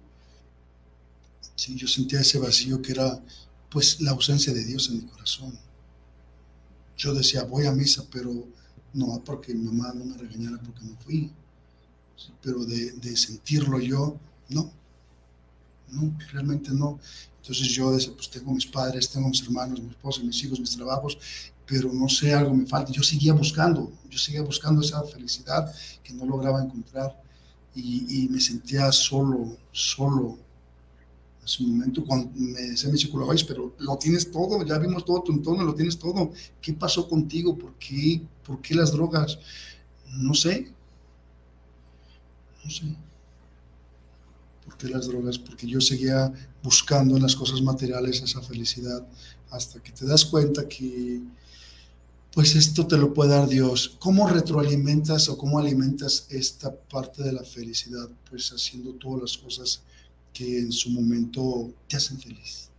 ¿sí? 1.56 1.76
Yo 1.76 1.88
sentía 1.88 2.22
ese 2.22 2.39
vacío 2.39 2.82
que 2.82 2.93
era, 2.93 3.24
pues, 3.69 4.02
la 4.02 4.12
ausencia 4.12 4.54
de 4.54 4.65
Dios 4.65 4.89
en 4.89 4.98
mi 4.98 5.04
corazón. 5.04 5.58
Yo 6.98 7.13
decía, 7.13 7.43
voy 7.43 7.65
a 7.67 7.72
misa, 7.72 8.04
pero 8.12 8.48
no 8.93 9.21
porque 9.23 9.54
mi 9.54 9.65
mamá 9.65 9.93
no 9.93 10.06
me 10.06 10.17
regañara 10.17 10.58
porque 10.62 10.84
no 10.84 10.95
fui, 10.97 11.32
pero 12.41 12.65
de, 12.65 13.15
sentirlo 13.15 13.80
yo, 13.80 14.17
no, 14.49 14.71
no, 15.89 16.17
realmente 16.32 16.71
no. 16.71 16.99
Entonces 17.41 17.67
yo 17.69 17.91
decía, 17.91 18.13
pues 18.13 18.30
tengo 18.30 18.54
mis 18.54 18.65
padres, 18.65 19.10
tengo 19.10 19.30
mis 19.30 19.41
hermanos, 19.41 19.82
mi 19.82 19.89
esposa, 19.89 20.21
mis 20.21 20.43
hijos, 20.43 20.60
mis 20.60 20.75
trabajos, 20.75 21.17
pero 21.65 21.91
no 21.93 22.10
sé, 22.10 22.34
algo 22.34 22.54
me 22.54 22.65
falta. 22.65 22.91
Yo 22.91 23.04
seguía 23.04 23.34
buscando, 23.34 23.91
yo 24.10 24.17
seguía 24.17 24.41
buscando 24.41 24.82
esa 24.82 25.04
felicidad 25.04 25.73
que 26.04 26.13
no 26.13 26.25
lograba 26.25 26.62
encontrar 26.62 27.21
y 27.75 28.28
me 28.30 28.41
sentía 28.41 28.91
solo, 28.91 29.56
solo. 29.71 30.38
Su 31.49 31.63
momento, 31.63 32.05
cuando 32.05 32.29
me 32.35 32.62
decía 32.62 32.91
mi 32.91 32.97
psicólogo, 32.99 33.31
"Ay, 33.31 33.43
pero 33.47 33.73
lo 33.79 33.97
tienes 33.97 34.29
todo, 34.29 34.63
ya 34.63 34.77
vimos 34.77 35.03
todo 35.03 35.23
tu 35.23 35.31
entorno, 35.31 35.63
lo 35.63 35.73
tienes 35.73 35.97
todo. 35.97 36.31
¿Qué 36.62 36.73
pasó 36.73 37.07
contigo? 37.09 37.57
¿Por 37.57 37.73
qué, 37.79 38.21
¿Por 38.45 38.62
qué 38.62 38.75
las 38.75 38.91
drogas? 38.91 39.39
No 40.12 40.35
sé. 40.35 40.71
No 42.63 42.69
sé. 42.69 42.85
¿Por 44.63 44.77
qué 44.77 44.89
las 44.89 45.07
drogas? 45.07 45.39
Porque 45.39 45.65
yo 45.65 45.81
seguía 45.81 46.31
buscando 46.62 47.15
en 47.17 47.23
las 47.23 47.35
cosas 47.35 47.63
materiales 47.63 48.21
esa 48.21 48.41
felicidad 48.43 49.07
hasta 49.49 49.81
que 49.81 49.91
te 49.91 50.05
das 50.05 50.25
cuenta 50.25 50.67
que 50.67 51.21
pues 52.31 52.55
esto 52.55 52.85
te 52.85 52.95
lo 52.97 53.12
puede 53.12 53.31
dar 53.31 53.47
Dios. 53.49 53.95
¿Cómo 53.97 54.27
retroalimentas 54.29 55.29
o 55.29 55.38
cómo 55.38 55.57
alimentas 55.57 56.27
esta 56.29 56.71
parte 56.75 57.23
de 57.23 57.33
la 57.33 57.43
felicidad? 57.43 58.07
Pues 58.29 58.51
haciendo 58.51 58.93
todas 58.93 59.21
las 59.23 59.38
cosas 59.39 59.81
que 60.34 60.60
en 60.60 60.72
su 60.72 60.89
momento 60.92 61.74
te 61.88 61.98
hacen 61.98 62.20
feliz. 62.20 62.70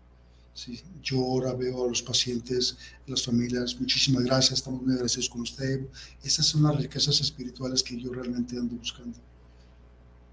Sí, 0.53 0.81
yo 1.03 1.19
ahora 1.19 1.55
veo 1.55 1.85
a 1.85 1.89
los 1.89 2.03
pacientes, 2.03 2.77
las 3.07 3.25
familias, 3.25 3.81
muchísimas 3.81 4.25
gracias, 4.25 4.59
estamos 4.59 4.83
muy 4.83 4.93
agradecidos 4.93 5.31
con 5.31 5.41
usted. 5.41 5.87
Esas 6.23 6.47
son 6.47 6.65
las 6.65 6.77
riquezas 6.77 7.21
espirituales 7.21 7.83
que 7.83 7.99
yo 7.99 8.13
realmente 8.13 8.59
ando 8.59 8.77
buscando. 8.77 9.19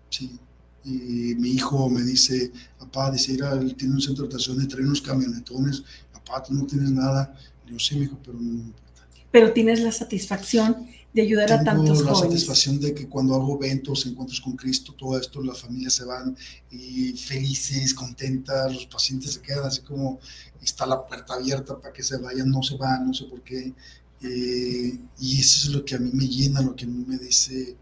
Sí, 0.10 0.38
y 0.84 1.36
mi 1.36 1.50
hijo 1.52 1.90
me 1.90 2.02
dice, 2.04 2.52
papá, 2.80 3.12
dice, 3.12 3.34
ir 3.34 3.44
tiene 3.76 3.94
un 3.94 4.02
centro 4.02 4.26
de 4.26 4.32
rotación 4.32 4.62
y 4.62 4.68
trae 4.68 4.84
unos 4.84 5.02
camionetones, 5.02 5.84
papá, 6.14 6.44
tú 6.44 6.54
no 6.54 6.66
tienes 6.66 6.92
nada. 6.92 7.34
Le 7.64 7.72
digo, 7.72 7.80
sí, 7.80 7.96
mi 7.96 8.06
hijo, 8.06 8.18
pero 8.24 8.38
no 8.38 8.54
me 8.54 8.62
importa. 8.62 9.08
Pero 9.32 9.54
tienes 9.54 9.82
la 9.82 9.92
satisfacción 9.92 10.88
de 11.18 11.24
ayudar 11.24 11.48
Tengo 11.48 11.62
a 11.62 11.64
tantos 11.64 12.02
la 12.04 12.14
jóvenes. 12.14 12.20
satisfacción 12.42 12.80
de 12.80 12.94
que 12.94 13.08
cuando 13.10 13.34
hago 13.34 13.56
eventos, 13.62 14.06
encuentros 14.06 14.40
con 14.40 14.56
Cristo, 14.56 14.94
todo 14.94 15.20
esto, 15.20 15.42
las 15.42 15.60
familias 15.60 15.94
se 15.96 16.06
van 16.06 16.38
y 16.70 17.14
felices, 17.14 17.92
contentas, 17.96 18.72
los 18.72 18.86
pacientes 18.86 19.34
se 19.34 19.42
quedan 19.42 19.66
así 19.66 19.82
como 19.82 20.20
está 20.62 20.86
la 20.86 21.04
puerta 21.04 21.34
abierta 21.34 21.76
para 21.80 21.92
que 21.92 22.04
se 22.04 22.18
vayan, 22.18 22.52
no 22.52 22.62
se 22.62 22.78
van, 22.78 23.08
no 23.08 23.14
sé 23.16 23.26
por 23.26 23.42
qué. 23.42 23.74
Eh, 24.22 24.96
y 25.20 25.40
eso 25.40 25.68
es 25.68 25.70
lo 25.70 25.84
que 25.84 25.96
a 25.96 26.00
mí 26.00 26.12
me 26.14 26.28
llena, 26.28 26.62
lo 26.62 26.76
que 26.76 26.86
a 26.86 26.88
mí 26.88 27.04
me 27.08 27.18
dice, 27.18 27.76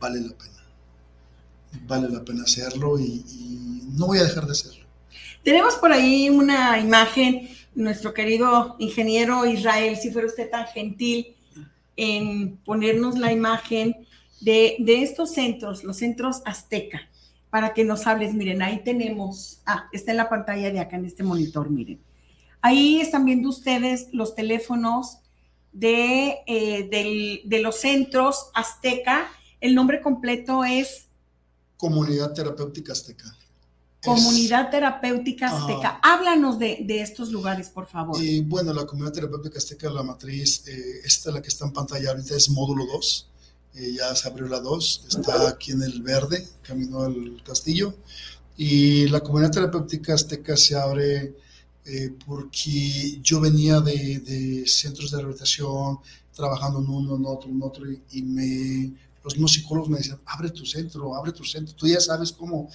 vale 0.00 0.20
la 0.20 0.36
pena. 0.36 0.52
Vale 1.86 2.08
la 2.08 2.24
pena 2.24 2.42
hacerlo 2.42 2.98
y, 2.98 3.24
y 3.28 3.80
no 3.92 4.06
voy 4.08 4.18
a 4.18 4.24
dejar 4.24 4.44
de 4.46 4.52
hacerlo. 4.52 4.84
Tenemos 5.44 5.74
por 5.74 5.92
ahí 5.92 6.28
una 6.30 6.80
imagen, 6.80 7.48
nuestro 7.76 8.12
querido 8.12 8.74
ingeniero 8.80 9.46
Israel, 9.46 9.96
si 9.96 10.10
fuera 10.10 10.26
usted 10.26 10.50
tan 10.50 10.66
gentil 10.66 11.35
en 11.96 12.56
ponernos 12.58 13.18
la 13.18 13.32
imagen 13.32 14.06
de, 14.40 14.76
de 14.80 15.02
estos 15.02 15.32
centros, 15.32 15.82
los 15.84 15.96
centros 15.96 16.42
Azteca, 16.44 17.00
para 17.50 17.72
que 17.72 17.84
nos 17.84 18.06
hables. 18.06 18.34
Miren, 18.34 18.62
ahí 18.62 18.82
tenemos, 18.84 19.60
ah, 19.66 19.88
está 19.92 20.10
en 20.10 20.18
la 20.18 20.28
pantalla 20.28 20.70
de 20.70 20.80
acá 20.80 20.96
en 20.96 21.06
este 21.06 21.22
monitor, 21.22 21.70
miren. 21.70 22.00
Ahí 22.60 23.00
están 23.00 23.24
viendo 23.24 23.48
ustedes 23.48 24.08
los 24.12 24.34
teléfonos 24.34 25.18
de, 25.72 26.38
eh, 26.46 26.88
del- 26.90 27.42
de 27.44 27.60
los 27.60 27.76
centros 27.80 28.50
Azteca. 28.54 29.28
El 29.60 29.74
nombre 29.74 30.00
completo 30.00 30.64
es 30.64 31.08
Comunidad 31.76 32.32
Terapéutica 32.32 32.92
Azteca. 32.92 33.36
Comunidad 34.06 34.70
Terapéutica 34.70 35.48
Azteca. 35.48 36.00
Háblanos 36.02 36.58
de, 36.58 36.80
de 36.84 37.02
estos 37.02 37.30
lugares, 37.30 37.68
por 37.68 37.86
favor. 37.86 38.22
Y 38.22 38.40
bueno, 38.40 38.72
la 38.72 38.86
comunidad 38.86 39.12
terapéutica 39.12 39.58
azteca, 39.58 39.90
la 39.90 40.02
matriz, 40.02 40.66
eh, 40.66 41.00
esta 41.04 41.30
la 41.30 41.42
que 41.42 41.48
está 41.48 41.64
en 41.66 41.72
pantalla 41.72 42.10
ahorita 42.10 42.34
es 42.34 42.48
módulo 42.48 42.86
2. 42.86 43.28
Eh, 43.74 43.94
ya 43.98 44.14
se 44.14 44.28
abrió 44.28 44.46
la 44.48 44.60
2, 44.60 45.06
está 45.08 45.48
aquí 45.48 45.72
en 45.72 45.82
el 45.82 46.00
verde, 46.00 46.48
camino 46.62 47.02
al 47.02 47.42
castillo. 47.44 47.94
Y 48.56 49.06
la 49.08 49.20
comunidad 49.20 49.50
terapéutica 49.50 50.14
azteca 50.14 50.56
se 50.56 50.74
abre 50.76 51.34
eh, 51.84 52.14
porque 52.26 53.20
yo 53.22 53.40
venía 53.40 53.80
de, 53.80 54.20
de 54.20 54.66
centros 54.66 55.10
de 55.10 55.18
rehabilitación, 55.18 55.98
trabajando 56.34 56.80
en 56.80 56.88
uno, 56.88 57.16
en 57.16 57.26
otro, 57.26 57.50
en 57.50 57.62
otro, 57.62 57.90
y, 57.90 58.00
y 58.12 58.22
me, 58.22 58.92
los 59.22 59.34
mismos 59.34 59.52
psicólogos 59.52 59.90
me 59.90 59.98
decían, 59.98 60.20
abre 60.24 60.50
tu 60.50 60.64
centro, 60.64 61.14
abre 61.14 61.32
tu 61.32 61.44
centro, 61.44 61.74
tú 61.74 61.86
ya 61.86 62.00
sabes 62.00 62.32
cómo. 62.32 62.70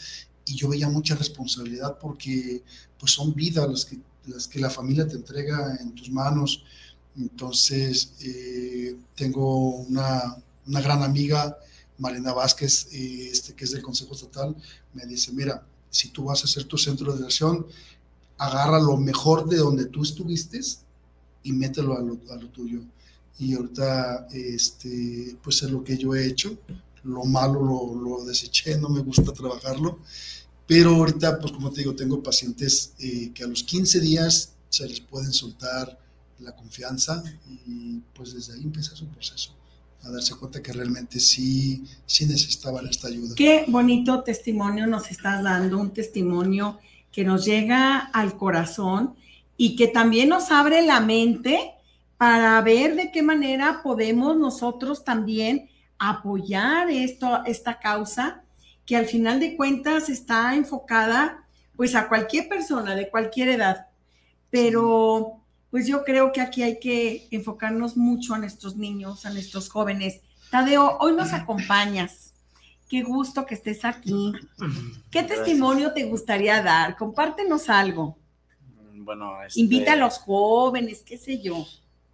Y 0.46 0.56
yo 0.56 0.70
veía 0.70 0.90
mucha 0.90 1.16
responsabilidad 1.16 1.98
porque 2.00 2.64
pues 3.00 3.12
son 3.14 3.34
vidas 3.34 3.70
las 3.70 3.86
que, 3.86 4.00
las 4.28 4.48
que 4.48 4.60
la 4.60 4.70
familia 4.70 5.08
te 5.08 5.16
entrega 5.16 5.78
en 5.80 5.94
tus 5.94 6.10
manos. 6.10 6.64
Entonces, 7.16 8.14
eh, 8.22 8.96
tengo 9.16 9.76
una, 9.78 10.38
una 10.66 10.82
gran 10.82 11.04
amiga, 11.04 11.58
Marina 11.98 12.34
Vázquez, 12.34 12.88
eh, 12.94 13.30
este, 13.32 13.54
que 13.54 13.66
es 13.66 13.72
del 13.72 13.82
Consejo 13.82 14.14
Estatal, 14.14 14.56
me 14.94 15.06
dice, 15.06 15.32
mira, 15.34 15.66
si 15.90 16.10
tú 16.10 16.26
vas 16.26 16.42
a 16.42 16.46
hacer 16.46 16.64
tu 16.64 16.78
centro 16.78 17.12
de 17.12 17.20
relación, 17.20 17.66
agarra 18.38 18.80
lo 18.80 18.98
mejor 18.98 19.48
de 19.48 19.58
donde 19.58 19.86
tú 19.86 20.02
estuviste 20.02 20.60
y 21.44 21.52
mételo 21.52 21.98
a 21.98 22.02
lo, 22.02 22.20
a 22.32 22.36
lo 22.38 22.50
tuyo. 22.50 22.82
Y 23.38 23.54
ahorita, 23.54 24.28
este, 24.32 25.38
pues 25.44 25.62
es 25.64 25.72
lo 25.72 25.84
que 25.84 25.98
yo 25.98 26.16
he 26.16 26.26
hecho. 26.26 26.58
Lo 27.04 27.24
malo 27.26 27.62
lo, 27.62 27.96
lo 27.96 28.24
deseché, 28.26 28.78
no 28.78 28.90
me 28.90 29.02
gusta 29.02 29.34
trabajarlo. 29.34 30.00
Pero 30.68 30.96
ahorita, 30.96 31.40
pues 31.40 31.52
como 31.52 31.72
te 31.72 31.82
digo, 31.82 31.96
tengo 31.96 32.24
pacientes 32.24 32.94
eh, 33.00 33.32
que 33.34 33.44
a 33.44 33.48
los 33.48 33.64
15 33.64 34.00
días 34.00 34.54
se 34.70 34.88
les 34.88 35.02
pueden 35.02 35.34
soltar 35.34 36.00
la 36.40 36.56
confianza 36.56 37.24
y 37.68 38.00
pues 38.14 38.34
desde 38.34 38.54
ahí 38.54 38.64
empieza 38.64 38.96
su 38.96 39.06
proceso, 39.08 39.54
a 40.04 40.10
darse 40.10 40.36
cuenta 40.36 40.62
que 40.62 40.74
realmente 40.74 41.20
sí, 41.20 41.84
sí 42.06 42.26
necesitaban 42.26 42.88
esta 42.88 43.08
ayuda. 43.08 43.36
Qué 43.36 43.66
bonito 43.68 44.24
testimonio 44.24 44.88
nos 44.88 45.12
estás 45.12 45.44
dando, 45.44 45.78
un 45.78 45.92
testimonio 45.92 46.80
que 47.12 47.24
nos 47.24 47.46
llega 47.46 47.98
al 47.98 48.38
corazón 48.38 49.16
y 49.58 49.76
que 49.76 49.88
también 49.88 50.30
nos 50.30 50.52
abre 50.52 50.82
la 50.86 51.02
mente 51.02 51.72
para 52.18 52.62
ver 52.62 52.96
de 52.96 53.12
qué 53.12 53.22
manera 53.22 53.82
podemos 53.84 54.38
nosotros 54.38 55.04
también 55.04 55.70
apoyar 56.04 56.90
esto, 56.90 57.44
esta 57.46 57.78
causa 57.80 58.42
que 58.88 58.98
al 58.98 59.06
final 59.06 59.40
de 59.40 59.56
cuentas 59.56 60.10
está 60.10 60.56
enfocada 60.56 61.46
pues 61.76 61.94
a 61.94 62.08
cualquier 62.08 62.50
persona 62.50 62.96
de 62.96 63.10
cualquier 63.10 63.50
edad. 63.50 63.86
Pero 64.50 65.38
pues 65.70 65.86
yo 65.88 66.04
creo 66.04 66.32
que 66.32 66.42
aquí 66.42 66.64
hay 66.64 66.80
que 66.80 67.28
enfocarnos 67.30 67.96
mucho 67.96 68.34
a 68.34 68.40
nuestros 68.40 68.76
niños, 68.76 69.28
a 69.28 69.30
nuestros 69.30 69.70
jóvenes. 69.70 70.22
Tadeo, 70.50 70.98
hoy 71.00 71.14
nos 71.14 71.34
acompañas. 71.34 72.34
Qué 72.90 73.04
gusto 73.04 73.46
que 73.46 73.54
estés 73.54 73.86
aquí. 73.86 74.34
¿Qué 75.12 75.20
Gracias. 75.20 75.46
testimonio 75.46 75.94
te 75.94 76.06
gustaría 76.06 76.62
dar? 76.64 76.98
Compártenos 76.98 77.70
algo. 77.70 78.18
Bueno, 78.96 79.42
este, 79.44 79.60
Invita 79.60 79.94
a 79.94 79.98
los 79.98 80.18
jóvenes, 80.18 81.04
qué 81.06 81.18
sé 81.18 81.40
yo. 81.42 81.66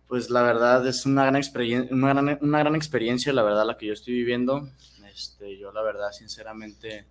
Pues 0.08 0.30
la 0.30 0.42
verdad 0.42 0.88
es 0.88 1.06
una 1.06 1.26
gran, 1.26 1.36
experien- 1.36 1.90
una 1.92 2.10
gran, 2.14 2.38
una 2.42 2.60
gran 2.60 2.76
experiencia, 2.76 3.34
la 3.34 3.44
verdad, 3.44 3.66
la 3.66 3.78
que 3.78 3.88
yo 3.88 3.94
estoy 3.94 4.14
viviendo. 4.14 4.70
Este, 5.12 5.58
yo 5.58 5.72
la 5.72 5.82
verdad, 5.82 6.12
sinceramente, 6.12 7.06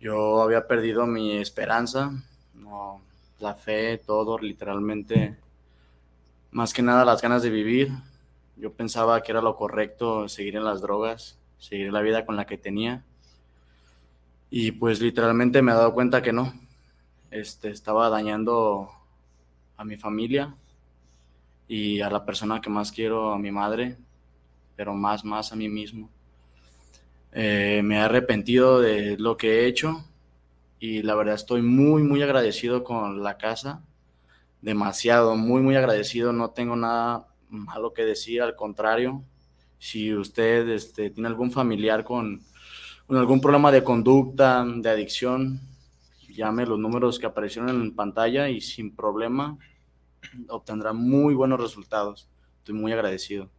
yo 0.00 0.42
había 0.42 0.66
perdido 0.66 1.06
mi 1.06 1.36
esperanza, 1.38 2.12
no, 2.54 3.02
la 3.40 3.54
fe, 3.54 3.98
todo, 3.98 4.38
literalmente, 4.38 5.36
más 6.50 6.72
que 6.72 6.82
nada 6.82 7.04
las 7.04 7.22
ganas 7.22 7.42
de 7.42 7.50
vivir. 7.50 7.90
Yo 8.56 8.72
pensaba 8.72 9.22
que 9.22 9.32
era 9.32 9.40
lo 9.40 9.56
correcto 9.56 10.28
seguir 10.28 10.56
en 10.56 10.64
las 10.64 10.80
drogas, 10.80 11.38
seguir 11.58 11.92
la 11.92 12.00
vida 12.02 12.26
con 12.26 12.36
la 12.36 12.46
que 12.46 12.58
tenía. 12.58 13.02
Y 14.50 14.72
pues 14.72 15.00
literalmente 15.00 15.62
me 15.62 15.72
he 15.72 15.74
dado 15.74 15.94
cuenta 15.94 16.22
que 16.22 16.32
no. 16.32 16.52
Este, 17.30 17.70
estaba 17.70 18.10
dañando 18.10 18.90
a 19.76 19.84
mi 19.84 19.96
familia, 19.96 20.54
y 21.74 22.02
a 22.02 22.10
la 22.10 22.26
persona 22.26 22.60
que 22.60 22.68
más 22.68 22.92
quiero, 22.92 23.32
a 23.32 23.38
mi 23.38 23.50
madre, 23.50 23.96
pero 24.76 24.92
más, 24.92 25.24
más 25.24 25.52
a 25.52 25.56
mí 25.56 25.70
mismo. 25.70 26.10
Eh, 27.32 27.80
me 27.82 27.94
he 27.94 27.98
arrepentido 27.98 28.78
de 28.78 29.16
lo 29.16 29.38
que 29.38 29.60
he 29.60 29.66
hecho 29.68 30.04
y 30.78 31.00
la 31.02 31.14
verdad 31.14 31.34
estoy 31.34 31.62
muy, 31.62 32.02
muy 32.02 32.20
agradecido 32.22 32.84
con 32.84 33.22
la 33.22 33.38
casa, 33.38 33.82
demasiado, 34.60 35.34
muy, 35.34 35.62
muy 35.62 35.74
agradecido, 35.74 36.34
no 36.34 36.50
tengo 36.50 36.76
nada 36.76 37.28
malo 37.48 37.94
que 37.94 38.04
decir, 38.04 38.42
al 38.42 38.54
contrario, 38.54 39.24
si 39.78 40.14
usted 40.14 40.68
este, 40.68 41.08
tiene 41.08 41.28
algún 41.28 41.50
familiar 41.50 42.04
con, 42.04 42.42
con 43.06 43.16
algún 43.16 43.40
problema 43.40 43.72
de 43.72 43.82
conducta, 43.82 44.62
de 44.62 44.90
adicción, 44.90 45.58
llame 46.28 46.66
los 46.66 46.78
números 46.78 47.18
que 47.18 47.24
aparecieron 47.24 47.70
en 47.70 47.94
pantalla 47.94 48.50
y 48.50 48.60
sin 48.60 48.94
problema 48.94 49.56
obtendrá 50.48 50.92
muy 50.92 51.34
buenos 51.34 51.60
resultados. 51.60 52.28
Estoy 52.58 52.74
muy 52.74 52.92
agradecido. 52.92 53.50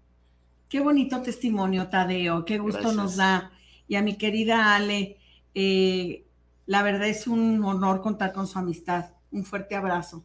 Qué 0.69 0.79
bonito 0.79 1.21
testimonio, 1.21 1.87
Tadeo. 1.87 2.45
Qué 2.45 2.57
gusto 2.57 2.79
Gracias. 2.79 2.95
nos 2.95 3.15
da. 3.17 3.51
Y 3.87 3.95
a 3.95 4.01
mi 4.01 4.15
querida 4.15 4.75
Ale, 4.75 5.17
eh, 5.53 6.25
la 6.65 6.81
verdad 6.83 7.07
es 7.07 7.27
un 7.27 7.63
honor 7.63 8.01
contar 8.01 8.33
con 8.33 8.47
su 8.47 8.57
amistad. 8.57 9.11
Un 9.31 9.43
fuerte 9.45 9.75
abrazo. 9.75 10.23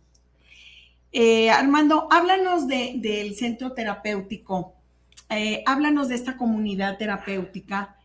Eh, 1.12 1.51
Armando, 1.51 2.07
háblanos 2.11 2.66
de- 2.68 2.94
del 2.96 3.35
centro 3.35 3.72
terapéutico. 3.72 4.74
Eh, 5.31 5.62
háblanos 5.66 6.09
de 6.09 6.14
esta 6.14 6.37
comunidad 6.37 6.96
terapéutica 6.98 7.96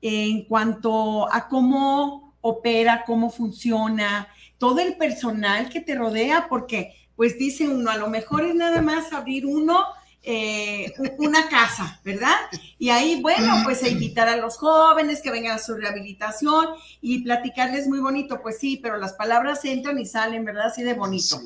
en 0.00 0.44
cuanto 0.44 1.32
a 1.32 1.48
cómo 1.48 2.34
opera, 2.40 3.04
cómo 3.06 3.30
funciona, 3.30 4.26
todo 4.58 4.80
el 4.80 4.96
personal 4.96 5.68
que 5.68 5.80
te 5.80 5.94
rodea, 5.94 6.46
porque 6.48 6.94
pues 7.22 7.38
dice 7.38 7.68
uno, 7.68 7.88
a 7.88 7.96
lo 7.98 8.08
mejor 8.08 8.44
es 8.44 8.52
nada 8.52 8.82
más 8.82 9.12
abrir 9.12 9.46
uno 9.46 9.84
eh, 10.24 10.92
una 11.18 11.48
casa, 11.48 12.00
¿verdad? 12.04 12.34
Y 12.80 12.88
ahí, 12.88 13.22
bueno, 13.22 13.60
pues 13.62 13.80
a 13.84 13.88
invitar 13.88 14.26
a 14.26 14.36
los 14.38 14.56
jóvenes 14.56 15.20
que 15.22 15.30
vengan 15.30 15.54
a 15.54 15.62
su 15.62 15.76
rehabilitación 15.76 16.66
y 17.00 17.22
platicarles 17.22 17.86
muy 17.86 18.00
bonito, 18.00 18.42
pues 18.42 18.58
sí, 18.58 18.80
pero 18.82 18.96
las 18.96 19.12
palabras 19.12 19.64
entran 19.64 20.00
y 20.00 20.04
salen, 20.04 20.44
¿verdad? 20.44 20.66
Así 20.66 20.82
de 20.82 20.94
bonito. 20.94 21.40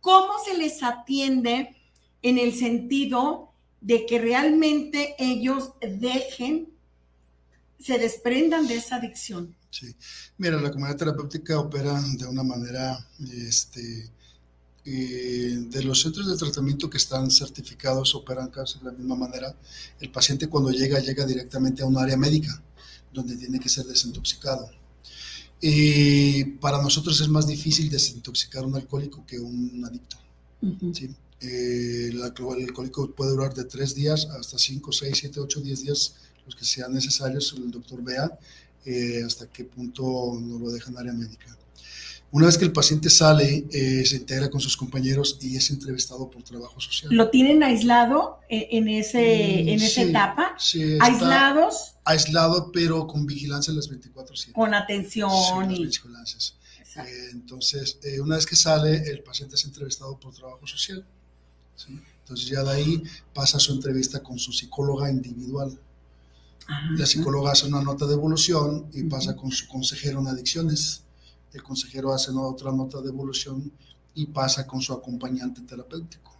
¿Cómo 0.00 0.34
se 0.44 0.56
les 0.56 0.80
atiende 0.84 1.74
en 2.22 2.38
el 2.38 2.54
sentido 2.54 3.50
de 3.80 4.06
que 4.06 4.20
realmente 4.20 5.16
ellos 5.18 5.72
dejen 5.80 6.68
se 7.80 7.98
desprendan 7.98 8.68
de 8.68 8.76
esa 8.76 8.96
adicción. 8.96 9.56
Sí, 9.70 9.94
mira, 10.38 10.60
la 10.60 10.70
comunidad 10.70 10.96
terapéutica 10.96 11.58
opera 11.58 12.00
de 12.16 12.26
una 12.26 12.44
manera, 12.44 12.96
este, 13.46 14.08
eh, 14.86 15.56
de 15.70 15.82
los 15.82 16.02
centros 16.02 16.26
de 16.26 16.36
tratamiento 16.36 16.90
que 16.90 16.98
están 16.98 17.30
certificados 17.30 18.14
operan 18.14 18.48
casi 18.48 18.78
de 18.78 18.86
la 18.86 18.92
misma 18.92 19.16
manera. 19.16 19.54
El 20.00 20.10
paciente 20.10 20.48
cuando 20.48 20.70
llega, 20.70 20.98
llega 21.00 21.24
directamente 21.24 21.82
a 21.82 21.86
un 21.86 21.96
área 21.96 22.16
médica, 22.16 22.62
donde 23.12 23.36
tiene 23.36 23.58
que 23.58 23.68
ser 23.68 23.86
desintoxicado. 23.86 24.70
Y 25.60 26.44
para 26.60 26.82
nosotros 26.82 27.20
es 27.20 27.28
más 27.28 27.46
difícil 27.46 27.88
desintoxicar 27.88 28.64
un 28.64 28.74
alcohólico 28.76 29.24
que 29.26 29.38
un 29.38 29.82
adicto. 29.84 30.18
¿sí? 30.92 31.10
Eh, 31.40 32.08
el 32.10 32.22
alcohólico 32.22 33.10
puede 33.10 33.30
durar 33.30 33.54
de 33.54 33.64
tres 33.64 33.94
días 33.94 34.26
hasta 34.26 34.58
cinco, 34.58 34.92
seis, 34.92 35.18
siete, 35.18 35.40
ocho, 35.40 35.60
diez 35.60 35.82
días, 35.82 36.14
los 36.44 36.54
que 36.54 36.64
sean 36.64 36.92
necesarios, 36.92 37.54
el 37.56 37.70
doctor 37.70 38.02
vea 38.02 38.38
eh, 38.84 39.22
hasta 39.24 39.46
qué 39.46 39.64
punto 39.64 40.38
no 40.40 40.58
lo 40.58 40.70
deja 40.70 40.90
en 40.90 40.98
área 40.98 41.12
médica. 41.12 41.56
Una 42.34 42.46
vez 42.46 42.58
que 42.58 42.64
el 42.64 42.72
paciente 42.72 43.10
sale, 43.10 43.64
eh, 43.70 44.04
se 44.04 44.16
integra 44.16 44.50
con 44.50 44.60
sus 44.60 44.76
compañeros 44.76 45.38
y 45.40 45.56
es 45.56 45.70
entrevistado 45.70 46.28
por 46.28 46.42
trabajo 46.42 46.80
social. 46.80 47.14
¿Lo 47.14 47.30
tienen 47.30 47.62
aislado 47.62 48.40
en, 48.48 48.88
ese, 48.88 49.60
en 49.72 49.80
esa 49.80 50.00
mm, 50.04 50.08
etapa? 50.08 50.56
Sí, 50.58 50.98
¿Aislados? 51.00 51.94
Aislado, 52.04 52.72
pero 52.72 53.06
con 53.06 53.24
vigilancia 53.24 53.72
las 53.72 53.86
24 53.86 54.32
horas. 54.32 54.48
Con 54.52 54.74
atención. 54.74 55.30
Sí, 55.30 55.80
y... 55.80 55.86
vigilancias. 55.86 56.56
Eh, 56.96 57.28
entonces, 57.30 58.00
eh, 58.02 58.18
una 58.18 58.34
vez 58.34 58.46
que 58.46 58.56
sale, 58.56 59.08
el 59.08 59.22
paciente 59.22 59.54
es 59.54 59.64
entrevistado 59.64 60.18
por 60.18 60.34
trabajo 60.34 60.66
social. 60.66 61.06
¿sí? 61.76 61.96
Entonces, 62.18 62.48
ya 62.48 62.64
de 62.64 62.72
ahí 62.72 63.02
pasa 63.32 63.60
su 63.60 63.74
entrevista 63.74 64.24
con 64.24 64.40
su 64.40 64.52
psicóloga 64.52 65.08
individual. 65.08 65.78
La 66.96 67.06
psicóloga 67.06 67.52
hace 67.52 67.68
una 67.68 67.80
nota 67.80 68.06
de 68.06 68.14
evolución 68.14 68.88
y 68.92 69.04
pasa 69.04 69.36
con 69.36 69.52
su 69.52 69.68
consejero 69.68 70.18
en 70.18 70.26
adicciones 70.26 71.03
el 71.54 71.62
consejero 71.62 72.12
hace 72.12 72.30
otra 72.32 72.72
nota 72.72 73.00
de 73.00 73.08
evolución 73.08 73.72
y 74.14 74.26
pasa 74.26 74.66
con 74.66 74.80
su 74.80 74.92
acompañante 74.92 75.62
terapéutico. 75.62 76.36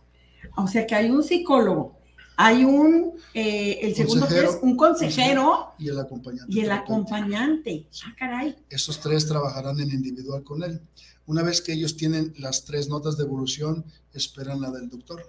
O 0.57 0.67
sea 0.67 0.87
que 0.87 0.95
hay 0.95 1.11
un 1.11 1.23
psicólogo, 1.23 1.97
hay 2.37 2.65
un, 2.65 3.15
eh, 3.33 3.79
el 3.81 3.95
segundo 3.95 4.27
que 4.27 4.45
es 4.45 4.59
un 4.61 4.77
consejero 4.77 5.73
y 5.79 5.89
el 5.89 5.99
acompañante. 5.99 6.53
Y 6.53 6.61
el 6.61 6.71
acompañante. 6.71 7.87
Ah, 8.05 8.15
caray. 8.19 8.57
Esos 8.69 9.01
tres 9.01 9.27
trabajarán 9.27 9.79
en 9.81 9.91
individual 9.91 10.43
con 10.43 10.63
él. 10.63 10.81
Una 11.27 11.43
vez 11.43 11.63
que 11.63 11.73
ellos 11.73 11.97
tienen 11.97 12.35
las 12.39 12.65
tres 12.65 12.89
notas 12.89 13.17
de 13.17 13.25
evolución, 13.25 13.85
esperan 14.13 14.61
la 14.61 14.71
del 14.71 14.91
doctor, 14.91 15.25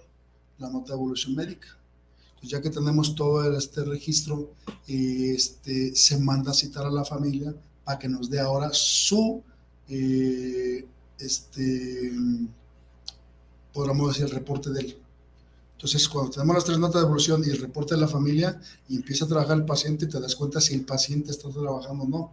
la 0.58 0.68
nota 0.68 0.88
de 0.88 0.94
evolución 0.94 1.34
médica. 1.34 1.68
Pues 2.38 2.50
ya 2.50 2.60
que 2.60 2.70
tenemos 2.70 3.14
todo 3.14 3.56
este 3.56 3.82
registro, 3.82 4.52
este, 4.86 5.94
se 5.94 6.18
manda 6.18 6.50
a 6.50 6.54
citar 6.54 6.84
a 6.84 6.90
la 6.90 7.04
familia 7.04 7.54
para 7.84 7.98
que 7.98 8.08
nos 8.08 8.28
dé 8.28 8.40
ahora 8.40 8.70
su 8.72 9.42
eh, 9.88 10.86
este, 11.18 12.12
podríamos 13.72 14.08
decir, 14.08 14.24
el 14.24 14.30
reporte 14.30 14.70
de 14.70 14.80
él. 14.80 14.98
Entonces, 15.74 16.08
cuando 16.08 16.30
tenemos 16.30 16.54
las 16.54 16.64
tres 16.64 16.78
notas 16.78 17.02
de 17.02 17.06
evolución 17.06 17.42
y 17.46 17.50
el 17.50 17.60
reporte 17.60 17.94
de 17.94 18.00
la 18.00 18.08
familia 18.08 18.58
y 18.88 18.96
empieza 18.96 19.26
a 19.26 19.28
trabajar 19.28 19.58
el 19.58 19.64
paciente, 19.66 20.06
te 20.06 20.18
das 20.18 20.34
cuenta 20.34 20.60
si 20.60 20.74
el 20.74 20.84
paciente 20.84 21.30
está 21.30 21.50
trabajando 21.50 22.04
o 22.04 22.08
no. 22.08 22.32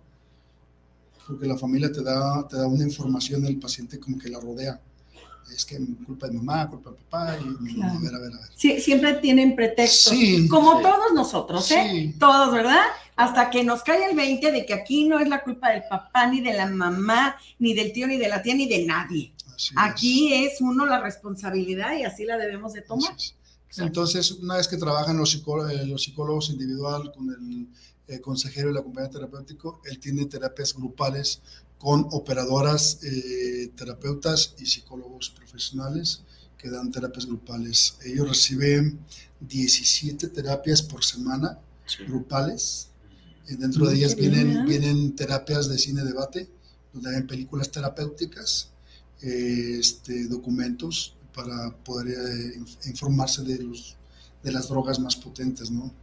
Porque 1.27 1.45
la 1.45 1.57
familia 1.57 1.91
te 1.91 2.01
da, 2.01 2.47
te 2.47 2.57
da 2.57 2.67
una 2.67 2.83
información 2.83 3.43
del 3.43 3.59
paciente 3.59 3.99
como 3.99 4.17
que 4.17 4.29
la 4.29 4.39
rodea. 4.39 4.79
Es 5.53 5.65
que 5.65 5.77
culpa 6.05 6.27
de 6.27 6.33
mamá, 6.33 6.69
culpa 6.69 6.91
de 6.91 6.95
papá, 6.95 7.37
y 7.37 7.81
a 7.81 7.99
ver, 7.99 8.15
a 8.15 8.19
ver, 8.19 8.33
a 8.33 8.39
ver. 8.39 8.49
Sí, 8.55 8.79
siempre 8.79 9.15
tienen 9.15 9.55
pretextos, 9.57 10.13
como 10.49 10.81
todos 10.81 11.13
nosotros, 11.13 11.69
¿eh? 11.71 12.15
Todos, 12.17 12.53
¿verdad? 12.53 12.83
Hasta 13.15 13.49
que 13.49 13.63
nos 13.63 13.83
cae 13.83 14.09
el 14.09 14.15
20 14.15 14.51
de 14.51 14.65
que 14.65 14.73
aquí 14.73 15.05
no 15.07 15.19
es 15.19 15.27
la 15.27 15.43
culpa 15.43 15.71
del 15.71 15.83
papá, 15.89 16.27
ni 16.27 16.41
de 16.41 16.53
la 16.53 16.67
mamá, 16.67 17.35
ni 17.59 17.73
del 17.73 17.93
tío, 17.93 18.07
ni 18.07 18.17
de 18.17 18.27
la 18.27 18.41
tía, 18.41 18.55
ni 18.55 18.67
de 18.67 18.85
nadie. 18.85 19.33
aquí 19.75 20.33
es. 20.33 20.61
uno 20.61 20.85
la 20.85 21.01
responsabilidad 21.01 21.97
y 21.97 22.03
así 22.03 22.25
la 22.25 22.37
debemos 22.37 22.73
de 22.73 22.81
tomar. 22.81 23.15
Entonces, 23.77 24.31
una 24.31 24.57
vez 24.57 24.67
que 24.67 24.77
trabajan 24.77 25.17
los 25.17 25.31
psicólogos, 25.31 25.73
eh, 25.73 25.85
los 25.85 26.03
psicólogos 26.03 26.49
individual 26.49 27.11
con 27.11 27.29
el 27.29 27.67
eh, 28.07 28.19
consejero 28.21 28.69
y 28.69 28.71
el 28.71 28.77
acompañante 28.77 29.17
terapéutico, 29.17 29.81
él 29.85 29.99
tiene 29.99 30.25
terapias 30.25 30.73
grupales 30.75 31.41
con 31.79 32.07
operadoras, 32.11 32.99
eh, 33.03 33.71
terapeutas 33.75 34.55
y 34.59 34.65
psicólogos 34.65 35.31
profesionales 35.31 36.21
que 36.57 36.69
dan 36.69 36.91
terapias 36.91 37.25
grupales. 37.25 37.97
Ellos 38.05 38.27
reciben 38.27 38.99
17 39.41 40.29
terapias 40.29 40.81
por 40.81 41.03
semana 41.03 41.59
grupales 42.07 42.92
Dentro 43.47 43.87
de 43.87 43.95
ellas 43.95 44.15
vienen, 44.15 44.65
vienen 44.65 45.15
terapias 45.15 45.67
de 45.67 45.77
cine 45.77 46.03
debate, 46.03 46.49
donde 46.93 47.15
hay 47.15 47.23
películas 47.23 47.69
terapéuticas, 47.71 48.69
este, 49.21 50.27
documentos 50.27 51.15
para 51.33 51.75
poder 51.83 52.09
eh, 52.09 52.61
informarse 52.85 53.41
de, 53.43 53.63
los, 53.63 53.95
de 54.43 54.51
las 54.51 54.67
drogas 54.67 54.99
más 54.99 55.15
potentes, 55.15 55.71
¿no? 55.71 55.93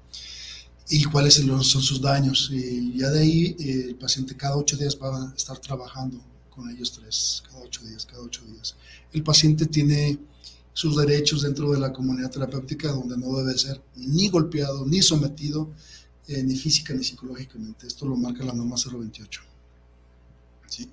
Y 0.88 1.04
cuáles 1.04 1.34
son 1.34 1.64
sus 1.64 2.00
daños. 2.00 2.50
Y 2.52 2.98
ya 2.98 3.10
de 3.10 3.20
ahí 3.20 3.56
eh, 3.58 3.84
el 3.88 3.94
paciente 3.96 4.36
cada 4.36 4.56
ocho 4.56 4.76
días 4.76 4.98
va 5.00 5.16
a 5.16 5.34
estar 5.36 5.58
trabajando 5.58 6.20
con 6.50 6.68
ellos 6.68 6.92
tres, 6.92 7.42
cada 7.48 7.62
ocho 7.62 7.84
días, 7.84 8.04
cada 8.04 8.22
ocho 8.22 8.42
días. 8.44 8.74
El 9.12 9.22
paciente 9.22 9.66
tiene 9.66 10.18
sus 10.72 10.96
derechos 10.96 11.42
dentro 11.42 11.70
de 11.72 11.78
la 11.78 11.92
comunidad 11.92 12.30
terapéutica 12.30 12.90
donde 12.92 13.16
no 13.16 13.36
debe 13.36 13.56
ser 13.58 13.80
ni 13.96 14.28
golpeado 14.28 14.86
ni 14.86 15.02
sometido 15.02 15.70
eh, 16.30 16.44
ni 16.44 16.54
física 16.54 16.94
ni 16.94 17.02
psicológicamente. 17.02 17.88
Esto 17.88 18.06
lo 18.06 18.16
marca 18.16 18.44
la 18.44 18.52
norma 18.52 18.76
028. 18.76 19.42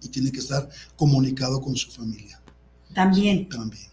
Y 0.01 0.09
tiene 0.09 0.31
que 0.31 0.39
estar 0.39 0.67
comunicado 0.95 1.61
con 1.61 1.75
su 1.75 1.91
familia. 1.91 2.41
También. 2.91 3.47
También. 3.47 3.87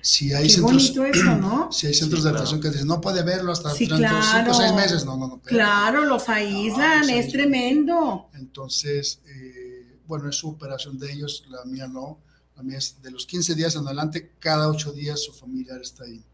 Si 0.00 0.32
hay 0.32 0.44
Qué 0.44 0.54
centros, 0.54 0.94
bonito 0.94 1.04
eso, 1.04 1.36
¿no? 1.36 1.68
Si 1.72 1.88
hay 1.88 1.94
centros 1.94 2.22
de 2.22 2.30
atención 2.30 2.60
que 2.60 2.70
dicen, 2.70 2.86
no 2.86 3.00
puede 3.00 3.24
verlo 3.24 3.50
hasta 3.50 3.70
sí, 3.70 3.88
35 3.88 4.50
o 4.50 4.54
6 4.54 4.72
meses. 4.74 5.04
No, 5.04 5.16
no, 5.16 5.26
no. 5.26 5.40
Claro, 5.40 6.04
los 6.04 6.28
aíslan, 6.28 7.10
es 7.10 7.32
tremendo. 7.32 8.28
Entonces, 8.34 9.20
eh, 9.26 9.98
bueno, 10.06 10.30
es 10.30 10.36
su 10.36 10.48
operación 10.48 10.96
de 10.96 11.12
ellos, 11.12 11.44
la 11.48 11.64
mía 11.64 11.88
no. 11.88 12.20
La 12.56 12.62
mía 12.62 12.78
es 12.78 13.02
de 13.02 13.10
los 13.10 13.26
15 13.26 13.56
días 13.56 13.74
en 13.74 13.84
adelante, 13.84 14.34
cada 14.38 14.68
8 14.68 14.92
días 14.92 15.20
su 15.20 15.32
familiar 15.32 15.80
está 15.82 16.04
ahí 16.04 16.24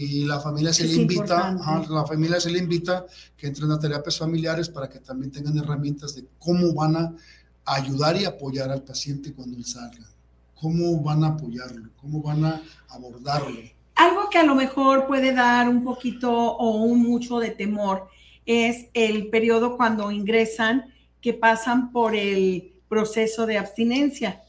y 0.00 0.24
la 0.24 0.38
familia 0.38 0.72
se 0.72 0.86
le 0.86 0.94
invita, 0.94 1.56
la 1.90 2.06
familia 2.06 2.38
se 2.38 2.50
le 2.50 2.60
invita 2.60 3.04
que 3.36 3.48
entren 3.48 3.72
a 3.72 3.80
terapias 3.80 4.16
familiares 4.16 4.68
para 4.68 4.88
que 4.88 5.00
también 5.00 5.32
tengan 5.32 5.58
herramientas 5.58 6.14
de 6.14 6.24
cómo 6.38 6.72
van 6.72 6.94
a 6.94 7.14
ayudar 7.64 8.16
y 8.16 8.24
apoyar 8.24 8.70
al 8.70 8.84
paciente 8.84 9.32
cuando 9.32 9.56
él 9.56 9.64
salga, 9.64 10.06
cómo 10.54 11.02
van 11.02 11.24
a 11.24 11.28
apoyarlo, 11.30 11.90
cómo 12.00 12.22
van 12.22 12.44
a 12.44 12.62
abordarlo. 12.90 13.58
Algo 13.96 14.30
que 14.30 14.38
a 14.38 14.44
lo 14.44 14.54
mejor 14.54 15.08
puede 15.08 15.34
dar 15.34 15.68
un 15.68 15.82
poquito 15.82 16.30
o 16.32 16.84
un 16.84 17.02
mucho 17.02 17.40
de 17.40 17.50
temor 17.50 18.08
es 18.46 18.86
el 18.94 19.30
periodo 19.30 19.76
cuando 19.76 20.12
ingresan 20.12 20.94
que 21.20 21.34
pasan 21.34 21.90
por 21.90 22.14
el 22.14 22.72
proceso 22.88 23.46
de 23.46 23.58
abstinencia. 23.58 24.42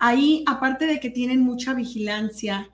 Ahí, 0.00 0.42
aparte 0.48 0.86
de 0.86 0.98
que 0.98 1.08
tienen 1.08 1.40
mucha 1.40 1.72
vigilancia, 1.72 2.68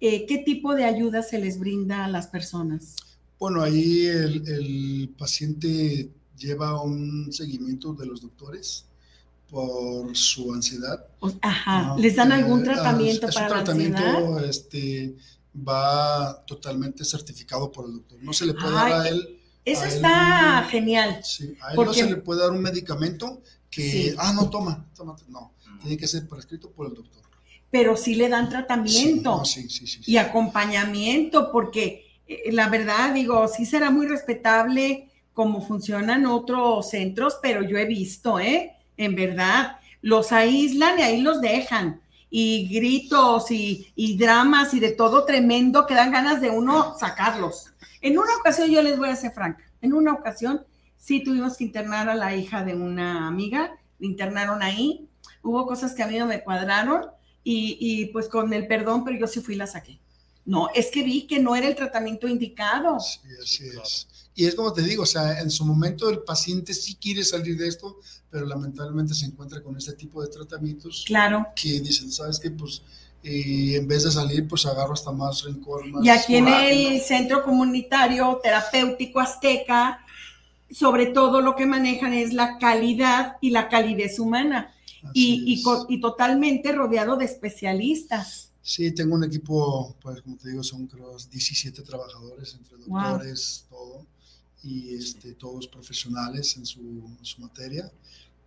eh, 0.00 0.26
¿qué 0.26 0.38
tipo 0.38 0.74
de 0.74 0.84
ayuda 0.84 1.22
se 1.22 1.38
les 1.38 1.58
brinda 1.58 2.04
a 2.04 2.08
las 2.08 2.28
personas? 2.28 2.94
Bueno, 3.38 3.62
ahí 3.62 4.06
el, 4.06 5.14
paciente 5.16 6.10
lleva 6.36 6.80
un 6.82 7.32
seguimiento 7.32 7.92
de 7.94 8.06
los 8.06 8.22
doctores 8.22 8.84
por 9.50 10.16
su 10.16 10.52
ansiedad. 10.52 11.04
Ajá, 11.40 11.96
¿les 11.98 12.16
dan 12.16 12.32
algún 12.32 12.60
eh, 12.60 12.64
tratamiento 12.64 13.28
para 13.28 13.48
la 13.48 13.54
tratamiento 13.54 14.38
este, 14.40 15.16
va 15.56 16.44
totalmente 16.46 17.04
certificado 17.04 17.72
por 17.72 17.86
el 17.86 17.94
doctor. 17.94 18.18
No 18.22 18.32
se 18.32 18.46
le 18.46 18.54
puede 18.54 18.72
dar 18.72 18.92
a 18.92 19.08
él... 19.08 19.34
Eso 19.64 19.84
está 19.84 20.66
genial. 20.70 21.20
Sí, 21.22 21.54
a 21.60 21.72
él 21.72 21.76
no 21.76 21.92
se 21.92 22.08
le 22.08 22.16
puede 22.16 22.40
dar 22.40 22.52
un 22.52 22.62
medicamento 22.62 23.42
que, 23.70 24.14
ah, 24.16 24.32
no, 24.32 24.48
toma, 24.48 24.86
tómate. 24.94 25.24
No, 25.28 25.52
tiene 25.80 25.96
que 25.96 26.06
ser 26.06 26.26
prescrito 26.26 26.70
por 26.70 26.86
el 26.86 26.94
doctor 26.94 27.27
pero 27.70 27.96
sí 27.96 28.14
le 28.14 28.28
dan 28.28 28.48
tratamiento 28.48 29.42
y 30.06 30.16
acompañamiento, 30.16 31.52
porque 31.52 32.06
eh, 32.26 32.52
la 32.52 32.68
verdad, 32.68 33.14
digo, 33.14 33.46
sí 33.48 33.66
será 33.66 33.90
muy 33.90 34.06
respetable 34.06 35.08
cómo 35.34 35.60
funcionan 35.60 36.26
otros 36.26 36.90
centros, 36.90 37.38
pero 37.42 37.62
yo 37.62 37.78
he 37.78 37.84
visto, 37.84 38.40
¿eh? 38.40 38.72
En 38.96 39.14
verdad, 39.14 39.78
los 40.02 40.32
aíslan 40.32 40.98
y 40.98 41.02
ahí 41.02 41.20
los 41.20 41.40
dejan. 41.40 42.00
Y 42.30 42.68
gritos 42.74 43.50
y, 43.50 43.90
y 43.94 44.18
dramas 44.18 44.74
y 44.74 44.80
de 44.80 44.92
todo 44.92 45.24
tremendo 45.24 45.86
que 45.86 45.94
dan 45.94 46.12
ganas 46.12 46.40
de 46.40 46.50
uno 46.50 46.94
sacarlos. 46.98 47.72
En 48.02 48.18
una 48.18 48.36
ocasión, 48.36 48.70
yo 48.70 48.82
les 48.82 48.98
voy 48.98 49.08
a 49.08 49.16
ser 49.16 49.32
franca, 49.32 49.64
en 49.80 49.94
una 49.94 50.12
ocasión 50.12 50.64
sí 50.96 51.22
tuvimos 51.22 51.56
que 51.56 51.64
internar 51.64 52.08
a 52.08 52.14
la 52.14 52.34
hija 52.34 52.64
de 52.64 52.74
una 52.74 53.28
amiga, 53.28 53.78
internaron 54.00 54.62
ahí, 54.62 55.08
hubo 55.42 55.66
cosas 55.66 55.94
que 55.94 56.02
a 56.02 56.06
mí 56.06 56.18
no 56.18 56.26
me 56.26 56.42
cuadraron, 56.42 57.06
y, 57.44 58.06
pues 58.06 58.28
con 58.28 58.52
el 58.52 58.66
perdón, 58.66 59.04
pero 59.04 59.18
yo 59.18 59.26
sí 59.26 59.40
fui 59.40 59.54
y 59.54 59.58
la 59.58 59.66
saqué. 59.66 59.98
No, 60.44 60.68
es 60.74 60.90
que 60.90 61.02
vi 61.02 61.26
que 61.26 61.40
no 61.40 61.56
era 61.56 61.66
el 61.66 61.74
tratamiento 61.74 62.26
indicado. 62.26 62.98
Sí, 63.00 63.20
así 63.42 63.64
es. 63.68 64.08
Y 64.34 64.46
es 64.46 64.54
como 64.54 64.72
te 64.72 64.82
digo, 64.82 65.02
o 65.02 65.06
sea, 65.06 65.40
en 65.40 65.50
su 65.50 65.64
momento 65.64 66.08
el 66.08 66.20
paciente 66.20 66.72
sí 66.72 66.94
quiere 66.94 67.24
salir 67.24 67.58
de 67.58 67.68
esto, 67.68 67.98
pero 68.30 68.46
lamentablemente 68.46 69.14
se 69.14 69.26
encuentra 69.26 69.62
con 69.62 69.76
este 69.76 69.94
tipo 69.94 70.22
de 70.22 70.28
tratamientos. 70.28 71.04
Claro. 71.06 71.46
Que 71.56 71.80
dicen, 71.80 72.12
¿sabes 72.12 72.38
qué? 72.38 72.50
Pues 72.50 72.82
y 73.22 73.74
en 73.74 73.88
vez 73.88 74.04
de 74.04 74.12
salir, 74.12 74.46
pues 74.46 74.64
agarro 74.64 74.92
hasta 74.92 75.10
más 75.10 75.42
rencor. 75.42 75.86
Más 75.86 76.04
y 76.04 76.08
aquí 76.08 76.36
en 76.36 76.48
el 76.48 77.00
centro 77.00 77.42
comunitario 77.42 78.40
terapéutico 78.42 79.20
azteca, 79.20 80.04
sobre 80.70 81.06
todo 81.06 81.40
lo 81.40 81.56
que 81.56 81.66
manejan 81.66 82.14
es 82.14 82.32
la 82.32 82.58
calidad 82.58 83.36
y 83.40 83.50
la 83.50 83.68
calidez 83.68 84.18
humana. 84.18 84.72
Y, 85.12 85.62
y, 85.88 86.00
totalmente 86.00 86.72
rodeado 86.72 87.16
de 87.16 87.24
especialistas. 87.24 88.52
Sí, 88.60 88.90
tengo 88.92 89.14
un 89.14 89.24
equipo, 89.24 89.96
pues 90.00 90.20
como 90.22 90.36
te 90.36 90.50
digo, 90.50 90.62
son 90.62 90.86
creo 90.86 91.16
17 91.16 91.82
trabajadores, 91.82 92.54
entre 92.54 92.78
doctores, 92.78 93.64
todo, 93.70 94.06
y 94.62 94.94
este, 94.94 95.34
todos 95.34 95.68
profesionales 95.68 96.56
en 96.56 96.66
su, 96.66 96.80
en 96.80 97.24
su 97.24 97.40
materia 97.40 97.90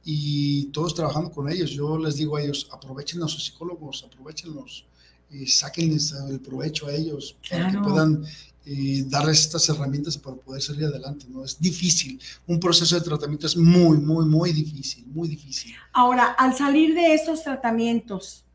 y 0.03 0.65
todos 0.65 0.93
trabajando 0.93 1.31
con 1.31 1.49
ellos. 1.49 1.71
Yo 1.71 1.97
les 1.97 2.17
digo 2.17 2.35
a 2.35 2.41
ellos, 2.41 2.67
aprovechen 2.71 3.23
a 3.23 3.27
sus 3.27 3.45
psicólogos, 3.45 4.03
aprovechenlos, 4.03 4.85
y 5.29 5.47
sáquenles 5.47 6.13
el 6.29 6.39
provecho 6.41 6.87
a 6.87 6.93
ellos 6.93 7.37
para 7.49 7.71
que 7.71 7.77
puedan 7.77 8.25
eh, 8.65 9.03
darles 9.07 9.41
estas 9.41 9.67
herramientas 9.69 10.17
para 10.17 10.35
poder 10.35 10.61
salir 10.61 10.85
adelante. 10.85 11.25
¿no? 11.29 11.43
Es 11.43 11.59
difícil, 11.59 12.19
un 12.47 12.59
proceso 12.59 12.95
de 12.95 13.01
tratamiento 13.01 13.47
es 13.47 13.57
muy, 13.57 13.97
muy, 13.97 14.25
muy 14.25 14.51
difícil, 14.51 15.05
muy 15.07 15.27
difícil. 15.27 15.73
Ahora, 15.93 16.25
al 16.37 16.55
salir 16.55 16.93
de 16.93 17.13
estos 17.13 17.43
tratamientos, 17.43 18.45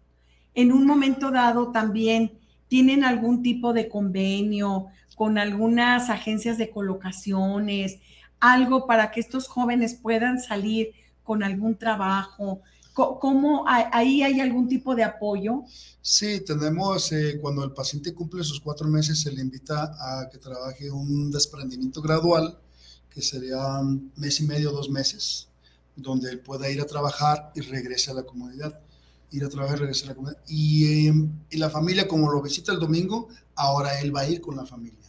en 0.54 0.72
un 0.72 0.86
momento 0.86 1.30
dado 1.30 1.70
también 1.72 2.32
tienen 2.68 3.04
algún 3.04 3.42
tipo 3.42 3.72
de 3.72 3.88
convenio 3.88 4.86
con 5.14 5.38
algunas 5.38 6.10
agencias 6.10 6.58
de 6.58 6.70
colocaciones, 6.70 7.98
algo 8.38 8.86
para 8.86 9.10
que 9.10 9.20
estos 9.20 9.48
jóvenes 9.48 9.94
puedan 9.94 10.40
salir 10.40 10.92
con 11.24 11.42
algún 11.42 11.76
trabajo? 11.76 12.60
¿Cómo 12.96 13.64
ahí 13.68 14.22
hay 14.22 14.40
algún 14.40 14.68
tipo 14.68 14.94
de 14.94 15.04
apoyo? 15.04 15.64
Sí, 16.00 16.40
tenemos, 16.40 17.12
eh, 17.12 17.38
cuando 17.42 17.62
el 17.62 17.72
paciente 17.72 18.14
cumple 18.14 18.42
sus 18.42 18.58
cuatro 18.58 18.88
meses, 18.88 19.20
se 19.20 19.30
le 19.30 19.42
invita 19.42 19.94
a 20.00 20.30
que 20.30 20.38
trabaje 20.38 20.90
un 20.90 21.30
desprendimiento 21.30 22.00
gradual, 22.00 22.58
que 23.10 23.20
sería 23.20 23.80
un 23.80 24.12
mes 24.16 24.40
y 24.40 24.46
medio, 24.46 24.72
dos 24.72 24.88
meses, 24.88 25.48
donde 25.94 26.30
él 26.30 26.40
pueda 26.40 26.70
ir 26.70 26.80
a 26.80 26.86
trabajar 26.86 27.52
y 27.54 27.60
regrese 27.60 28.12
a 28.12 28.14
la 28.14 28.22
comunidad. 28.22 28.80
Ir 29.30 29.44
a 29.44 29.50
trabajar 29.50 29.76
y 29.76 29.80
regresar 29.80 30.06
a 30.06 30.08
la 30.10 30.14
comunidad. 30.14 30.42
Y, 30.48 31.08
em, 31.08 31.30
y, 31.50 31.58
la 31.58 31.68
familia, 31.68 32.08
como 32.08 32.32
lo 32.32 32.40
visita 32.40 32.72
el 32.72 32.78
domingo, 32.78 33.28
ahora 33.56 34.00
él 34.00 34.14
va 34.14 34.20
a 34.20 34.28
ir 34.28 34.40
con 34.40 34.56
la 34.56 34.64
familia. 34.64 35.04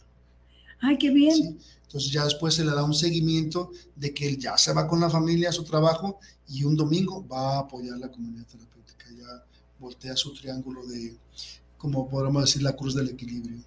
Ay, 0.80 0.98
qué 0.98 1.10
bien. 1.10 1.58
Entonces 1.88 2.12
ya 2.12 2.24
después 2.24 2.52
se 2.52 2.66
le 2.66 2.72
da 2.72 2.84
un 2.84 2.92
seguimiento 2.92 3.70
de 3.96 4.12
que 4.12 4.28
él 4.28 4.36
ya 4.36 4.58
se 4.58 4.74
va 4.74 4.86
con 4.86 5.00
la 5.00 5.08
familia 5.08 5.48
a 5.48 5.52
su 5.52 5.64
trabajo 5.64 6.18
y 6.46 6.62
un 6.62 6.76
domingo 6.76 7.26
va 7.26 7.56
a 7.56 7.58
apoyar 7.60 7.96
la 7.96 8.10
comunidad 8.10 8.44
terapéutica. 8.44 9.06
Ya 9.16 9.42
voltea 9.78 10.14
su 10.14 10.34
triángulo 10.34 10.84
de, 10.86 11.16
como 11.78 12.06
podemos 12.06 12.44
decir, 12.44 12.60
la 12.60 12.76
cruz 12.76 12.94
del 12.94 13.08
equilibrio. 13.08 13.60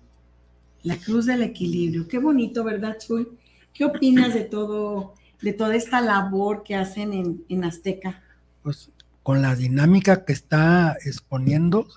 La 0.83 0.97
cruz 0.97 1.25
del 1.25 1.41
equilibrio. 1.41 2.07
Qué 2.07 2.19
bonito, 2.19 2.63
¿verdad, 2.63 2.99
Chuy? 2.99 3.27
¿Qué 3.73 3.85
opinas 3.85 4.35
de 4.35 4.41
todo, 4.41 5.15
de 5.41 5.53
toda 5.53 5.75
esta 5.75 5.99
labor 5.99 6.61
que 6.61 6.75
hacen 6.75 7.13
en, 7.13 7.43
en 7.49 7.63
Azteca? 7.63 8.21
Pues 8.61 8.91
con 9.23 9.41
la 9.41 9.55
dinámica 9.55 10.25
que 10.25 10.33
está 10.33 10.95
exponiendo, 11.03 11.87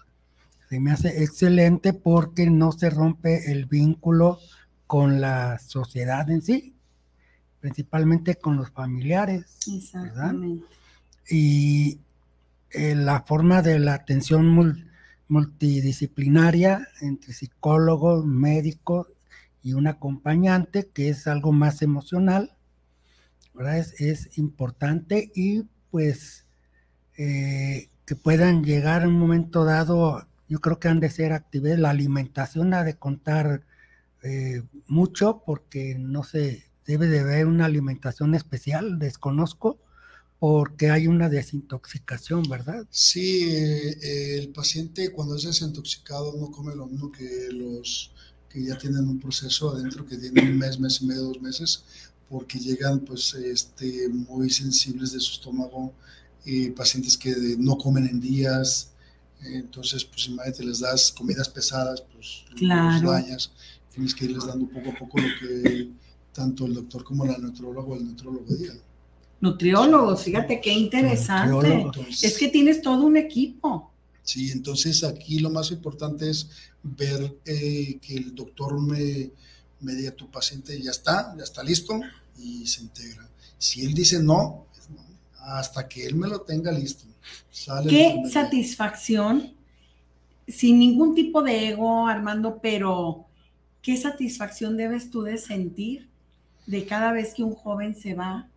se 0.70 0.80
me 0.80 0.90
hace 0.90 1.22
excelente 1.22 1.92
porque 1.92 2.48
no 2.48 2.72
se 2.72 2.88
rompe 2.88 3.52
el 3.52 3.66
vínculo 3.66 4.38
con 4.86 5.20
la 5.20 5.58
sociedad 5.58 6.30
en 6.30 6.42
sí, 6.42 6.76
principalmente 7.60 8.36
con 8.36 8.56
los 8.56 8.70
familiares. 8.70 9.58
Exactamente. 9.66 10.66
Y 11.28 12.00
eh, 12.70 12.94
la 12.94 13.22
forma 13.22 13.62
de 13.62 13.78
la 13.78 13.94
atención 13.94 14.84
multidisciplinaria 15.28 16.88
entre 17.00 17.32
psicólogos, 17.32 18.26
médicos 18.26 19.06
y 19.62 19.72
un 19.72 19.86
acompañante, 19.86 20.90
que 20.92 21.08
es 21.08 21.26
algo 21.26 21.52
más 21.52 21.82
emocional, 21.82 22.56
¿verdad? 23.54 23.78
Es, 23.98 24.36
importante 24.36 25.30
y 25.34 25.62
pues 25.90 26.46
eh, 27.16 27.88
que 28.04 28.16
puedan 28.16 28.64
llegar 28.64 29.02
en 29.02 29.08
un 29.08 29.18
momento 29.18 29.64
dado, 29.64 30.26
yo 30.48 30.60
creo 30.60 30.78
que 30.78 30.88
han 30.88 31.00
de 31.00 31.10
ser 31.10 31.32
actividades, 31.32 31.78
la 31.78 31.90
alimentación 31.90 32.74
ha 32.74 32.84
de 32.84 32.96
contar 32.96 33.62
eh, 34.24 34.62
mucho 34.86 35.42
porque 35.44 35.96
no 35.98 36.24
se 36.24 36.64
debe 36.86 37.08
de 37.08 37.20
haber 37.20 37.46
una 37.46 37.66
alimentación 37.66 38.34
especial, 38.34 38.98
desconozco, 38.98 39.78
porque 40.38 40.90
hay 40.90 41.06
una 41.06 41.28
desintoxicación, 41.28 42.42
¿verdad? 42.48 42.86
Sí, 42.90 43.44
eh, 43.44 44.38
el 44.38 44.48
paciente 44.48 45.12
cuando 45.12 45.36
es 45.36 45.44
desintoxicado 45.44 46.34
no 46.38 46.50
come 46.50 46.74
lo 46.74 46.86
mismo 46.86 47.12
que 47.12 47.48
los 47.52 48.12
que 48.48 48.64
ya 48.64 48.78
tienen 48.78 49.08
un 49.08 49.20
proceso 49.20 49.70
adentro, 49.70 50.06
que 50.06 50.16
tienen 50.16 50.52
un 50.52 50.58
mes, 50.58 50.80
mes 50.80 51.00
y 51.02 51.06
medio, 51.06 51.22
dos 51.22 51.42
meses, 51.42 51.84
porque 52.28 52.58
llegan 52.58 53.00
pues 53.00 53.34
este, 53.34 54.08
muy 54.08 54.48
sensibles 54.48 55.12
de 55.12 55.20
su 55.20 55.32
estómago, 55.32 55.92
y 56.44 56.70
pacientes 56.70 57.16
que 57.16 57.34
no 57.58 57.78
comen 57.78 58.06
en 58.06 58.20
días, 58.20 58.90
entonces 59.42 60.04
pues 60.04 60.28
imagínate, 60.28 60.64
les 60.64 60.80
das 60.80 61.12
comidas 61.12 61.48
pesadas, 61.48 62.02
pues 62.12 62.44
claro. 62.56 63.02
los 63.02 63.12
dañas 63.12 63.50
tienes 63.94 64.14
que 64.14 64.24
irles 64.24 64.46
dando 64.46 64.66
poco 64.68 64.90
a 64.90 64.94
poco 64.94 65.18
lo 65.18 65.28
que 65.40 65.90
tanto 66.32 66.66
el 66.66 66.74
doctor 66.74 67.04
como 67.04 67.24
la 67.24 67.38
nutrióloga 67.38 67.88
o 67.88 67.96
el 67.96 68.04
nutriólogo 68.04 68.44
digan. 68.54 68.78
Nutriólogos, 69.40 70.22
fíjate 70.22 70.60
qué 70.60 70.72
interesante. 70.72 71.86
es 72.22 72.36
que 72.38 72.48
tienes 72.48 72.82
todo 72.82 73.06
un 73.06 73.16
equipo. 73.16 73.92
Sí, 74.22 74.50
entonces 74.50 75.04
aquí 75.04 75.38
lo 75.38 75.50
más 75.50 75.70
importante 75.70 76.30
es 76.30 76.48
ver 76.82 77.38
eh, 77.44 77.98
que 78.00 78.16
el 78.16 78.34
doctor 78.34 78.80
me, 78.80 79.30
me 79.80 79.94
diga 79.94 80.12
tu 80.12 80.30
paciente 80.30 80.80
ya 80.80 80.90
está, 80.90 81.34
ya 81.36 81.44
está 81.44 81.62
listo 81.62 82.00
y 82.38 82.66
se 82.66 82.82
integra. 82.82 83.28
Si 83.58 83.84
él 83.84 83.94
dice 83.94 84.22
no, 84.22 84.66
hasta 85.38 85.86
que 85.86 86.06
él 86.06 86.14
me 86.14 86.28
lo 86.28 86.40
tenga 86.40 86.72
listo. 86.72 87.04
qué 87.88 88.22
satisfacción, 88.30 89.52
sin 90.48 90.78
ningún 90.78 91.14
tipo 91.14 91.42
de 91.42 91.68
ego, 91.68 92.06
Armando, 92.06 92.58
pero 92.60 93.26
qué 93.84 93.98
satisfacción 93.98 94.78
debes 94.78 95.10
tú 95.10 95.22
de 95.22 95.36
sentir 95.36 96.08
de 96.66 96.86
cada 96.86 97.12
vez 97.12 97.34
que 97.34 97.44
un 97.44 97.54
joven 97.54 97.94
se 97.94 98.14
va 98.14 98.48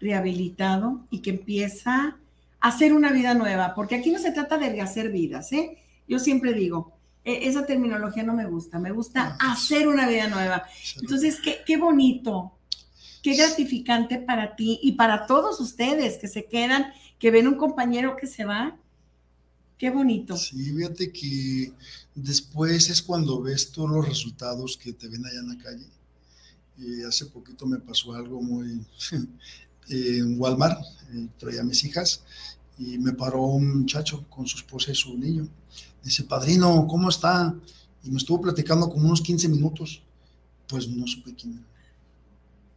rehabilitado 0.00 1.04
y 1.10 1.22
que 1.22 1.30
empieza 1.30 2.16
a 2.60 2.68
hacer 2.68 2.94
una 2.94 3.10
vida 3.10 3.34
nueva, 3.34 3.74
porque 3.74 3.96
aquí 3.96 4.10
no 4.10 4.20
se 4.20 4.30
trata 4.30 4.56
de 4.58 4.70
rehacer 4.70 5.10
vidas, 5.10 5.52
¿eh? 5.52 5.78
Yo 6.06 6.20
siempre 6.20 6.52
digo, 6.52 6.92
e, 7.24 7.48
esa 7.48 7.66
terminología 7.66 8.22
no 8.22 8.34
me 8.34 8.46
gusta, 8.46 8.78
me 8.78 8.92
gusta 8.92 9.36
hacer 9.40 9.88
una 9.88 10.08
vida 10.08 10.28
nueva. 10.28 10.62
Entonces, 11.00 11.40
qué, 11.40 11.58
qué 11.66 11.76
bonito, 11.76 12.52
qué 13.22 13.34
gratificante 13.34 14.18
para 14.18 14.54
ti 14.54 14.78
y 14.80 14.92
para 14.92 15.26
todos 15.26 15.58
ustedes 15.60 16.16
que 16.18 16.28
se 16.28 16.44
quedan, 16.44 16.92
que 17.18 17.32
ven 17.32 17.48
un 17.48 17.56
compañero 17.56 18.16
que 18.16 18.28
se 18.28 18.44
va. 18.44 18.76
Qué 19.78 19.90
bonito. 19.90 20.36
Sí, 20.36 20.72
fíjate 20.72 21.12
que 21.12 21.72
Después 22.16 22.88
es 22.88 23.02
cuando 23.02 23.42
ves 23.42 23.70
todos 23.70 23.90
los 23.90 24.08
resultados 24.08 24.78
que 24.78 24.94
te 24.94 25.06
ven 25.06 25.26
allá 25.26 25.38
en 25.38 25.48
la 25.48 25.58
calle. 25.58 25.86
Y 26.78 27.02
hace 27.02 27.26
poquito 27.26 27.66
me 27.66 27.78
pasó 27.78 28.14
algo 28.14 28.40
muy 28.40 28.80
en 29.90 30.40
Walmart, 30.40 30.80
eh, 31.12 31.28
traía 31.38 31.60
a 31.60 31.64
mis 31.64 31.84
hijas 31.84 32.22
y 32.78 32.96
me 32.96 33.12
paró 33.12 33.42
un 33.42 33.80
muchacho 33.80 34.24
con 34.30 34.46
su 34.46 34.56
esposa 34.56 34.92
y 34.92 34.94
su 34.94 35.16
niño. 35.18 35.46
Dice, 36.02 36.24
padrino, 36.24 36.86
¿cómo 36.86 37.10
está? 37.10 37.54
Y 38.02 38.10
me 38.10 38.16
estuvo 38.16 38.40
platicando 38.40 38.88
como 38.88 39.08
unos 39.08 39.20
15 39.20 39.48
minutos. 39.50 40.00
Pues 40.66 40.88
no 40.88 41.06
supe 41.06 41.34
quién 41.34 41.52
era. 41.52 41.75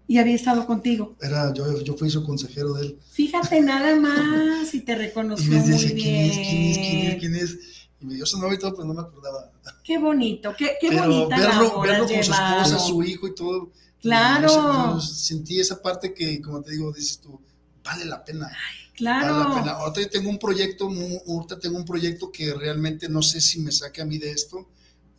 ¿Y 0.09 0.17
había 0.17 0.35
estado 0.35 0.65
contigo? 0.65 1.15
Era, 1.21 1.53
yo, 1.53 1.81
yo 1.81 1.95
fui 1.95 2.09
su 2.09 2.23
consejero 2.25 2.73
de 2.73 2.87
él. 2.87 2.99
Fíjate 3.11 3.61
nada 3.61 3.95
más 3.95 4.73
y 4.73 4.81
te 4.81 4.95
reconoció 5.05 5.45
y 5.45 5.49
me 5.51 5.61
muy 5.61 5.85
bien. 5.93 5.95
¿quién 5.95 6.25
es? 6.25 6.37
¿Quién 6.37 6.61
es? 6.61 6.77
¿Quién 6.77 7.07
es? 7.07 7.19
¿Quién 7.19 7.35
es? 7.35 7.79
y 8.01 8.05
me 8.05 8.15
dio 8.15 8.25
su 8.25 8.39
nombre 8.39 8.55
y 8.55 8.59
todo, 8.59 8.73
pero 8.73 8.87
no 8.87 8.93
me 8.93 9.01
acordaba. 9.01 9.51
Qué 9.83 9.97
bonito, 9.97 10.53
qué, 10.57 10.77
qué 10.79 10.89
pero 10.89 11.03
bonita 11.03 11.37
verlo, 11.37 11.81
verlo 11.81 12.07
con 12.07 12.23
su 12.23 12.31
esposa, 12.31 12.79
su 12.79 13.03
hijo 13.03 13.27
y 13.27 13.35
todo. 13.35 13.71
Claro. 14.01 15.01
sentí 15.01 15.59
esa 15.59 15.81
parte 15.81 16.13
que, 16.13 16.41
como 16.41 16.61
te 16.61 16.71
digo, 16.71 16.93
dices 16.93 17.19
tú, 17.19 17.39
vale 17.83 18.05
la 18.05 18.23
pena. 18.23 18.49
claro. 18.95 19.35
Vale 19.35 19.49
la 19.49 19.55
pena. 19.55 19.71
Ahorita 19.73 20.01
yo 20.01 20.09
tengo 20.09 20.29
un 20.29 20.39
proyecto, 20.39 20.89
ahorita 21.27 21.59
tengo 21.59 21.77
un 21.77 21.85
proyecto 21.85 22.31
que 22.31 22.53
realmente 22.53 23.09
no 23.09 23.21
sé 23.21 23.41
si 23.41 23.59
me 23.59 23.71
saque 23.71 24.01
a 24.01 24.05
mí 24.05 24.17
de 24.17 24.31
esto, 24.31 24.69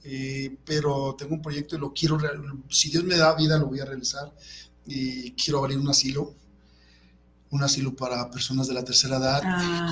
eh, 0.03 0.57
pero 0.65 1.15
tengo 1.19 1.35
un 1.35 1.43
proyecto 1.43 1.77
y 1.77 1.79
lo 1.79 1.93
quiero, 1.93 2.19
si 2.71 2.89
Dios 2.89 3.05
me 3.05 3.17
da 3.17 3.35
vida, 3.35 3.59
lo 3.59 3.67
voy 3.67 3.81
a 3.81 3.85
realizar. 3.85 4.33
Y 4.87 5.33
quiero 5.33 5.59
abrir 5.59 5.79
un 5.79 5.89
asilo, 5.89 6.35
un 7.51 7.63
asilo 7.63 7.95
para 7.95 8.31
personas 8.31 8.67
de 8.69 8.75
la 8.75 8.85
tercera 8.85 9.17
edad, 9.17 9.43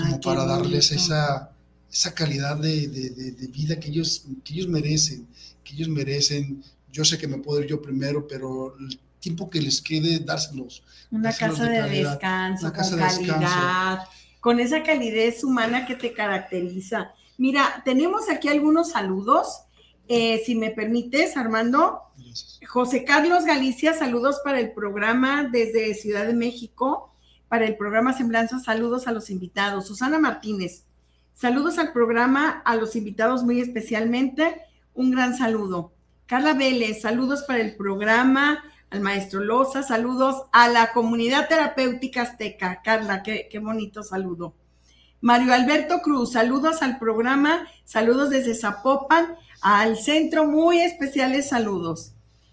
como 0.03 0.21
para 0.21 0.45
darles 0.45 0.93
esa 0.93 1.53
esa 1.91 2.15
calidad 2.15 2.57
de, 2.57 3.49
vida 3.53 3.79
que 3.81 3.89
ellos, 3.89 4.25
que 4.45 4.55
ellos 4.55 4.69
merecen, 4.69 5.27
que 5.65 5.75
ellos 5.75 5.89
merecen. 5.89 6.63
Yo 6.93 7.05
sé 7.05 7.19
que 7.19 7.27
me 7.27 7.39
puedo 7.39 7.61
ir 7.61 7.67
yo 7.67 7.81
primero, 7.81 8.27
pero 8.27 8.77
el 8.79 8.99
tiempo 9.21 9.49
que 9.49 9.61
les 9.61 9.81
quede, 9.81 10.19
dárselos. 10.19 10.83
Una 11.11 11.33
casa 11.33 11.65
de, 11.65 12.05
descanso, 12.05 12.73
con 12.73 12.99
calidad, 12.99 14.01
con 14.41 14.61
esa 14.61 14.83
calidez 14.83 15.43
humana 15.43 15.87
que 15.87 15.95
te 15.95 16.13
caracteriza. 16.13 17.13
Mira, 17.39 17.83
tenemos 17.85 18.29
aquí 18.29 18.49
algunos 18.49 18.91
saludos. 18.91 19.63
Eh, 20.09 20.43
si 20.45 20.55
me 20.55 20.71
permites, 20.71 21.37
Armando. 21.37 22.03
José 22.67 23.05
Carlos 23.05 23.45
Galicia, 23.45 23.93
saludos 23.93 24.41
para 24.43 24.59
el 24.59 24.73
programa 24.73 25.49
desde 25.51 25.95
Ciudad 25.95 26.27
de 26.27 26.33
México, 26.33 27.13
para 27.49 27.67
el 27.67 27.77
programa 27.77 28.13
Semblanza, 28.13 28.59
saludos 28.59 29.07
a 29.07 29.13
los 29.13 29.31
invitados. 29.31 29.87
Susana 29.87 30.19
Martínez, 30.19 30.85
saludos 31.35 31.79
al 31.79 31.93
programa, 31.93 32.63
a 32.65 32.77
los 32.77 32.97
invitados 32.97 33.45
muy 33.45 33.61
especialmente, 33.61 34.63
un 34.95 35.11
gran 35.11 35.37
saludo. 35.37 35.93
Carla 36.27 36.55
Vélez, 36.55 37.03
saludos 37.03 37.43
para 37.43 37.61
el 37.61 37.77
programa, 37.77 38.65
al 38.91 39.01
maestro 39.01 39.41
Loza, 39.41 39.83
saludos 39.83 40.45
a 40.53 40.69
la 40.69 40.93
comunidad 40.93 41.49
terapéutica 41.49 42.23
azteca. 42.23 42.81
Carla, 42.83 43.23
qué, 43.23 43.49
qué 43.51 43.59
bonito 43.59 44.03
saludo. 44.03 44.55
Mario 45.21 45.53
Alberto 45.53 46.01
Cruz, 46.01 46.33
saludos 46.33 46.81
al 46.83 46.99
programa, 46.99 47.67
saludos 47.85 48.31
desde 48.31 48.55
Zapopan, 48.55 49.37
al 49.61 49.97
centro, 49.97 50.47
muy 50.47 50.81
especiales 50.81 51.49
saludos. 51.49 52.13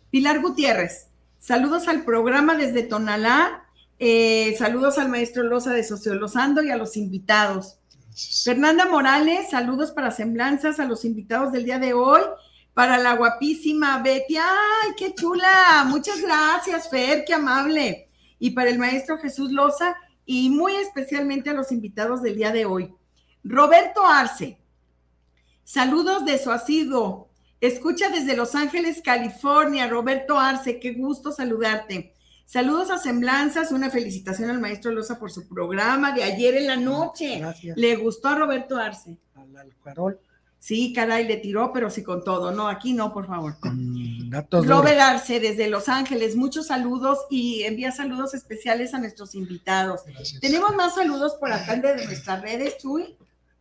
Pilar 0.09 0.41
Gutiérrez, 0.41 1.09
saludos 1.39 1.87
al 1.87 2.03
programa 2.03 2.55
desde 2.55 2.83
Tonalá, 2.83 3.65
eh, 3.99 4.55
saludos 4.57 4.97
al 4.97 5.09
maestro 5.09 5.43
Loza 5.43 5.71
de 5.71 5.83
Sociolosando 5.83 6.61
y 6.63 6.71
a 6.71 6.77
los 6.77 6.97
invitados. 6.97 7.79
Fernanda 8.43 8.85
Morales, 8.85 9.49
saludos 9.49 9.91
para 9.91 10.11
semblanzas 10.11 10.79
a 10.79 10.85
los 10.85 11.03
invitados 11.03 11.51
del 11.51 11.65
día 11.65 11.79
de 11.79 11.93
hoy, 11.93 12.21
para 12.73 12.97
la 12.97 13.15
guapísima 13.15 14.01
Betty, 14.01 14.37
¡ay, 14.37 14.91
qué 14.97 15.13
chula! 15.13 15.85
Muchas 15.87 16.21
gracias, 16.21 16.89
Fer, 16.89 17.25
qué 17.25 17.33
amable. 17.33 18.09
Y 18.39 18.51
para 18.51 18.69
el 18.69 18.79
maestro 18.79 19.17
Jesús 19.17 19.51
Loza 19.51 19.95
y 20.25 20.49
muy 20.49 20.75
especialmente 20.75 21.49
a 21.49 21.53
los 21.53 21.71
invitados 21.71 22.21
del 22.21 22.35
día 22.35 22.51
de 22.51 22.65
hoy. 22.65 22.93
Roberto 23.43 24.05
Arce, 24.05 24.57
saludos 25.65 26.23
de 26.23 26.37
su 26.37 26.51
asiduo 26.51 27.29
Escucha 27.61 28.09
desde 28.09 28.35
Los 28.35 28.53
Ángeles, 28.53 29.01
California, 29.03 29.87
Roberto 29.87 30.39
Arce, 30.39 30.79
qué 30.79 30.93
gusto 30.93 31.31
saludarte. 31.31 32.13
Saludos 32.45 32.91
a 32.91 32.97
Semblanzas, 32.97 33.71
una 33.71 33.89
felicitación 33.89 34.49
al 34.51 34.59
maestro 34.59 34.91
Loza 34.91 35.17
por 35.17 35.31
su 35.31 35.47
programa 35.47 36.11
de 36.11 36.23
ayer 36.23 36.55
en 36.57 36.67
la 36.67 36.75
noche. 36.75 37.39
Gracias. 37.39 37.75
Le 37.75 37.95
gustó 37.95 38.27
a 38.27 38.35
Roberto 38.35 38.77
Arce. 38.77 39.17
Al 39.35 39.71
farol. 39.83 40.19
Sí, 40.59 40.93
caray, 40.93 41.27
le 41.27 41.37
tiró, 41.37 41.71
pero 41.73 41.89
sí 41.89 42.03
con 42.03 42.23
todo. 42.23 42.51
No, 42.51 42.67
aquí 42.67 42.93
no, 42.93 43.13
por 43.13 43.25
favor. 43.25 43.59
Con 43.59 44.29
datos 44.29 44.67
Robert 44.67 44.99
Arce 44.99 45.39
desde 45.39 45.67
Los 45.67 45.89
Ángeles, 45.89 46.35
muchos 46.35 46.67
saludos 46.67 47.19
y 47.29 47.63
envía 47.63 47.91
saludos 47.91 48.33
especiales 48.33 48.93
a 48.93 48.99
nuestros 48.99 49.33
invitados. 49.33 50.01
Tenemos 50.41 50.75
más 50.75 50.95
saludos 50.95 51.35
por 51.39 51.51
acá 51.51 51.75
de 51.77 52.05
nuestras 52.05 52.41
redes, 52.41 52.77
Chuy 52.79 53.15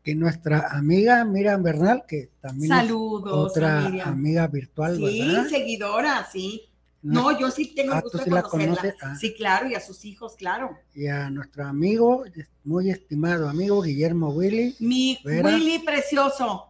que 0.04 0.14
nuestra 0.14 0.68
amiga 0.70 1.24
Miriam 1.24 1.62
Bernal, 1.62 2.04
que 2.06 2.30
también 2.40 2.68
Saludos, 2.68 3.52
es 3.52 3.56
otra 3.56 3.86
amiga 4.04 4.46
virtual, 4.46 4.98
sí, 4.98 5.34
seguidora, 5.48 6.28
sí. 6.30 6.68
No, 7.00 7.38
yo 7.38 7.50
sí 7.50 7.74
tengo 7.74 7.94
ah, 7.94 8.00
gusto 8.00 8.18
de 8.18 8.42
conocerla. 8.42 8.94
Ah. 9.02 9.16
Sí, 9.18 9.34
claro, 9.34 9.68
y 9.68 9.74
a 9.74 9.80
sus 9.80 10.04
hijos, 10.04 10.36
claro. 10.36 10.76
Y 10.94 11.06
a 11.06 11.28
nuestro 11.30 11.66
amigo, 11.66 12.24
muy 12.64 12.90
estimado 12.90 13.48
amigo 13.48 13.82
Guillermo 13.82 14.30
Willy. 14.30 14.76
Mi 14.78 15.18
Willy 15.24 15.80
precioso. 15.80 16.66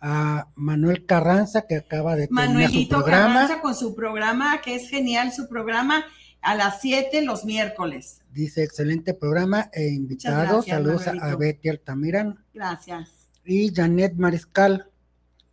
A 0.00 0.48
Manuel 0.56 1.04
Carranza, 1.06 1.66
que 1.66 1.76
acaba 1.76 2.14
de 2.14 2.26
terminar 2.26 2.48
Manuelito 2.48 2.96
su 2.98 3.02
programa. 3.02 3.34
Carranza 3.34 3.60
con 3.60 3.74
su 3.74 3.94
programa, 3.94 4.60
que 4.60 4.76
es 4.76 4.88
genial 4.88 5.32
su 5.32 5.48
programa 5.48 6.04
a 6.46 6.54
las 6.54 6.80
7 6.80 7.22
los 7.22 7.44
miércoles. 7.44 8.20
Dice, 8.32 8.62
excelente 8.62 9.14
programa 9.14 9.68
e 9.72 9.88
invitado. 9.88 10.62
Saludos 10.62 11.08
a 11.08 11.34
Betty 11.34 11.68
Altamirano. 11.68 12.36
Gracias. 12.54 13.10
Y 13.44 13.74
Janet 13.74 14.14
Mariscal. 14.14 14.88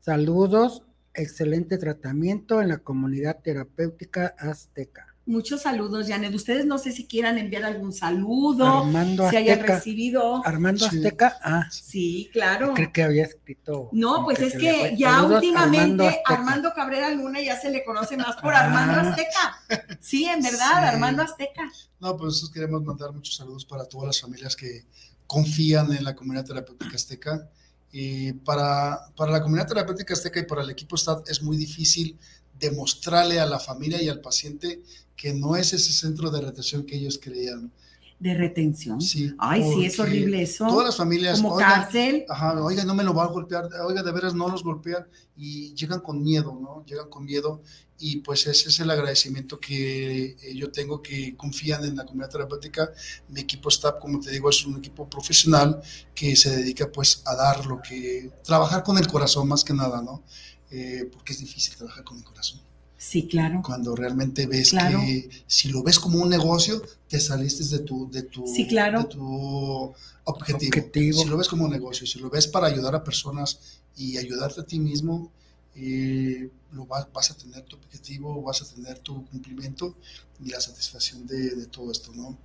Saludos, 0.01 0.83
excelente 1.15 1.79
tratamiento 1.79 2.61
en 2.61 2.67
la 2.67 2.77
comunidad 2.77 3.39
terapéutica 3.41 4.35
azteca. 4.37 5.12
Muchos 5.25 5.61
saludos, 5.61 6.07
Janet. 6.09 6.35
Ustedes 6.35 6.65
no 6.65 6.77
sé 6.77 6.91
si 6.91 7.07
quieran 7.07 7.37
enviar 7.37 7.63
algún 7.63 7.93
saludo, 7.93 8.65
Armando 8.65 9.29
si 9.29 9.37
hayan 9.37 9.61
recibido. 9.61 10.45
Armando 10.45 10.85
Azteca, 10.85 11.37
ah. 11.41 11.69
Sí, 11.71 12.29
claro. 12.33 12.73
Creo 12.73 12.91
que 12.91 13.03
había 13.03 13.23
escrito. 13.23 13.87
No, 13.93 14.25
pues 14.25 14.41
es 14.41 14.57
que 14.57 14.95
ya 14.97 15.23
últimamente 15.23 16.21
Armando, 16.25 16.73
Cabrera 16.75 17.09
Luna 17.11 17.39
ya 17.39 17.57
se 17.57 17.69
le 17.69 17.85
conoce 17.85 18.17
más 18.17 18.35
por 18.35 18.53
Armando 18.53 18.99
ah. 18.99 19.11
Azteca. 19.11 19.97
Sí, 20.01 20.25
en 20.25 20.41
verdad, 20.43 20.89
Armando 20.89 21.23
Azteca. 21.23 21.71
No, 22.01 22.17
pues 22.17 22.25
nosotros 22.25 22.51
queremos 22.51 22.83
mandar 22.83 23.13
muchos 23.13 23.37
saludos 23.37 23.63
para 23.63 23.85
todas 23.85 24.07
las 24.07 24.19
familias 24.19 24.57
que 24.57 24.83
confían 25.25 25.93
en 25.93 26.03
la 26.03 26.15
comunidad 26.15 26.45
terapéutica 26.45 26.95
azteca. 26.95 27.49
Y 27.93 28.33
para, 28.33 29.07
para 29.15 29.31
la 29.31 29.41
comunidad 29.41 29.67
terapéutica 29.67 30.15
azteca 30.15 30.41
y 30.41 30.43
para 30.43 30.63
el 30.63 30.69
equipo 30.69 30.97
STAT 30.97 31.29
es 31.29 31.41
muy 31.41 31.55
difícil 31.55 32.17
demostrarle 32.59 33.39
a 33.39 33.45
la 33.45 33.59
familia 33.59 34.01
y 34.01 34.09
al 34.09 34.21
paciente 34.21 34.81
que 35.15 35.33
no 35.33 35.55
es 35.55 35.73
ese 35.73 35.93
centro 35.93 36.29
de 36.31 36.41
retención 36.41 36.85
que 36.85 36.95
ellos 36.95 37.19
creían. 37.21 37.71
¿De 38.19 38.33
retención? 38.33 39.01
Sí. 39.01 39.33
Ay, 39.37 39.61
sí, 39.73 39.85
es 39.85 39.99
horrible 39.99 40.41
eso. 40.41 40.65
Todas 40.65 40.85
las 40.85 40.95
familias. 40.95 41.41
Como 41.41 41.57
cárcel. 41.57 42.23
Ajá, 42.29 42.53
oiga, 42.63 42.85
no 42.85 42.95
me 42.95 43.03
lo 43.03 43.13
va 43.13 43.25
a 43.25 43.27
golpear, 43.27 43.67
oiga, 43.85 44.01
de 44.01 44.11
veras 44.13 44.33
no 44.33 44.47
los 44.47 44.63
golpean 44.63 45.05
y 45.35 45.73
llegan 45.73 45.99
con 45.99 46.23
miedo, 46.23 46.57
¿no? 46.57 46.85
Llegan 46.85 47.09
con 47.09 47.25
miedo 47.25 47.61
y 47.99 48.17
pues 48.17 48.47
ese 48.47 48.69
es 48.69 48.79
el 48.79 48.89
agradecimiento 48.91 49.59
que 49.59 50.37
eh, 50.41 50.55
yo 50.55 50.71
tengo 50.71 51.01
que 51.01 51.35
confían 51.35 51.83
en 51.83 51.95
la 51.95 52.05
comunidad 52.05 52.29
terapéutica. 52.29 52.91
Mi 53.29 53.41
equipo 53.41 53.69
staff, 53.69 53.95
como 53.99 54.19
te 54.19 54.31
digo, 54.31 54.49
es 54.49 54.65
un 54.65 54.77
equipo 54.77 55.09
profesional 55.09 55.81
que 56.15 56.35
se 56.35 56.55
dedica 56.55 56.91
pues 56.91 57.23
a 57.25 57.35
dar 57.35 57.65
lo 57.65 57.81
que, 57.81 58.31
trabajar 58.43 58.83
con 58.83 58.97
el 58.97 59.07
corazón 59.07 59.47
más 59.47 59.63
que 59.63 59.73
nada, 59.73 60.01
¿no? 60.01 60.23
Eh, 60.71 61.09
porque 61.11 61.33
es 61.33 61.39
difícil 61.39 61.75
trabajar 61.75 62.03
con 62.03 62.17
el 62.17 62.23
corazón. 62.23 62.61
Sí, 63.03 63.27
claro. 63.27 63.61
Cuando 63.61 63.97
realmente 63.97 64.47
ves 64.47 64.71
que 64.71 65.29
si 65.45 65.67
lo 65.67 65.83
ves 65.83 65.99
como 65.99 66.19
un 66.19 66.29
negocio, 66.29 66.81
te 67.09 67.19
saliste 67.19 67.65
de 67.65 67.79
tu, 67.79 68.09
de 68.09 68.23
tu, 68.23 68.47
sí, 68.47 68.65
claro. 68.65 69.05
tu 69.07 69.93
objetivo. 70.23 71.21
Si 71.21 71.27
lo 71.27 71.35
ves 71.35 71.49
como 71.49 71.65
un 71.65 71.71
negocio, 71.71 72.07
si 72.07 72.19
lo 72.19 72.29
ves 72.29 72.47
para 72.47 72.67
ayudar 72.67 72.95
a 72.95 73.03
personas 73.03 73.59
y 73.97 74.17
ayudarte 74.17 74.61
a 74.61 74.65
ti 74.65 74.79
mismo, 74.79 75.33
eh, 75.75 76.49
lo 76.71 76.85
vas, 76.85 77.05
vas, 77.11 77.29
a 77.31 77.35
tener 77.35 77.63
tu 77.63 77.75
objetivo, 77.75 78.41
vas 78.41 78.61
a 78.61 78.73
tener 78.73 78.99
tu 78.99 79.25
cumplimiento 79.25 79.97
y 80.41 80.49
la 80.49 80.61
satisfacción 80.61 81.27
de, 81.27 81.55
de 81.55 81.65
todo 81.65 81.91
esto, 81.91 82.13
¿no? 82.13 82.37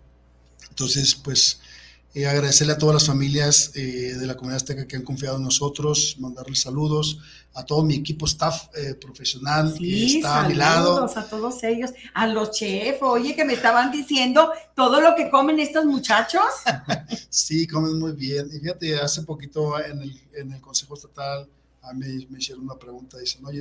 Entonces, 0.70 1.14
pues 1.14 1.60
eh, 2.14 2.26
agradecerle 2.26 2.72
a 2.72 2.78
todas 2.78 2.94
las 2.94 3.06
familias 3.06 3.72
eh, 3.74 4.14
de 4.18 4.26
la 4.26 4.34
comunidad 4.34 4.56
azteca 4.56 4.88
que 4.88 4.96
han 4.96 5.02
confiado 5.02 5.36
en 5.36 5.42
nosotros, 5.42 6.16
mandarles 6.18 6.62
saludos 6.62 7.18
a 7.54 7.64
todo 7.64 7.82
mi 7.82 7.96
equipo 7.96 8.24
staff 8.24 8.68
eh, 8.74 8.94
profesional 8.94 9.74
que 9.78 10.06
está 10.06 10.44
a 10.44 10.48
mi 10.48 10.54
lado. 10.54 11.04
a 11.04 11.24
todos 11.24 11.62
ellos, 11.64 11.90
a 12.14 12.26
los 12.26 12.52
chefs, 12.52 13.02
oye, 13.02 13.36
que 13.36 13.44
me 13.44 13.52
estaban 13.52 13.92
diciendo 13.92 14.50
todo 14.74 15.00
lo 15.00 15.14
que 15.14 15.30
comen 15.30 15.60
estos 15.60 15.84
muchachos. 15.84 16.42
sí, 17.28 17.66
comen 17.66 17.98
muy 17.98 18.12
bien. 18.12 18.48
Y 18.52 18.58
fíjate, 18.58 18.98
hace 18.98 19.22
poquito 19.22 19.78
en 19.78 20.00
el, 20.00 20.20
en 20.34 20.52
el 20.52 20.60
Consejo 20.60 20.94
Estatal 20.94 21.46
a 21.82 21.92
mí 21.92 22.26
me 22.30 22.38
hicieron 22.38 22.64
una 22.64 22.78
pregunta, 22.78 23.18
dicen, 23.18 23.44
oye, 23.44 23.60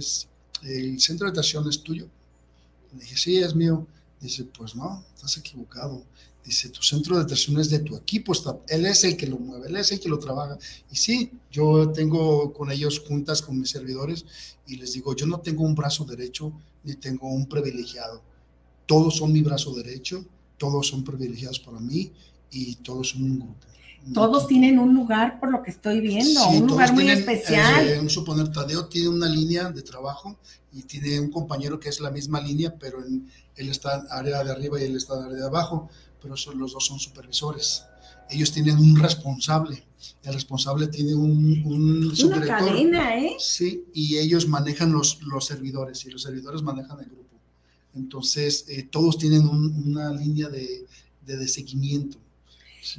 ¿el 0.64 1.00
centro 1.00 1.28
de 1.28 1.32
atención 1.32 1.68
es 1.68 1.82
tuyo? 1.82 2.08
Le 2.94 3.00
dije, 3.00 3.18
sí, 3.18 3.38
es 3.38 3.54
mío. 3.54 3.86
Dice, 4.20 4.46
pues 4.46 4.76
no, 4.76 5.04
estás 5.14 5.38
equivocado 5.38 6.04
Dice, 6.48 6.70
tu 6.70 6.82
centro 6.82 7.18
de 7.18 7.24
atención 7.24 7.60
es 7.60 7.70
de 7.70 7.80
tu 7.80 7.98
equipo, 7.98 8.32
está, 8.32 8.58
él 8.70 8.86
es 8.86 9.04
el 9.04 9.18
que 9.18 9.28
lo 9.28 9.38
mueve, 9.38 9.68
él 9.68 9.76
es 9.76 9.92
el 9.92 10.00
que 10.00 10.08
lo 10.08 10.18
trabaja. 10.18 10.58
Y 10.90 10.96
sí, 10.96 11.30
yo 11.52 11.92
tengo 11.92 12.54
con 12.54 12.72
ellos 12.72 13.04
juntas 13.06 13.42
con 13.42 13.60
mis 13.60 13.70
servidores 13.70 14.26
y 14.66 14.78
les 14.78 14.94
digo, 14.94 15.14
yo 15.14 15.26
no 15.26 15.42
tengo 15.42 15.66
un 15.66 15.76
brazo 15.76 16.06
derecho 16.06 16.54
ni 16.86 16.96
tengo 16.96 17.28
un 17.28 17.48
privilegiado. 17.48 18.22
Todos 18.86 19.18
son 19.18 19.34
mi 19.34 19.42
brazo 19.42 19.74
derecho, 19.76 20.24
todos 20.58 20.88
son 20.88 21.04
privilegiados 21.04 21.60
para 21.60 21.82
mí 21.82 22.14
y 22.50 22.76
todos 22.76 23.10
son 23.10 23.24
un 23.24 23.40
grupo. 23.40 23.56
todos 24.14 24.48
tienen 24.48 24.80
un 24.80 24.96
lugar, 24.96 25.42
por 25.42 25.52
lo 25.52 25.62
que 25.62 25.72
estoy 25.72 26.00
viendo, 26.00 26.48
un 26.48 26.66
lugar 26.66 26.94
muy 26.94 27.10
especial. 27.10 27.90
Eh, 27.90 28.00
un 28.00 28.10
suponer, 28.10 28.54
Tadeo 28.54 28.86
tiene 28.86 29.10
una 29.10 29.28
línea 29.28 29.70
de 29.70 29.82
trabajo 29.82 30.38
y 30.72 30.84
tiene 30.84 31.20
un 31.20 31.30
compañero 31.30 31.78
que 31.78 31.90
es 31.90 32.00
la 32.00 32.10
misma 32.10 32.40
línea, 32.40 32.74
pero 32.80 33.06
en, 33.06 33.30
él 33.58 33.68
está 33.68 33.96
en 33.96 34.06
área 34.12 34.46
de 34.46 34.52
arriba 34.52 34.80
y 34.80 34.86
él 34.86 34.96
está 34.96 35.16
en 35.16 35.26
área 35.26 35.38
de 35.38 35.46
abajo 35.46 35.90
pero 36.22 36.36
los 36.56 36.74
dos 36.74 36.86
son 36.86 37.00
supervisores. 37.00 37.86
Ellos 38.30 38.52
tienen 38.52 38.78
un 38.78 38.96
responsable. 38.98 39.84
El 40.24 40.34
responsable 40.34 40.88
tiene 40.88 41.16
un, 41.16 41.64
un 41.66 42.14
Una 42.26 42.42
cadena, 42.42 43.18
¿eh? 43.18 43.36
Sí, 43.40 43.86
y 43.94 44.18
ellos 44.18 44.48
manejan 44.48 44.92
los, 44.92 45.22
los 45.24 45.46
servidores 45.46 46.06
y 46.06 46.12
los 46.12 46.22
servidores 46.22 46.62
manejan 46.62 47.00
el 47.00 47.06
grupo. 47.06 47.24
Entonces, 47.96 48.66
eh, 48.70 48.84
todos 48.84 49.18
tienen 49.18 49.48
una 49.48 50.12
línea 50.12 50.50
de, 50.50 50.86
de, 51.26 51.48
seguimiento. 51.48 52.18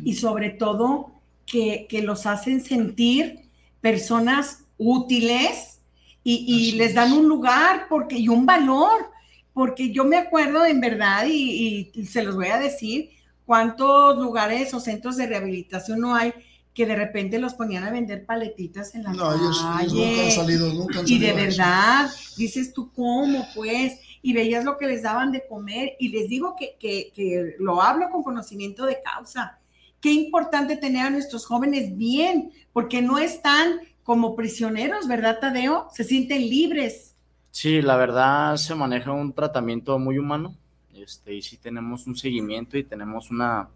Y 0.02 0.14
sobre 0.14 0.50
todo, 0.50 1.12
que, 1.46 1.86
que, 1.88 2.02
los 2.02 2.26
hacen 2.26 2.64
sentir 2.64 3.42
personas 3.80 4.64
útiles 4.76 5.78
y, 6.24 6.72
les 6.72 6.94
dan 6.94 7.12
un 7.12 7.26
lugar 7.26 7.86
porque, 7.88 8.18
y 8.18 8.28
un 8.28 8.44
valor, 8.44 9.10
porque 9.58 9.90
yo 9.90 10.04
me 10.04 10.16
acuerdo 10.16 10.64
en 10.64 10.80
verdad 10.80 11.26
y, 11.26 11.90
y 11.92 12.06
se 12.06 12.22
los 12.22 12.36
voy 12.36 12.46
a 12.46 12.60
decir, 12.60 13.10
cuántos 13.44 14.16
lugares 14.16 14.72
o 14.72 14.78
centros 14.78 15.16
de 15.16 15.26
rehabilitación 15.26 15.98
no 15.98 16.14
hay 16.14 16.32
que 16.72 16.86
de 16.86 16.94
repente 16.94 17.40
los 17.40 17.54
ponían 17.54 17.82
a 17.82 17.90
vender 17.90 18.24
paletitas 18.24 18.94
en 18.94 19.02
la 19.02 19.12
no, 19.12 19.34
Ellos, 19.34 19.60
nunca 19.60 20.22
han 20.22 20.30
salido, 20.30 20.72
nunca 20.72 21.00
han 21.00 21.08
salido. 21.08 21.08
Y 21.08 21.18
de 21.18 21.32
verdad, 21.32 22.08
dices 22.36 22.72
tú, 22.72 22.92
¿cómo 22.92 23.48
pues? 23.52 23.98
Y 24.22 24.32
veías 24.32 24.64
lo 24.64 24.78
que 24.78 24.86
les 24.86 25.02
daban 25.02 25.32
de 25.32 25.44
comer. 25.48 25.96
Y 25.98 26.10
les 26.10 26.28
digo 26.28 26.54
que, 26.56 26.76
que, 26.78 27.10
que 27.12 27.56
lo 27.58 27.82
hablo 27.82 28.10
con 28.10 28.22
conocimiento 28.22 28.86
de 28.86 29.00
causa. 29.02 29.58
Qué 30.00 30.12
importante 30.12 30.76
tener 30.76 31.04
a 31.04 31.10
nuestros 31.10 31.46
jóvenes 31.46 31.96
bien, 31.96 32.52
porque 32.72 33.02
no 33.02 33.18
están 33.18 33.80
como 34.04 34.36
prisioneros, 34.36 35.08
¿verdad, 35.08 35.40
Tadeo? 35.40 35.88
Se 35.92 36.04
sienten 36.04 36.48
libres. 36.48 37.07
Sí, 37.50 37.82
la 37.82 37.96
verdad 37.96 38.56
se 38.56 38.74
maneja 38.74 39.12
un 39.12 39.32
tratamiento 39.32 39.98
muy 39.98 40.18
humano. 40.18 40.54
Este, 40.94 41.34
y 41.34 41.42
sí 41.42 41.56
tenemos 41.56 42.06
un 42.06 42.16
seguimiento 42.16 42.76
y 42.76 42.84
tenemos 42.84 43.30
una, 43.30 43.68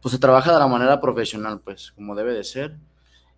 pues 0.00 0.12
se 0.12 0.18
trabaja 0.18 0.52
de 0.52 0.58
la 0.58 0.66
manera 0.66 1.00
profesional, 1.00 1.60
pues, 1.60 1.92
como 1.92 2.14
debe 2.14 2.32
de 2.32 2.44
ser. 2.44 2.76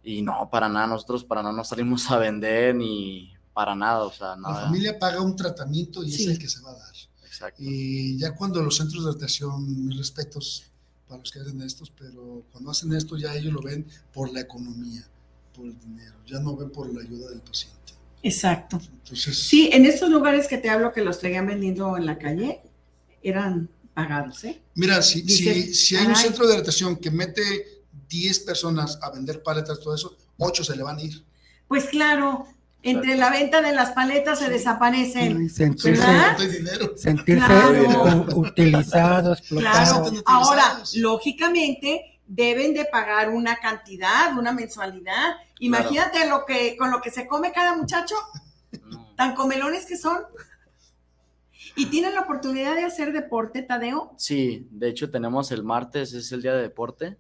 Y 0.03 0.23
no, 0.23 0.49
para 0.51 0.69
nada, 0.69 0.87
nosotros 0.87 1.25
para 1.25 1.43
nada 1.43 1.55
nos 1.55 1.69
salimos 1.69 2.09
a 2.11 2.19
vender 2.19 2.75
ni 2.75 3.33
para 3.53 3.75
nada, 3.75 4.05
o 4.05 4.13
sea, 4.13 4.37
nada. 4.37 4.61
La 4.61 4.67
familia 4.67 4.99
paga 4.99 5.21
un 5.21 5.35
tratamiento 5.35 6.05
y 6.05 6.15
es 6.15 6.27
el 6.27 6.39
que 6.39 6.49
se 6.49 6.61
va 6.63 6.71
a 6.71 6.75
dar. 6.75 6.95
Exacto. 7.25 7.63
Y 7.63 8.17
ya 8.19 8.35
cuando 8.35 8.63
los 8.63 8.77
centros 8.77 9.05
de 9.05 9.11
atención, 9.11 9.87
mis 9.87 9.97
respetos 9.97 10.65
para 11.09 11.21
los 11.21 11.31
que 11.31 11.41
hacen 11.41 11.61
estos, 11.63 11.91
pero 11.91 12.45
cuando 12.53 12.71
hacen 12.71 12.93
esto 12.93 13.17
ya 13.17 13.35
ellos 13.35 13.53
lo 13.53 13.63
ven 13.63 13.87
por 14.13 14.33
la 14.33 14.41
economía, 14.41 15.05
por 15.55 15.67
el 15.67 15.79
dinero, 15.81 16.15
ya 16.27 16.39
no 16.39 16.57
ven 16.57 16.71
por 16.71 16.93
la 16.93 17.01
ayuda 17.01 17.31
del 17.31 17.41
paciente. 17.41 17.76
Exacto. 18.27 18.81
Entonces, 18.83 19.39
sí, 19.39 19.71
en 19.73 19.85
estos 19.85 20.11
lugares 20.11 20.49
que 20.49 20.59
te 20.59 20.69
hablo 20.69 20.93
que 20.93 21.01
los 21.01 21.21
traían 21.21 21.47
vendiendo 21.47 21.97
en 21.97 22.07
la 22.07 22.19
calle, 22.19 22.61
eran 23.23 23.69
pagados, 23.95 24.43
¿eh? 24.43 24.61
Mira, 24.75 25.01
si, 25.01 25.23
si, 25.29 25.97
hay 25.97 26.07
un 26.07 26.17
centro 26.17 26.45
de 26.47 26.55
adaptación 26.55 26.97
que 26.97 27.13
mete 27.13 27.43
10 28.09 28.41
personas 28.41 28.99
a 29.01 29.11
vender 29.11 29.45
paletas, 29.45 29.79
todo 29.79 29.95
eso, 29.95 30.17
8 30.39 30.65
se 30.65 30.77
le 30.77 30.83
van 30.83 30.99
a 30.99 31.03
ir. 31.03 31.25
Pues 31.69 31.85
claro, 31.85 32.49
entre 32.83 33.17
la 33.17 33.31
venta 33.31 33.63
de 33.63 33.73
las 33.73 33.93
paletas 33.93 34.41
se 34.41 34.49
desaparecen. 34.49 35.49
sentirse, 35.49 36.03
sentirse 36.97 37.53
utilizados, 38.35 39.41
Claro. 39.43 40.11
Ahora, 40.25 40.83
lógicamente, 40.97 42.16
deben 42.27 42.75
de 42.75 42.85
pagar 42.85 43.31
una 43.31 43.57
cantidad, 43.57 44.37
una 44.37 44.53
mensualidad. 44.53 45.37
Imagínate 45.61 46.29
lo 46.29 46.45
que, 46.45 46.77
con 46.77 46.91
lo 46.91 47.01
que 47.01 47.11
se 47.11 47.27
come 47.27 47.53
cada 47.53 47.77
muchacho, 47.77 48.17
tan 49.17 49.35
comelones 49.35 49.87
que 49.87 49.97
son. 49.97 50.25
¿Y 51.79 51.87
tienen 51.87 52.15
la 52.15 52.23
oportunidad 52.23 52.75
de 52.75 52.85
hacer 52.85 53.13
deporte, 53.13 53.63
Tadeo? 53.63 54.15
Sí, 54.17 54.67
de 54.71 54.89
hecho 54.89 55.11
tenemos 55.11 55.53
el 55.53 55.63
martes, 55.63 56.15
es 56.15 56.33
el 56.33 56.43
día 56.43 56.55
de 56.55 56.63
deporte. 56.63 57.19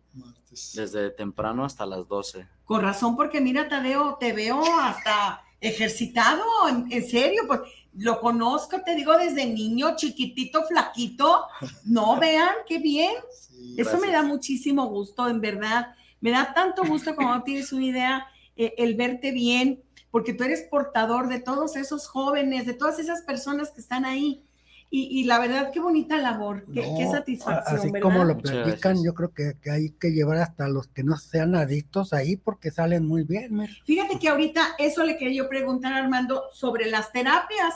Desde 0.75 1.11
temprano 1.11 1.67
hasta 1.67 1.85
las 1.85 2.09
12. 2.09 2.47
Con 2.65 2.81
razón, 2.81 3.15
porque 3.15 3.43
mira, 3.43 3.69
Tadeo, 3.69 4.17
te 4.19 4.33
veo 4.33 4.63
hasta 4.81 5.43
ejercitado, 5.61 6.43
en, 6.69 7.07
serio, 7.07 7.43
pues 7.47 7.61
lo 7.99 8.21
conozco, 8.21 8.83
te 8.83 8.95
digo, 8.95 9.17
desde 9.17 9.47
niño, 9.47 9.97
chiquitito, 9.97 10.65
flaquito. 10.65 11.45
No, 11.85 12.17
vean, 12.21 12.55
qué 12.67 12.79
bien. 12.79 13.13
Eso 13.77 13.99
me 13.99 14.11
da 14.11 14.23
muchísimo 14.23 14.87
gusto, 14.87 15.29
en 15.29 15.41
verdad. 15.41 15.95
Me 16.21 16.31
da 16.31 16.53
tanto 16.55 16.85
gusto 16.85 17.15
como 17.15 17.43
tienes 17.43 17.73
una 17.73 17.85
idea, 17.85 18.27
eh, 18.57 18.75
el 18.79 18.95
verte 18.95 19.33
bien, 19.33 19.83
porque 20.11 20.33
tú 20.33 20.45
eres 20.45 20.63
portador 20.71 21.29
de 21.29 21.41
todos 21.41 21.77
esos 21.77 22.09
jóvenes, 22.09 22.67
de 22.67 22.75
todas 22.75 22.99
esas 22.99 23.23
personas 23.23 23.71
que 23.71 23.81
están 23.81 24.05
ahí. 24.05 24.43
Y, 24.89 25.25
la 25.25 25.41
verdad, 25.41 25.73
qué 25.73 25.81
bonita 25.81 26.17
labor, 26.17 26.65
qué, 26.73 27.07
satisfacción. 27.11 27.77
Así 27.77 28.01
como 28.01 28.25
lo 28.25 28.39
platican, 28.39 29.03
yo 29.05 29.15
creo 29.15 29.35
que, 29.35 29.55
hay 29.69 29.91
que 29.91 30.13
llevar 30.13 30.39
hasta 30.39 30.69
los 30.69 30.87
que 30.87 31.03
no 31.03 31.17
sean 31.17 31.57
adictos 31.57 32.13
ahí 32.13 32.37
porque 32.37 32.71
salen 32.71 33.05
muy 33.05 33.25
bien. 33.25 33.67
Fíjate 33.85 34.19
que 34.19 34.29
ahorita 34.29 34.77
eso 34.79 35.05
le 35.05 35.19
quería 35.19 35.43
yo 35.43 35.49
preguntar, 35.49 35.93
Armando, 35.93 36.45
sobre 36.53 36.89
las 36.89 37.13
terapias, 37.13 37.75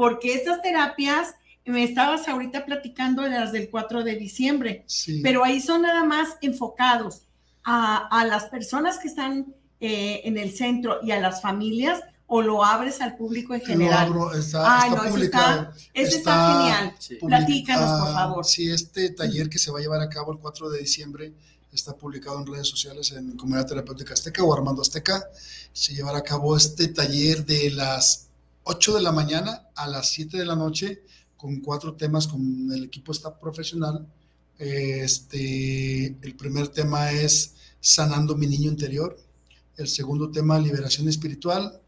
porque 0.00 0.32
estas 0.32 0.62
terapias, 0.62 1.34
me 1.66 1.84
estabas 1.84 2.26
ahorita 2.26 2.64
platicando 2.64 3.20
de 3.20 3.28
las 3.28 3.52
del 3.52 3.68
4 3.68 4.02
de 4.02 4.16
diciembre, 4.16 4.86
pero 5.22 5.44
ahí 5.44 5.60
son 5.60 5.82
nada 5.82 6.04
más 6.04 6.38
enfocados 6.40 7.24
a, 7.62 8.08
a 8.10 8.24
las 8.24 8.44
personas 8.44 8.96
que 8.96 9.08
están 9.08 9.54
eh, 9.78 10.22
en 10.24 10.38
el 10.38 10.52
centro 10.52 11.00
y 11.02 11.10
a 11.10 11.20
las 11.20 11.42
familias 11.42 12.00
o 12.26 12.40
lo 12.40 12.64
abres 12.64 13.02
al 13.02 13.14
público 13.18 13.52
en 13.52 13.60
general? 13.60 14.08
Lo 14.08 14.22
abro, 14.22 14.38
está, 14.38 14.86
está 14.86 15.10
publicado. 15.10 15.70
Este 15.92 16.16
está, 16.16 16.50
genial. 16.50 16.94
Platícanos, 17.20 18.00
por 18.00 18.14
favor. 18.14 18.44
Sí, 18.46 18.70
este 18.70 19.10
taller 19.10 19.50
que 19.50 19.58
se 19.58 19.70
va 19.70 19.80
a 19.80 19.82
llevar 19.82 20.00
a 20.00 20.08
cabo 20.08 20.32
el 20.32 20.38
4 20.38 20.70
de 20.70 20.78
diciembre 20.78 21.34
está 21.74 21.94
publicado 21.94 22.38
en 22.38 22.46
redes 22.46 22.68
sociales 22.68 23.12
en 23.12 23.36
Comunidad 23.36 23.66
Terapéutica 23.66 24.14
Azteca 24.14 24.42
o 24.44 24.54
Armando 24.54 24.80
Azteca. 24.80 25.28
Se 25.74 25.92
llevará 25.92 26.20
a 26.20 26.24
cabo 26.24 26.56
este 26.56 26.88
taller 26.88 27.44
de 27.44 27.70
las 27.72 28.29
8 28.64 28.96
de 28.96 29.02
la 29.02 29.12
mañana 29.12 29.68
a 29.74 29.88
las 29.88 30.10
7 30.10 30.36
de 30.36 30.44
la 30.44 30.56
noche 30.56 31.02
con 31.40 31.60
cuatro 31.60 31.94
temas 31.94 32.26
con 32.26 32.70
el 32.70 32.84
equipo 32.84 33.12
está 33.12 33.38
profesional. 33.38 34.06
Este, 34.58 36.06
el 36.20 36.36
primer 36.36 36.68
tema 36.68 37.12
es 37.12 37.54
sanando 37.80 38.36
mi 38.36 38.46
niño 38.46 38.68
interior. 38.68 39.16
El 39.78 39.88
segundo 39.88 40.30
tema, 40.30 40.58
liberación 40.58 41.08
espiritual. 41.08 41.80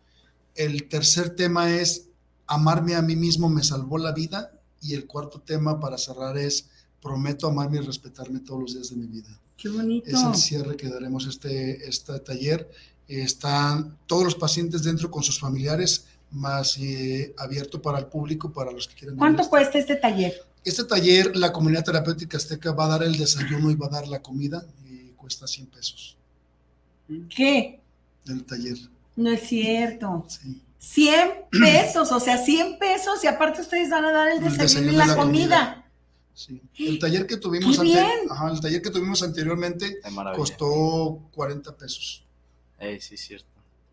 El 0.55 0.89
tercer 0.89 1.37
tema 1.37 1.71
es 1.71 2.07
amarme 2.47 2.95
a 2.95 3.03
mí 3.03 3.15
mismo 3.15 3.51
me 3.51 3.63
salvó 3.63 3.99
la 3.99 4.13
vida. 4.13 4.53
Y 4.81 4.95
el 4.95 5.07
cuarto 5.07 5.41
tema 5.41 5.79
para 5.79 5.99
cerrar 5.99 6.39
es 6.39 6.71
prometo 7.03 7.47
amarme 7.47 7.77
y 7.77 7.81
respetarme 7.83 8.41
todos 8.41 8.63
los 8.63 8.75
días 8.75 8.89
de 8.89 8.97
mi 8.97 9.07
vida. 9.07 9.39
Qué 9.59 9.69
bonito. 9.69 10.09
Es 10.09 10.23
el 10.23 10.35
cierre 10.35 10.77
que 10.79 10.89
daremos 10.89 11.27
este, 11.27 11.87
este 11.87 12.19
taller. 12.21 12.71
Están 13.07 13.99
todos 14.07 14.25
los 14.25 14.35
pacientes 14.35 14.83
dentro 14.83 15.11
con 15.11 15.23
sus 15.23 15.39
familiares, 15.39 16.07
más 16.33 16.79
eh, 16.79 17.35
abierto 17.39 17.81
para 17.81 17.99
el 17.99 18.07
público, 18.07 18.53
para 18.53 18.73
los 18.73 18.89
que 18.89 18.95
quieran. 18.95 19.17
¿Cuánto 19.17 19.49
cuesta 19.49 19.79
este 19.79 19.97
taller? 19.97 20.35
Este 20.65 20.85
taller, 20.85 21.37
la 21.37 21.53
comunidad 21.53 21.85
terapéutica 21.85 22.37
azteca 22.37 22.73
va 22.73 22.87
a 22.87 22.89
dar 22.89 23.03
el 23.03 23.17
desayuno 23.17 23.71
y 23.71 23.75
va 23.75 23.87
a 23.87 23.91
dar 23.91 24.09
la 24.09 24.23
comida 24.23 24.65
y 24.89 25.09
cuesta 25.11 25.47
100 25.47 25.67
pesos. 25.67 26.17
¿Qué? 27.29 27.81
El 28.27 28.45
taller. 28.45 28.79
No 29.17 29.31
es 29.31 29.43
cierto. 29.43 30.27
100 30.79 31.31
pesos, 31.51 32.11
o 32.13 32.21
sea, 32.21 32.39
100 32.39 32.79
pesos 32.79 33.23
y 33.25 33.27
aparte 33.27 33.61
ustedes 33.61 33.91
van 33.91 34.05
a 34.05 34.13
dar 34.13 34.29
el 34.29 34.41
desayuno, 34.41 34.93
y 34.93 34.97
la, 34.97 35.15
comida. 35.15 35.85
Sí. 36.35 36.63
El 36.79 36.99
taller 36.99 37.27
que 37.27 37.37
tuvimos 37.37 37.79
el 37.79 38.61
taller 38.61 38.81
que 38.81 38.91
tuvimos 38.91 39.23
anteriormente 39.23 40.01
costó 40.35 41.29
40 41.33 41.77
pesos. 41.77 42.25
Eh, 42.79 42.99
sí, 43.01 43.17
cierto. 43.17 43.47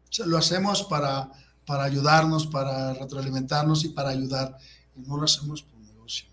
O 0.09 0.11
sea, 0.11 0.25
lo 0.25 0.37
hacemos 0.37 0.83
para, 0.83 1.29
para 1.69 1.83
ayudarnos, 1.83 2.47
para 2.47 2.95
retroalimentarnos 2.95 3.85
y 3.85 3.89
para 3.89 4.09
ayudar. 4.09 4.57
Y 4.95 5.07
no 5.07 5.17
lo 5.17 5.25
hacemos 5.25 5.61
por 5.61 5.79
negocio. 5.79 6.27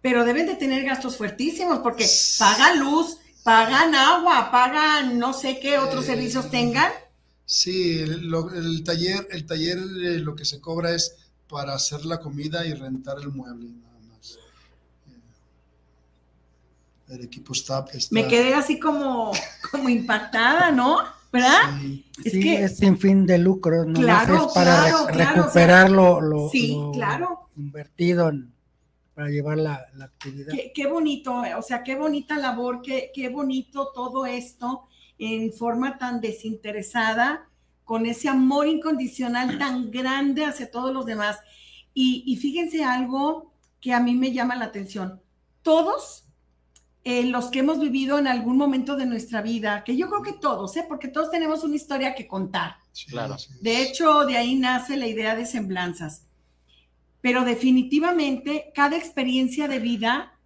Pero 0.00 0.24
deben 0.24 0.46
de 0.46 0.54
tener 0.54 0.82
gastos 0.82 1.18
fuertísimos 1.18 1.80
porque 1.80 2.08
paga 2.38 2.74
luz, 2.74 3.18
pagan 3.42 3.94
agua, 3.94 4.50
pagan 4.50 5.18
no 5.18 5.34
sé 5.34 5.60
qué 5.60 5.76
otros 5.76 6.06
servicios 6.06 6.50
tengan. 6.50 6.90
Sí, 7.44 7.98
el 7.98 8.82
taller, 8.82 9.28
el 9.30 9.44
taller 9.44 9.76
eh, 9.76 10.18
lo 10.20 10.34
que 10.34 10.46
se 10.46 10.58
cobra 10.58 10.94
es 10.94 11.16
para 11.50 11.74
hacer 11.74 12.06
la 12.06 12.18
comida 12.18 12.64
y 12.64 12.72
rentar 12.72 13.18
el 13.18 13.28
mueble, 13.28 13.68
nada 13.72 13.98
más. 14.10 14.38
Eh, 15.06 15.20
el 17.10 17.24
equipo 17.24 17.52
está, 17.52 17.84
Me 18.10 18.26
quedé 18.26 18.54
así 18.54 18.80
como, 18.80 19.32
como 19.70 19.90
impactada, 19.90 20.70
¿no? 20.70 21.02
¿Verdad? 21.34 21.80
Sí, 21.80 22.04
es, 22.24 22.32
que, 22.32 22.62
es 22.62 22.76
sin 22.76 22.96
fin 22.96 23.26
de 23.26 23.38
lucro, 23.38 23.84
no 23.84 23.98
es 23.98 24.52
para 24.54 25.08
recuperar 25.08 25.90
lo, 25.90 26.20
lo, 26.20 26.48
invertido 27.56 28.28
en, 28.28 28.54
para 29.14 29.30
llevar 29.30 29.58
la, 29.58 29.84
actividad. 30.00 30.54
Qué, 30.72 30.86
bonito, 30.86 31.42
o 31.58 31.62
sea, 31.62 31.82
qué 31.82 31.96
bonita 31.96 32.38
labor, 32.38 32.82
qué, 32.82 33.10
qué 33.12 33.30
bonito 33.30 33.90
todo 33.92 34.26
esto 34.26 34.86
en 35.18 35.52
forma 35.52 35.98
tan 35.98 36.20
desinteresada, 36.20 37.48
con 37.82 38.06
ese 38.06 38.28
amor 38.28 38.68
incondicional 38.68 39.58
tan 39.58 39.90
grande 39.90 40.44
hacia 40.44 40.70
todos 40.70 40.94
los 40.94 41.04
demás. 41.04 41.38
Y, 41.92 42.36
fíjense 42.40 42.84
algo 42.84 43.52
que 43.80 43.92
a 43.92 43.98
mí 43.98 44.14
me 44.14 44.32
llama 44.32 44.54
la 44.54 44.66
atención. 44.66 45.20
Todos 45.62 46.23
eh, 47.04 47.24
los 47.24 47.50
que 47.50 47.60
hemos 47.60 47.78
vivido 47.78 48.18
en 48.18 48.26
algún 48.26 48.56
momento 48.56 48.96
de 48.96 49.06
nuestra 49.06 49.42
vida, 49.42 49.84
que 49.84 49.96
yo 49.96 50.08
creo 50.08 50.22
que 50.22 50.32
todos, 50.32 50.76
¿eh? 50.76 50.84
porque 50.88 51.08
todos 51.08 51.30
tenemos 51.30 51.62
una 51.62 51.76
historia 51.76 52.14
que 52.14 52.26
contar. 52.26 52.76
claro. 53.08 53.36
De 53.60 53.82
hecho, 53.82 54.24
de 54.24 54.36
ahí 54.36 54.56
nace 54.56 54.96
la 54.96 55.06
idea 55.06 55.34
de 55.34 55.46
semblanzas 55.46 56.22
pero 57.20 57.42
definitivamente 57.42 58.70
cada 58.74 58.98
experiencia 58.98 59.66
de 59.66 59.78
vida 59.78 60.38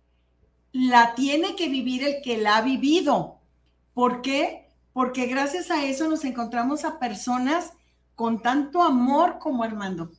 la 0.71 1.17
tiene 1.17 1.57
que 1.57 1.69
vivir 1.69 2.05
el 2.05 2.23
que 2.23 2.39
la 2.39 2.59
ha 2.59 2.63
vivido. 2.63 3.41
¿Por 3.95 4.23
qué? 4.23 4.69
porque 4.99 5.27
gracias 5.27 5.71
a 5.71 5.85
eso 5.85 6.09
nos 6.09 6.25
encontramos 6.25 6.85
a 6.85 6.99
personas 6.99 7.73
con 8.17 8.43
tanto 8.43 8.83
amor 8.83 9.39
como 9.39 9.63
Armando. 9.63 10.11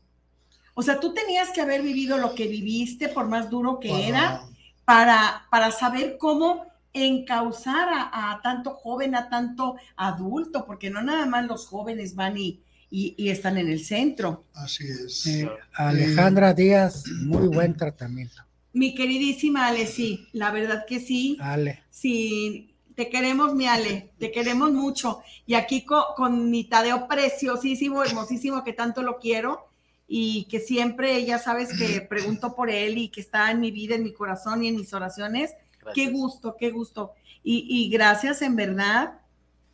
O 0.73 0.81
sea, 0.81 1.01
tú 1.01 1.13
tenías 1.13 1.49
que 1.49 1.59
haber 1.59 1.81
vivido 1.81 2.17
lo 2.17 2.33
que 2.33 2.47
viviste, 2.47 3.09
por 3.09 3.27
más 3.27 3.49
duro 3.49 3.81
que 3.81 4.07
era, 4.07 4.41
para, 4.89 5.45
para 5.51 5.69
saber 5.69 6.17
cómo 6.17 6.65
encauzar 6.93 7.87
a, 8.11 8.39
tanto 8.41 8.71
joven, 8.71 9.13
a 9.13 9.29
tanto 9.29 9.75
adulto, 9.95 10.65
porque 10.65 10.89
no 10.89 11.03
nada 11.03 11.27
más 11.27 11.45
los 11.45 11.67
jóvenes 11.67 12.15
van 12.15 12.39
y, 12.39 12.63
y, 12.89 13.29
están 13.29 13.59
en 13.59 13.69
el 13.69 13.85
centro. 13.85 14.45
Así 14.55 14.85
es. 14.85 15.27
Eh, 15.27 15.47
Alejandra 15.73 16.55
Díaz, 16.55 17.03
muy 17.21 17.47
buen 17.49 17.77
tratamiento. 17.77 18.41
Mi 18.73 18.95
queridísima 18.95 19.67
Ale, 19.67 19.85
sí, 19.85 20.27
la 20.31 20.49
verdad 20.49 20.85
que 20.87 20.99
sí. 20.99 21.37
Ale. 21.39 21.83
Sí, 21.91 22.73
te 22.95 23.09
queremos, 23.09 23.53
mi 23.53 23.67
Ale, 23.67 24.09
te 24.17 24.31
queremos 24.31 24.71
mucho. 24.71 25.19
Y 25.45 25.53
aquí 25.53 25.85
con, 25.85 26.01
con 26.15 26.49
mi 26.49 26.63
Tadeo 26.63 27.07
preciosísimo, 27.07 28.03
hermosísimo, 28.03 28.63
que 28.63 28.73
tanto 28.73 29.03
lo 29.03 29.19
quiero 29.19 29.68
y 30.11 30.45
que 30.45 30.59
siempre, 30.59 31.23
ya 31.23 31.37
sabes 31.37 31.69
que 31.77 32.01
pregunto 32.01 32.55
por 32.55 32.71
él 32.71 32.97
y 32.97 33.09
que 33.09 33.21
está 33.21 33.51
en 33.51 33.59
mi 33.59 33.69
vida, 33.69 33.93
en 33.93 34.03
mi 34.03 34.11
corazón 34.11 34.63
y 34.63 34.67
en 34.67 34.75
mis 34.75 34.91
oraciones. 34.91 35.53
Qué 35.93 36.09
gusto, 36.09 36.55
qué 36.57 36.71
gusto. 36.71 37.13
Y, 37.43 37.89
gracias 37.89 38.41
en 38.41 38.55
verdad 38.55 39.19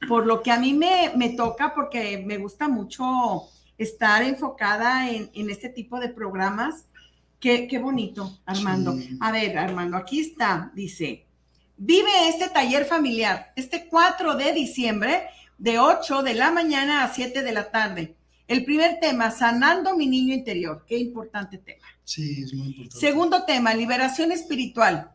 por 0.09 0.25
lo 0.27 0.43
que 0.43 0.51
a 0.51 0.59
mí 0.59 0.73
me, 0.73 1.13
me 1.15 1.29
toca, 1.29 1.73
porque 1.73 2.21
me 2.25 2.37
gusta 2.37 2.67
mucho 2.67 3.43
estar 3.77 4.21
enfocada 4.23 5.09
en, 5.09 5.31
en 5.33 5.49
este 5.49 5.69
tipo 5.69 5.99
de 5.99 6.09
programas. 6.09 6.85
Qué, 7.39 7.67
qué 7.67 7.79
bonito, 7.79 8.37
Armando. 8.45 8.93
A 9.21 9.31
ver, 9.31 9.57
Armando, 9.57 9.95
aquí 9.95 10.19
está, 10.19 10.69
dice, 10.75 11.25
vive 11.77 12.27
este 12.27 12.49
taller 12.49 12.85
familiar 12.85 13.53
este 13.55 13.87
4 13.87 14.35
de 14.35 14.51
diciembre 14.51 15.27
de 15.57 15.79
8 15.79 16.23
de 16.23 16.33
la 16.33 16.51
mañana 16.51 17.03
a 17.05 17.13
7 17.13 17.41
de 17.41 17.51
la 17.53 17.71
tarde. 17.71 18.15
El 18.47 18.63
primer 18.63 18.99
tema, 18.99 19.31
sanando 19.31 19.95
mi 19.97 20.07
niño 20.07 20.33
interior. 20.33 20.85
Qué 20.87 20.97
importante 20.97 21.57
tema. 21.57 21.85
Sí, 22.03 22.43
es 22.43 22.53
muy 22.53 22.67
importante. 22.67 22.99
Segundo 22.99 23.45
tema, 23.45 23.73
liberación 23.73 24.31
espiritual. 24.31 25.11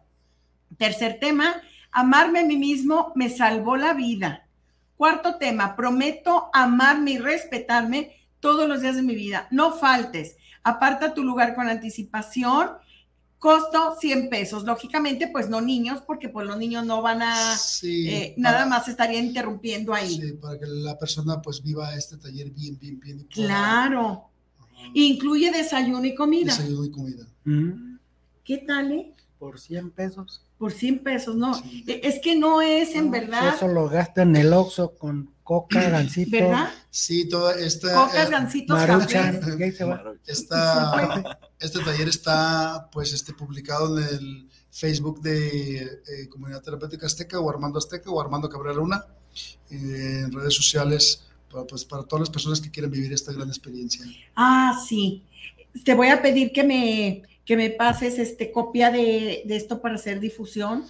Tercer 0.76 1.18
tema, 1.20 1.62
amarme 1.93 2.41
a 2.41 2.45
mí 2.45 2.57
mismo 2.57 3.12
me 3.14 3.28
salvó 3.28 3.76
la 3.76 3.95
vida. 3.95 4.49
Cuarto 4.97 5.37
tema, 5.37 5.76
prometo 5.76 6.51
amarme 6.53 7.12
y 7.12 7.18
respetarme 7.18 8.16
todos 8.41 8.68
los 8.68 8.83
días 8.83 8.97
de 8.97 9.03
mi 9.03 9.14
vida. 9.14 9.47
No 9.51 9.72
faltes. 9.72 10.37
Aparta 10.62 11.14
tu 11.14 11.22
lugar 11.22 11.55
con 11.55 11.68
anticipación. 11.68 12.70
Costo 13.41 13.97
100 13.99 14.28
pesos. 14.28 14.64
Lógicamente, 14.64 15.26
pues 15.26 15.49
no 15.49 15.61
niños, 15.61 16.03
porque 16.07 16.28
pues 16.28 16.47
los 16.47 16.59
niños 16.59 16.84
no 16.84 17.03
van 17.03 17.22
a... 17.22 17.57
Eh, 17.82 18.34
nada 18.36 18.66
más 18.66 18.86
estaría 18.86 19.18
interrumpiendo 19.18 19.95
ahí. 19.95 20.20
Sí, 20.20 20.32
para 20.34 20.59
que 20.59 20.66
la 20.66 20.97
persona 20.99 21.41
pues 21.43 21.62
viva 21.62 21.95
este 21.97 22.18
taller 22.18 22.51
bien, 22.51 22.78
bien, 22.78 23.01
bien. 23.01 23.26
Claro. 23.30 24.28
Incluye 24.95 25.51
desayuno 25.51 26.05
y 26.05 26.14
comida. 26.14 26.55
Desayuno 26.55 26.84
y 26.84 26.91
comida. 26.91 27.26
Mm. 27.45 27.97
¿Qué 28.45 28.59
tal, 28.59 28.93
eh? 28.93 29.14
Por 29.38 29.59
100 29.59 29.91
pesos 29.91 30.43
por 30.61 30.72
100 30.72 30.98
pesos, 30.98 31.36
no. 31.36 31.56
E, 31.86 32.02
es 32.04 32.20
que 32.20 32.36
no 32.36 32.61
es 32.61 32.94
en 32.94 33.11
verdad. 33.11 33.54
Eso 33.56 33.66
lo 33.66 33.88
gasta 33.88 34.22
en 34.22 34.36
el 34.36 34.52
Oxxo 34.52 34.94
con 34.94 35.32
coca, 35.42 35.80
gancito. 35.90 36.32
¿Verdad? 36.32 36.68
Sí, 36.90 37.26
toda 37.26 37.58
esta. 37.58 37.94
Coca, 37.94 38.22
eh, 38.22 38.30
gancitos, 38.30 38.78
este 41.58 41.78
taller 41.80 42.08
está, 42.08 42.90
pues, 42.92 43.14
este, 43.14 43.32
publicado 43.32 43.98
en 43.98 44.04
el 44.04 44.48
Facebook 44.70 45.22
de 45.22 45.78
eh, 45.78 46.28
Comunidad 46.28 46.61
Terapéutica 46.61 47.06
Azteca 47.06 47.40
o 47.40 47.48
Armando 47.48 47.78
Azteca 47.78 48.11
o 48.11 48.20
Armando 48.20 48.50
Cabrera 48.50 48.74
Luna, 48.74 49.02
eh, 49.70 50.24
en 50.24 50.30
redes 50.30 50.54
sociales, 50.54 51.24
para, 51.50 51.64
pues, 51.64 51.86
para 51.86 52.02
todas 52.02 52.20
las 52.20 52.30
personas 52.30 52.61
que 52.61 52.70
quieren 52.70 52.90
vivir 52.90 53.14
esta 53.14 53.32
gran 53.32 53.48
experiencia. 53.48 54.04
Ah, 54.36 54.78
sí. 54.86 55.24
Te 55.86 55.94
voy 55.94 56.08
a 56.08 56.20
pedir 56.20 56.52
que 56.52 56.64
me 56.64 57.22
que 57.51 57.57
me 57.57 57.70
pases 57.70 58.20
este, 58.20 58.53
copia 58.53 58.92
de, 58.92 59.42
esto 59.48 59.80
para 59.80 59.96
hacer 59.96 60.20
difusión 60.20 60.84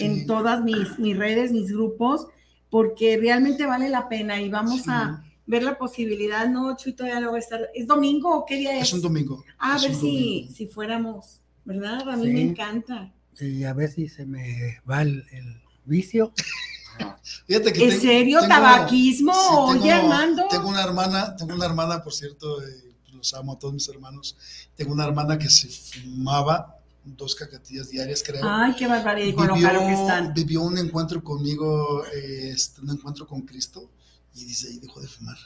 en 0.00 0.26
todas 0.26 0.60
mis, 0.60 0.98
mis, 0.98 1.16
redes, 1.16 1.52
mis 1.52 1.70
grupos, 1.70 2.26
porque 2.68 3.16
realmente 3.16 3.64
vale 3.64 3.88
la 3.88 4.08
pena 4.08 4.42
y 4.42 4.48
vamos 4.48 4.88
a 4.88 5.22
ver 5.46 5.62
la 5.62 5.78
posibilidad, 5.78 6.48
¿no, 6.48 6.76
Chuy? 6.76 6.94
Todavía 6.94 7.20
lo 7.20 7.28
voy 7.28 7.36
a 7.36 7.38
estar. 7.38 7.60
¿Es 7.72 7.86
domingo 7.86 8.38
o 8.38 8.44
qué 8.44 8.56
día 8.56 8.76
es? 8.76 8.88
Es 8.88 8.94
un 8.94 9.02
domingo. 9.02 9.44
a 9.56 9.78
ver 9.78 9.94
si, 9.94 10.50
si 10.52 10.66
fuéramos, 10.66 11.42
¿verdad? 11.64 12.08
A 12.08 12.16
mí 12.16 12.26
me 12.26 12.42
encanta. 12.42 13.12
Y 13.38 13.62
a 13.62 13.72
ver 13.72 13.92
si 13.92 14.08
se 14.08 14.26
me 14.26 14.80
va 14.90 15.02
el, 15.02 15.24
vicio. 15.84 16.32
Fíjate 17.46 17.72
que 17.72 17.84
¿En 17.84 18.00
serio? 18.00 18.40
¿Tabaquismo? 18.48 19.32
Oye, 19.66 19.92
Armando. 19.92 20.48
Tengo 20.50 20.70
una 20.70 20.82
hermana, 20.82 21.36
tengo 21.36 21.54
una 21.54 21.66
hermana, 21.66 22.02
por 22.02 22.12
cierto, 22.12 22.60
eh, 22.64 22.89
los 23.20 23.34
amo 23.34 23.52
a 23.52 23.58
todos 23.58 23.74
mis 23.74 23.88
hermanos. 23.88 24.36
Tengo 24.74 24.92
una 24.92 25.04
hermana 25.04 25.38
que 25.38 25.48
se 25.48 25.68
fumaba 25.68 26.78
dos 27.04 27.34
cacatillas 27.34 27.90
diarias, 27.90 28.22
creo. 28.24 28.42
Ay, 28.44 28.74
qué 28.76 28.86
barbaridad, 28.86 29.34
con 29.34 29.48
lo 29.48 29.60
caro 29.60 29.80
que 29.80 29.92
están. 29.92 30.34
Vivió 30.34 30.62
un 30.62 30.78
encuentro 30.78 31.22
conmigo, 31.22 32.04
este, 32.06 32.80
un 32.80 32.90
encuentro 32.90 33.26
con 33.26 33.42
Cristo, 33.42 33.90
y 34.34 34.44
dice, 34.44 34.68
ahí 34.68 34.78
dejó 34.78 35.00
de 35.00 35.08
fumar. 35.08 35.36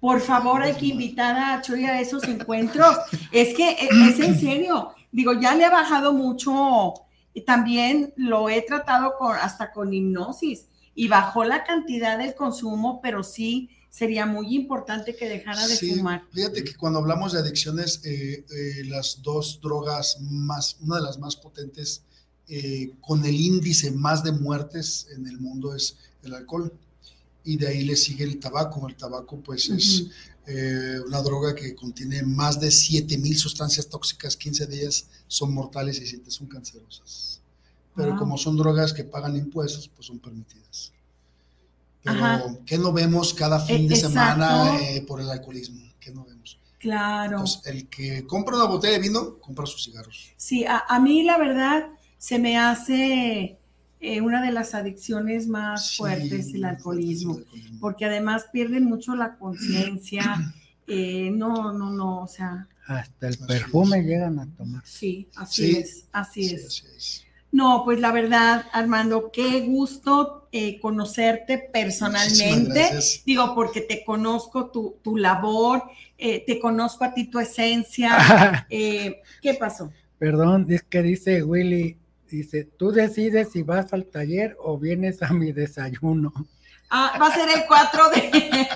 Por 0.00 0.20
favor, 0.20 0.62
hay 0.62 0.74
que 0.74 0.86
invitar 0.86 1.36
a 1.36 1.62
Chuy 1.62 1.84
a 1.84 2.00
esos 2.00 2.22
encuentros. 2.24 2.96
es 3.32 3.54
que 3.54 3.70
e, 3.70 3.88
es 4.08 4.20
en 4.20 4.38
serio. 4.38 4.92
Digo, 5.10 5.32
ya 5.40 5.54
le 5.54 5.64
ha 5.64 5.70
bajado 5.70 6.12
mucho. 6.12 6.94
También 7.44 8.12
lo 8.16 8.48
he 8.48 8.62
tratado 8.62 9.14
con, 9.18 9.36
hasta 9.36 9.72
con 9.72 9.92
hipnosis 9.92 10.68
y 10.94 11.08
bajó 11.08 11.44
la 11.44 11.64
cantidad 11.64 12.18
del 12.18 12.34
consumo, 12.34 13.00
pero 13.02 13.22
sí 13.22 13.70
sería 13.96 14.26
muy 14.26 14.54
importante 14.54 15.16
que 15.16 15.26
dejara 15.26 15.66
de 15.66 15.74
fumar. 15.74 16.22
Fíjate 16.30 16.62
que 16.62 16.74
cuando 16.74 16.98
hablamos 16.98 17.32
de 17.32 17.38
adicciones, 17.38 18.02
eh, 18.04 18.44
eh, 18.50 18.84
las 18.84 19.22
dos 19.22 19.58
drogas 19.62 20.18
más, 20.20 20.76
una 20.82 20.96
de 20.96 21.02
las 21.02 21.18
más 21.18 21.34
potentes 21.34 22.02
eh, 22.46 22.92
con 23.00 23.24
el 23.24 23.40
índice 23.40 23.90
más 23.90 24.22
de 24.22 24.32
muertes 24.32 25.06
en 25.16 25.26
el 25.26 25.40
mundo 25.40 25.74
es 25.74 25.96
el 26.22 26.34
alcohol. 26.34 26.70
Y 27.42 27.56
de 27.56 27.68
ahí 27.68 27.84
le 27.86 27.96
sigue 27.96 28.24
el 28.24 28.38
tabaco. 28.38 28.86
El 28.86 28.96
tabaco, 28.96 29.40
pues, 29.40 29.70
es 29.70 30.08
una 31.06 31.22
droga 31.22 31.54
que 31.54 31.74
contiene 31.74 32.22
más 32.22 32.60
de 32.60 32.70
7000 32.70 33.38
sustancias 33.38 33.88
tóxicas, 33.88 34.36
15 34.36 34.66
de 34.66 34.80
ellas 34.80 35.06
son 35.26 35.54
mortales 35.54 35.98
y 36.02 36.06
7 36.06 36.30
son 36.30 36.48
cancerosas. 36.48 37.40
Pero 37.94 38.14
como 38.16 38.36
son 38.36 38.58
drogas 38.58 38.92
que 38.92 39.04
pagan 39.04 39.36
impuestos, 39.36 39.88
pues 39.88 40.06
son 40.06 40.18
permitidas. 40.18 40.92
Pero, 42.06 42.58
¿qué 42.64 42.78
no 42.78 42.92
vemos 42.92 43.34
cada 43.34 43.60
fin 43.60 43.88
de 43.88 43.94
e, 43.94 43.96
semana 43.96 44.80
eh, 44.80 45.04
por 45.06 45.20
el 45.20 45.28
alcoholismo? 45.28 45.80
¿Qué 46.00 46.12
no 46.12 46.24
vemos? 46.24 46.58
Claro. 46.78 47.42
el 47.64 47.88
que 47.88 48.24
compra 48.26 48.56
una 48.56 48.66
botella 48.66 48.94
de 48.94 49.00
vino, 49.00 49.38
compra 49.38 49.66
sus 49.66 49.84
cigarros. 49.84 50.30
Sí, 50.36 50.64
a, 50.68 51.00
mí 51.00 51.24
la 51.24 51.36
verdad 51.36 51.86
se 52.16 52.38
me 52.38 52.58
hace 52.58 53.58
eh, 54.00 54.20
una 54.20 54.40
de 54.40 54.52
las 54.52 54.74
adicciones 54.74 55.48
más 55.48 55.96
fuertes 55.96 56.54
el 56.54 56.64
alcoholismo, 56.64 57.40
porque 57.80 58.04
además 58.04 58.46
pierden 58.52 58.84
mucho 58.84 59.16
la 59.16 59.36
conciencia. 59.36 60.54
Eh, 60.88 61.32
no, 61.32 61.72
no, 61.72 61.90
no, 61.90 62.22
o 62.22 62.28
sea. 62.28 62.68
Hasta 62.86 63.26
el 63.26 63.36
perfume 63.38 64.02
llegan 64.02 64.38
a 64.38 64.46
tomar. 64.56 64.86
Sí, 64.86 65.28
así 65.34 65.78
es, 65.78 66.06
así 66.12 66.46
es. 66.46 66.64
Así 66.64 66.86
es. 66.96 67.25
No, 67.56 67.84
pues 67.86 68.00
la 68.00 68.12
verdad, 68.12 68.66
Armando, 68.70 69.30
qué 69.32 69.62
gusto 69.62 70.46
eh, 70.52 70.78
conocerte 70.78 71.56
personalmente. 71.56 72.90
Digo, 73.24 73.54
porque 73.54 73.80
te 73.80 74.04
conozco 74.04 74.70
tu, 74.70 74.96
tu 75.02 75.16
labor, 75.16 75.82
eh, 76.18 76.44
te 76.46 76.60
conozco 76.60 77.04
a 77.04 77.14
ti 77.14 77.30
tu 77.30 77.40
esencia. 77.40 78.66
Eh, 78.68 79.22
¿Qué 79.40 79.54
pasó? 79.54 79.90
Perdón, 80.18 80.66
es 80.68 80.82
que 80.82 81.00
dice 81.00 81.42
Willy, 81.42 81.96
dice, 82.28 82.64
tú 82.64 82.92
decides 82.92 83.52
si 83.52 83.62
vas 83.62 83.90
al 83.94 84.04
taller 84.04 84.54
o 84.60 84.78
vienes 84.78 85.22
a 85.22 85.32
mi 85.32 85.52
desayuno. 85.52 86.34
Ah, 86.88 87.18
va 87.20 87.26
a 87.26 87.34
ser 87.34 87.48
el 87.48 87.66
4 87.66 88.10
de, 88.10 88.30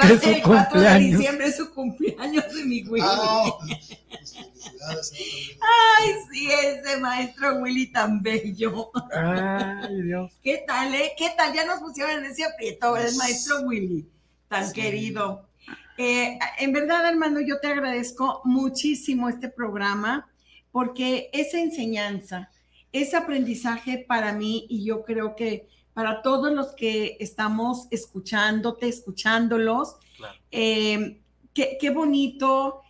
va 0.00 0.04
a 0.04 0.18
ser 0.18 0.36
el 0.36 0.42
4 0.42 0.80
de 0.80 0.98
diciembre, 0.98 1.52
su 1.52 1.72
cumpleaños 1.72 2.54
de 2.54 2.64
mi 2.64 2.82
Willy. 2.84 3.06
Ah, 3.08 3.50
Ay, 5.98 6.14
sí, 6.30 6.48
ese 6.50 6.98
maestro 6.98 7.56
Willy 7.56 7.90
tan 7.90 8.22
bello. 8.22 8.90
Ay, 9.12 10.02
Dios. 10.02 10.32
¿Qué 10.42 10.64
tal, 10.66 10.94
eh? 10.94 11.12
¿Qué 11.16 11.30
tal? 11.36 11.54
Ya 11.54 11.64
nos 11.64 11.80
pusieron 11.80 12.24
en 12.24 12.30
ese 12.30 12.44
aprieto, 12.44 12.96
el 12.96 13.14
maestro 13.16 13.62
Willy, 13.62 14.06
tan 14.48 14.70
querido. 14.72 15.48
Eh, 15.96 16.38
en 16.58 16.72
verdad, 16.72 17.08
hermano, 17.08 17.40
yo 17.40 17.58
te 17.60 17.68
agradezco 17.68 18.40
muchísimo 18.44 19.28
este 19.28 19.48
programa 19.48 20.28
porque 20.70 21.28
esa 21.32 21.58
enseñanza, 21.58 22.50
ese 22.92 23.16
aprendizaje 23.16 24.04
para 24.06 24.32
mí 24.32 24.66
y 24.68 24.84
yo 24.84 25.04
creo 25.04 25.34
que 25.34 25.68
para 25.98 26.22
todos 26.22 26.52
los 26.52 26.76
que 26.76 27.16
estamos 27.18 27.88
escuchándote, 27.90 28.86
escuchándolos. 28.86 29.96
Eh, 30.52 31.20
qué, 31.52 31.90
bonito 31.90 32.82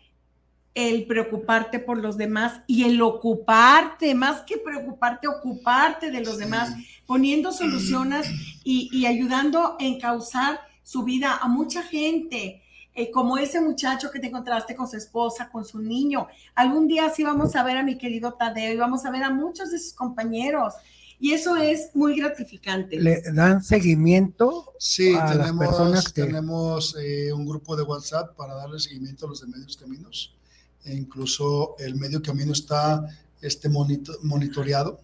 el 0.75 1.07
preocuparte 1.07 1.79
por 1.79 1.97
los 1.97 2.19
demás 2.19 2.61
y 2.67 2.85
el 2.85 3.01
ocuparte, 3.01 4.15
más 4.15 4.43
que 4.43 4.59
preocuparte, 4.59 5.27
ocuparte 5.27 6.11
de 6.11 6.23
los 6.23 6.37
demás, 6.37 6.75
poniendo 7.07 7.51
soluciones 7.51 8.31
y, 8.63 8.91
y 8.93 9.07
ayudando 9.07 9.79
a 9.81 9.85
encauzar 9.87 10.61
su 10.83 11.03
vida 11.03 11.39
a 11.41 11.49
mucha 11.49 11.83
gente. 11.83 12.63
Eh, 12.95 13.11
como 13.11 13.39
ese 13.39 13.63
muchacho 13.63 14.11
que 14.11 14.19
te 14.19 14.27
encontraste 14.27 14.77
con 14.77 14.87
su 14.87 14.99
esposa, 14.99 15.49
con 15.49 15.65
su 15.65 15.79
niño. 15.79 16.27
Algún 16.55 16.87
día 16.87 17.09
sí 17.09 17.23
vamos 17.23 17.57
a 17.57 17.63
ver 17.63 17.79
a 17.79 17.83
mi 17.83 17.97
querido 17.97 18.35
Tadeo 18.35 18.75
y 18.75 18.77
vamos 18.77 19.07
a 19.07 19.11
ver 19.11 19.23
a 19.23 19.31
muchos 19.31 19.71
de 19.71 19.79
sus 19.79 19.95
compañeros. 19.95 20.75
Y 21.21 21.33
eso 21.33 21.57
es 21.57 21.91
muy 21.95 22.17
gratificante. 22.17 23.01
¿Le 23.01 23.23
dan 23.33 23.63
seguimiento? 23.63 24.73
Sí, 24.79 25.15
tenemos, 25.29 26.13
tenemos 26.13 26.97
eh, 27.01 27.33
un 27.33 27.45
grupo 27.45 27.75
de 27.75 27.83
WhatsApp 27.83 28.37
para 28.37 28.55
darle 28.55 28.79
seguimiento 28.79 29.27
a 29.27 29.31
los 29.31 29.41
de 29.41 29.49
medios 29.49 29.77
caminos. 29.77 30.37
E 30.85 30.95
incluso 30.95 31.75
el 31.79 31.97
medio 31.97 32.23
camino 32.23 32.53
está 32.53 33.05
este 33.41 33.69
monitoreado 33.69 35.01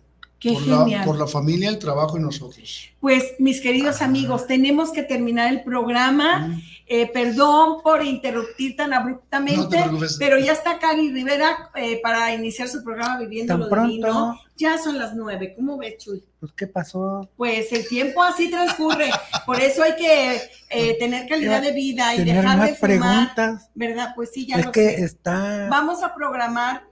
por, 0.52 0.66
La, 0.66 1.04
por 1.04 1.18
la 1.18 1.26
familia, 1.26 1.68
el 1.68 1.78
trabajo 1.78 2.18
y 2.18 2.20
nosotros. 2.20 2.90
Pues, 3.00 3.34
mis 3.38 3.60
queridos 3.60 4.02
amigos, 4.02 4.46
tenemos 4.46 4.92
que 4.92 5.02
terminar 5.02 5.52
el 5.52 5.62
programa. 5.62 6.60
Eh, 6.86 7.10
perdón 7.10 7.82
por 7.82 8.04
interrumpir 8.04 8.76
tan 8.76 8.92
abruptamente, 8.92 9.82
pero 10.18 10.38
ya 10.38 10.52
está 10.52 10.78
Cari 10.78 11.10
Rivera 11.12 11.70
eh, 11.76 11.98
para 12.02 12.34
iniciar 12.34 12.68
su 12.68 12.84
programa 12.84 13.18
Viviendo 13.20 13.56
lo 13.56 13.68
Divino. 13.68 14.38
Ya 14.56 14.76
son 14.76 14.98
las 14.98 15.14
nueve. 15.14 15.54
¿Cómo 15.56 15.78
ves, 15.78 15.96
Chuy? 16.04 16.22
Pues, 16.38 16.52
¿qué 16.52 16.66
pasó? 16.66 17.26
Pues 17.38 17.72
el 17.72 17.88
tiempo 17.88 18.22
así 18.22 18.50
transcurre. 18.50 19.10
Por 19.46 19.60
eso 19.60 19.82
hay 19.82 19.96
que 19.96 20.42
eh, 20.68 20.98
tener 20.98 21.26
calidad 21.26 21.62
de 21.62 21.72
vida 21.72 22.14
y 22.16 22.22
dejar 22.22 22.68
de 22.68 22.74
fumar. 22.74 23.34
Preguntas. 23.34 23.70
¿Verdad? 23.74 24.12
Pues 24.14 24.30
sí, 24.34 24.46
ya 24.46 24.56
es 24.56 24.66
que 24.66 24.88
está. 24.96 25.68
Vamos 25.70 26.02
a 26.02 26.14
programar 26.14 26.84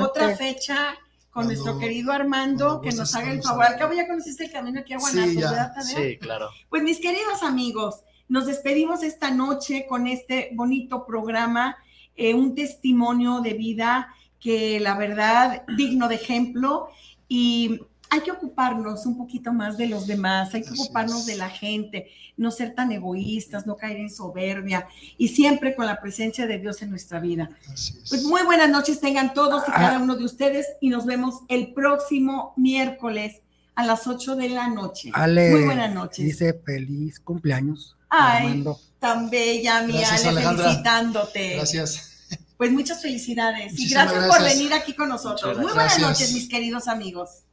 otra 0.00 0.36
fecha 0.36 0.94
con 1.32 1.46
nuestro 1.46 1.78
querido 1.78 2.12
Armando, 2.12 2.80
que 2.82 2.92
nos 2.92 3.14
haga 3.14 3.32
el 3.32 3.42
favor. 3.42 3.64
Al 3.64 3.78
cabo 3.78 3.94
ya 3.94 4.06
conociste 4.06 4.44
el 4.44 4.52
camino 4.52 4.80
aquí 4.80 4.92
a 4.92 4.98
Guanajuato, 4.98 5.40
¿verdad, 5.40 5.74
Sí, 5.82 6.18
claro. 6.18 6.50
Pues 6.68 6.82
mis 6.82 7.00
queridos 7.00 7.42
amigos, 7.42 8.04
nos 8.28 8.46
despedimos 8.46 9.02
esta 9.02 9.30
noche 9.30 9.86
con 9.88 10.06
este 10.06 10.50
bonito 10.52 11.06
programa, 11.06 11.78
eh, 12.16 12.34
un 12.34 12.54
testimonio 12.54 13.40
de 13.40 13.54
vida 13.54 14.14
que 14.38 14.78
la 14.78 14.94
verdad 14.94 15.64
digno 15.74 16.08
de 16.08 16.16
ejemplo 16.16 16.88
y 17.28 17.80
hay 18.12 18.20
que 18.20 18.30
ocuparnos 18.30 19.06
un 19.06 19.16
poquito 19.16 19.54
más 19.54 19.78
de 19.78 19.86
los 19.86 20.06
demás, 20.06 20.52
hay 20.52 20.62
que 20.62 20.72
ocuparnos 20.72 21.24
de 21.24 21.34
la 21.34 21.48
gente, 21.48 22.10
no 22.36 22.50
ser 22.50 22.74
tan 22.74 22.92
egoístas, 22.92 23.66
no 23.66 23.74
caer 23.74 23.96
en 23.96 24.10
soberbia 24.10 24.86
y 25.16 25.28
siempre 25.28 25.74
con 25.74 25.86
la 25.86 25.98
presencia 25.98 26.46
de 26.46 26.58
Dios 26.58 26.82
en 26.82 26.90
nuestra 26.90 27.20
vida. 27.20 27.48
Pues 28.10 28.22
muy 28.24 28.42
buenas 28.42 28.68
noches 28.68 29.00
tengan 29.00 29.32
todos 29.32 29.62
y 29.66 29.70
ah. 29.70 29.76
cada 29.78 29.98
uno 29.98 30.14
de 30.14 30.26
ustedes 30.26 30.66
y 30.82 30.90
nos 30.90 31.06
vemos 31.06 31.40
el 31.48 31.72
próximo 31.72 32.52
miércoles 32.58 33.40
a 33.76 33.86
las 33.86 34.06
8 34.06 34.36
de 34.36 34.50
la 34.50 34.68
noche. 34.68 35.10
muy 35.16 35.64
buenas 35.64 35.94
noches. 35.94 36.22
Dice 36.22 36.52
feliz 36.52 37.18
cumpleaños. 37.18 37.96
Ay, 38.10 38.62
tan 38.98 39.30
bella, 39.30 39.84
mi 39.84 40.04
Ale, 40.04 40.42
felicitándote. 40.42 41.54
Gracias. 41.54 42.10
Pues 42.58 42.70
muchas 42.72 43.00
felicidades 43.00 43.72
y 43.78 43.88
gracias, 43.88 44.26
por 44.28 44.42
venir 44.42 44.74
aquí 44.74 44.92
con 44.92 45.08
nosotros. 45.08 45.56
Muy 45.56 45.72
buenas 45.72 45.98
noches, 45.98 46.34
mis 46.34 46.46
queridos 46.46 46.88
amigos. 46.88 47.44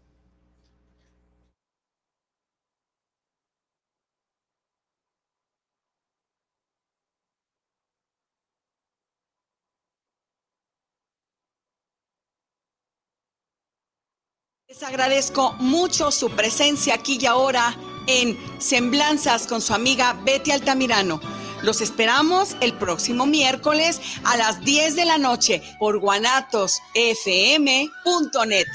Les 14.79 14.87
agradezco 14.87 15.51
mucho 15.59 16.09
su 16.09 16.29
presencia 16.29 16.93
aquí 16.93 17.17
y 17.19 17.25
ahora 17.25 17.75
en 18.07 18.37
Semblanzas 18.59 19.45
con 19.45 19.59
su 19.59 19.73
amiga 19.73 20.17
Betty 20.23 20.51
Altamirano. 20.51 21.19
Los 21.63 21.81
esperamos 21.81 22.55
el 22.61 22.73
próximo 22.75 23.25
miércoles 23.25 23.99
a 24.23 24.37
las 24.37 24.63
10 24.63 24.95
de 24.95 25.03
la 25.03 25.17
noche 25.17 25.61
por 25.79 25.99
guanatosfm.net. 25.99 28.67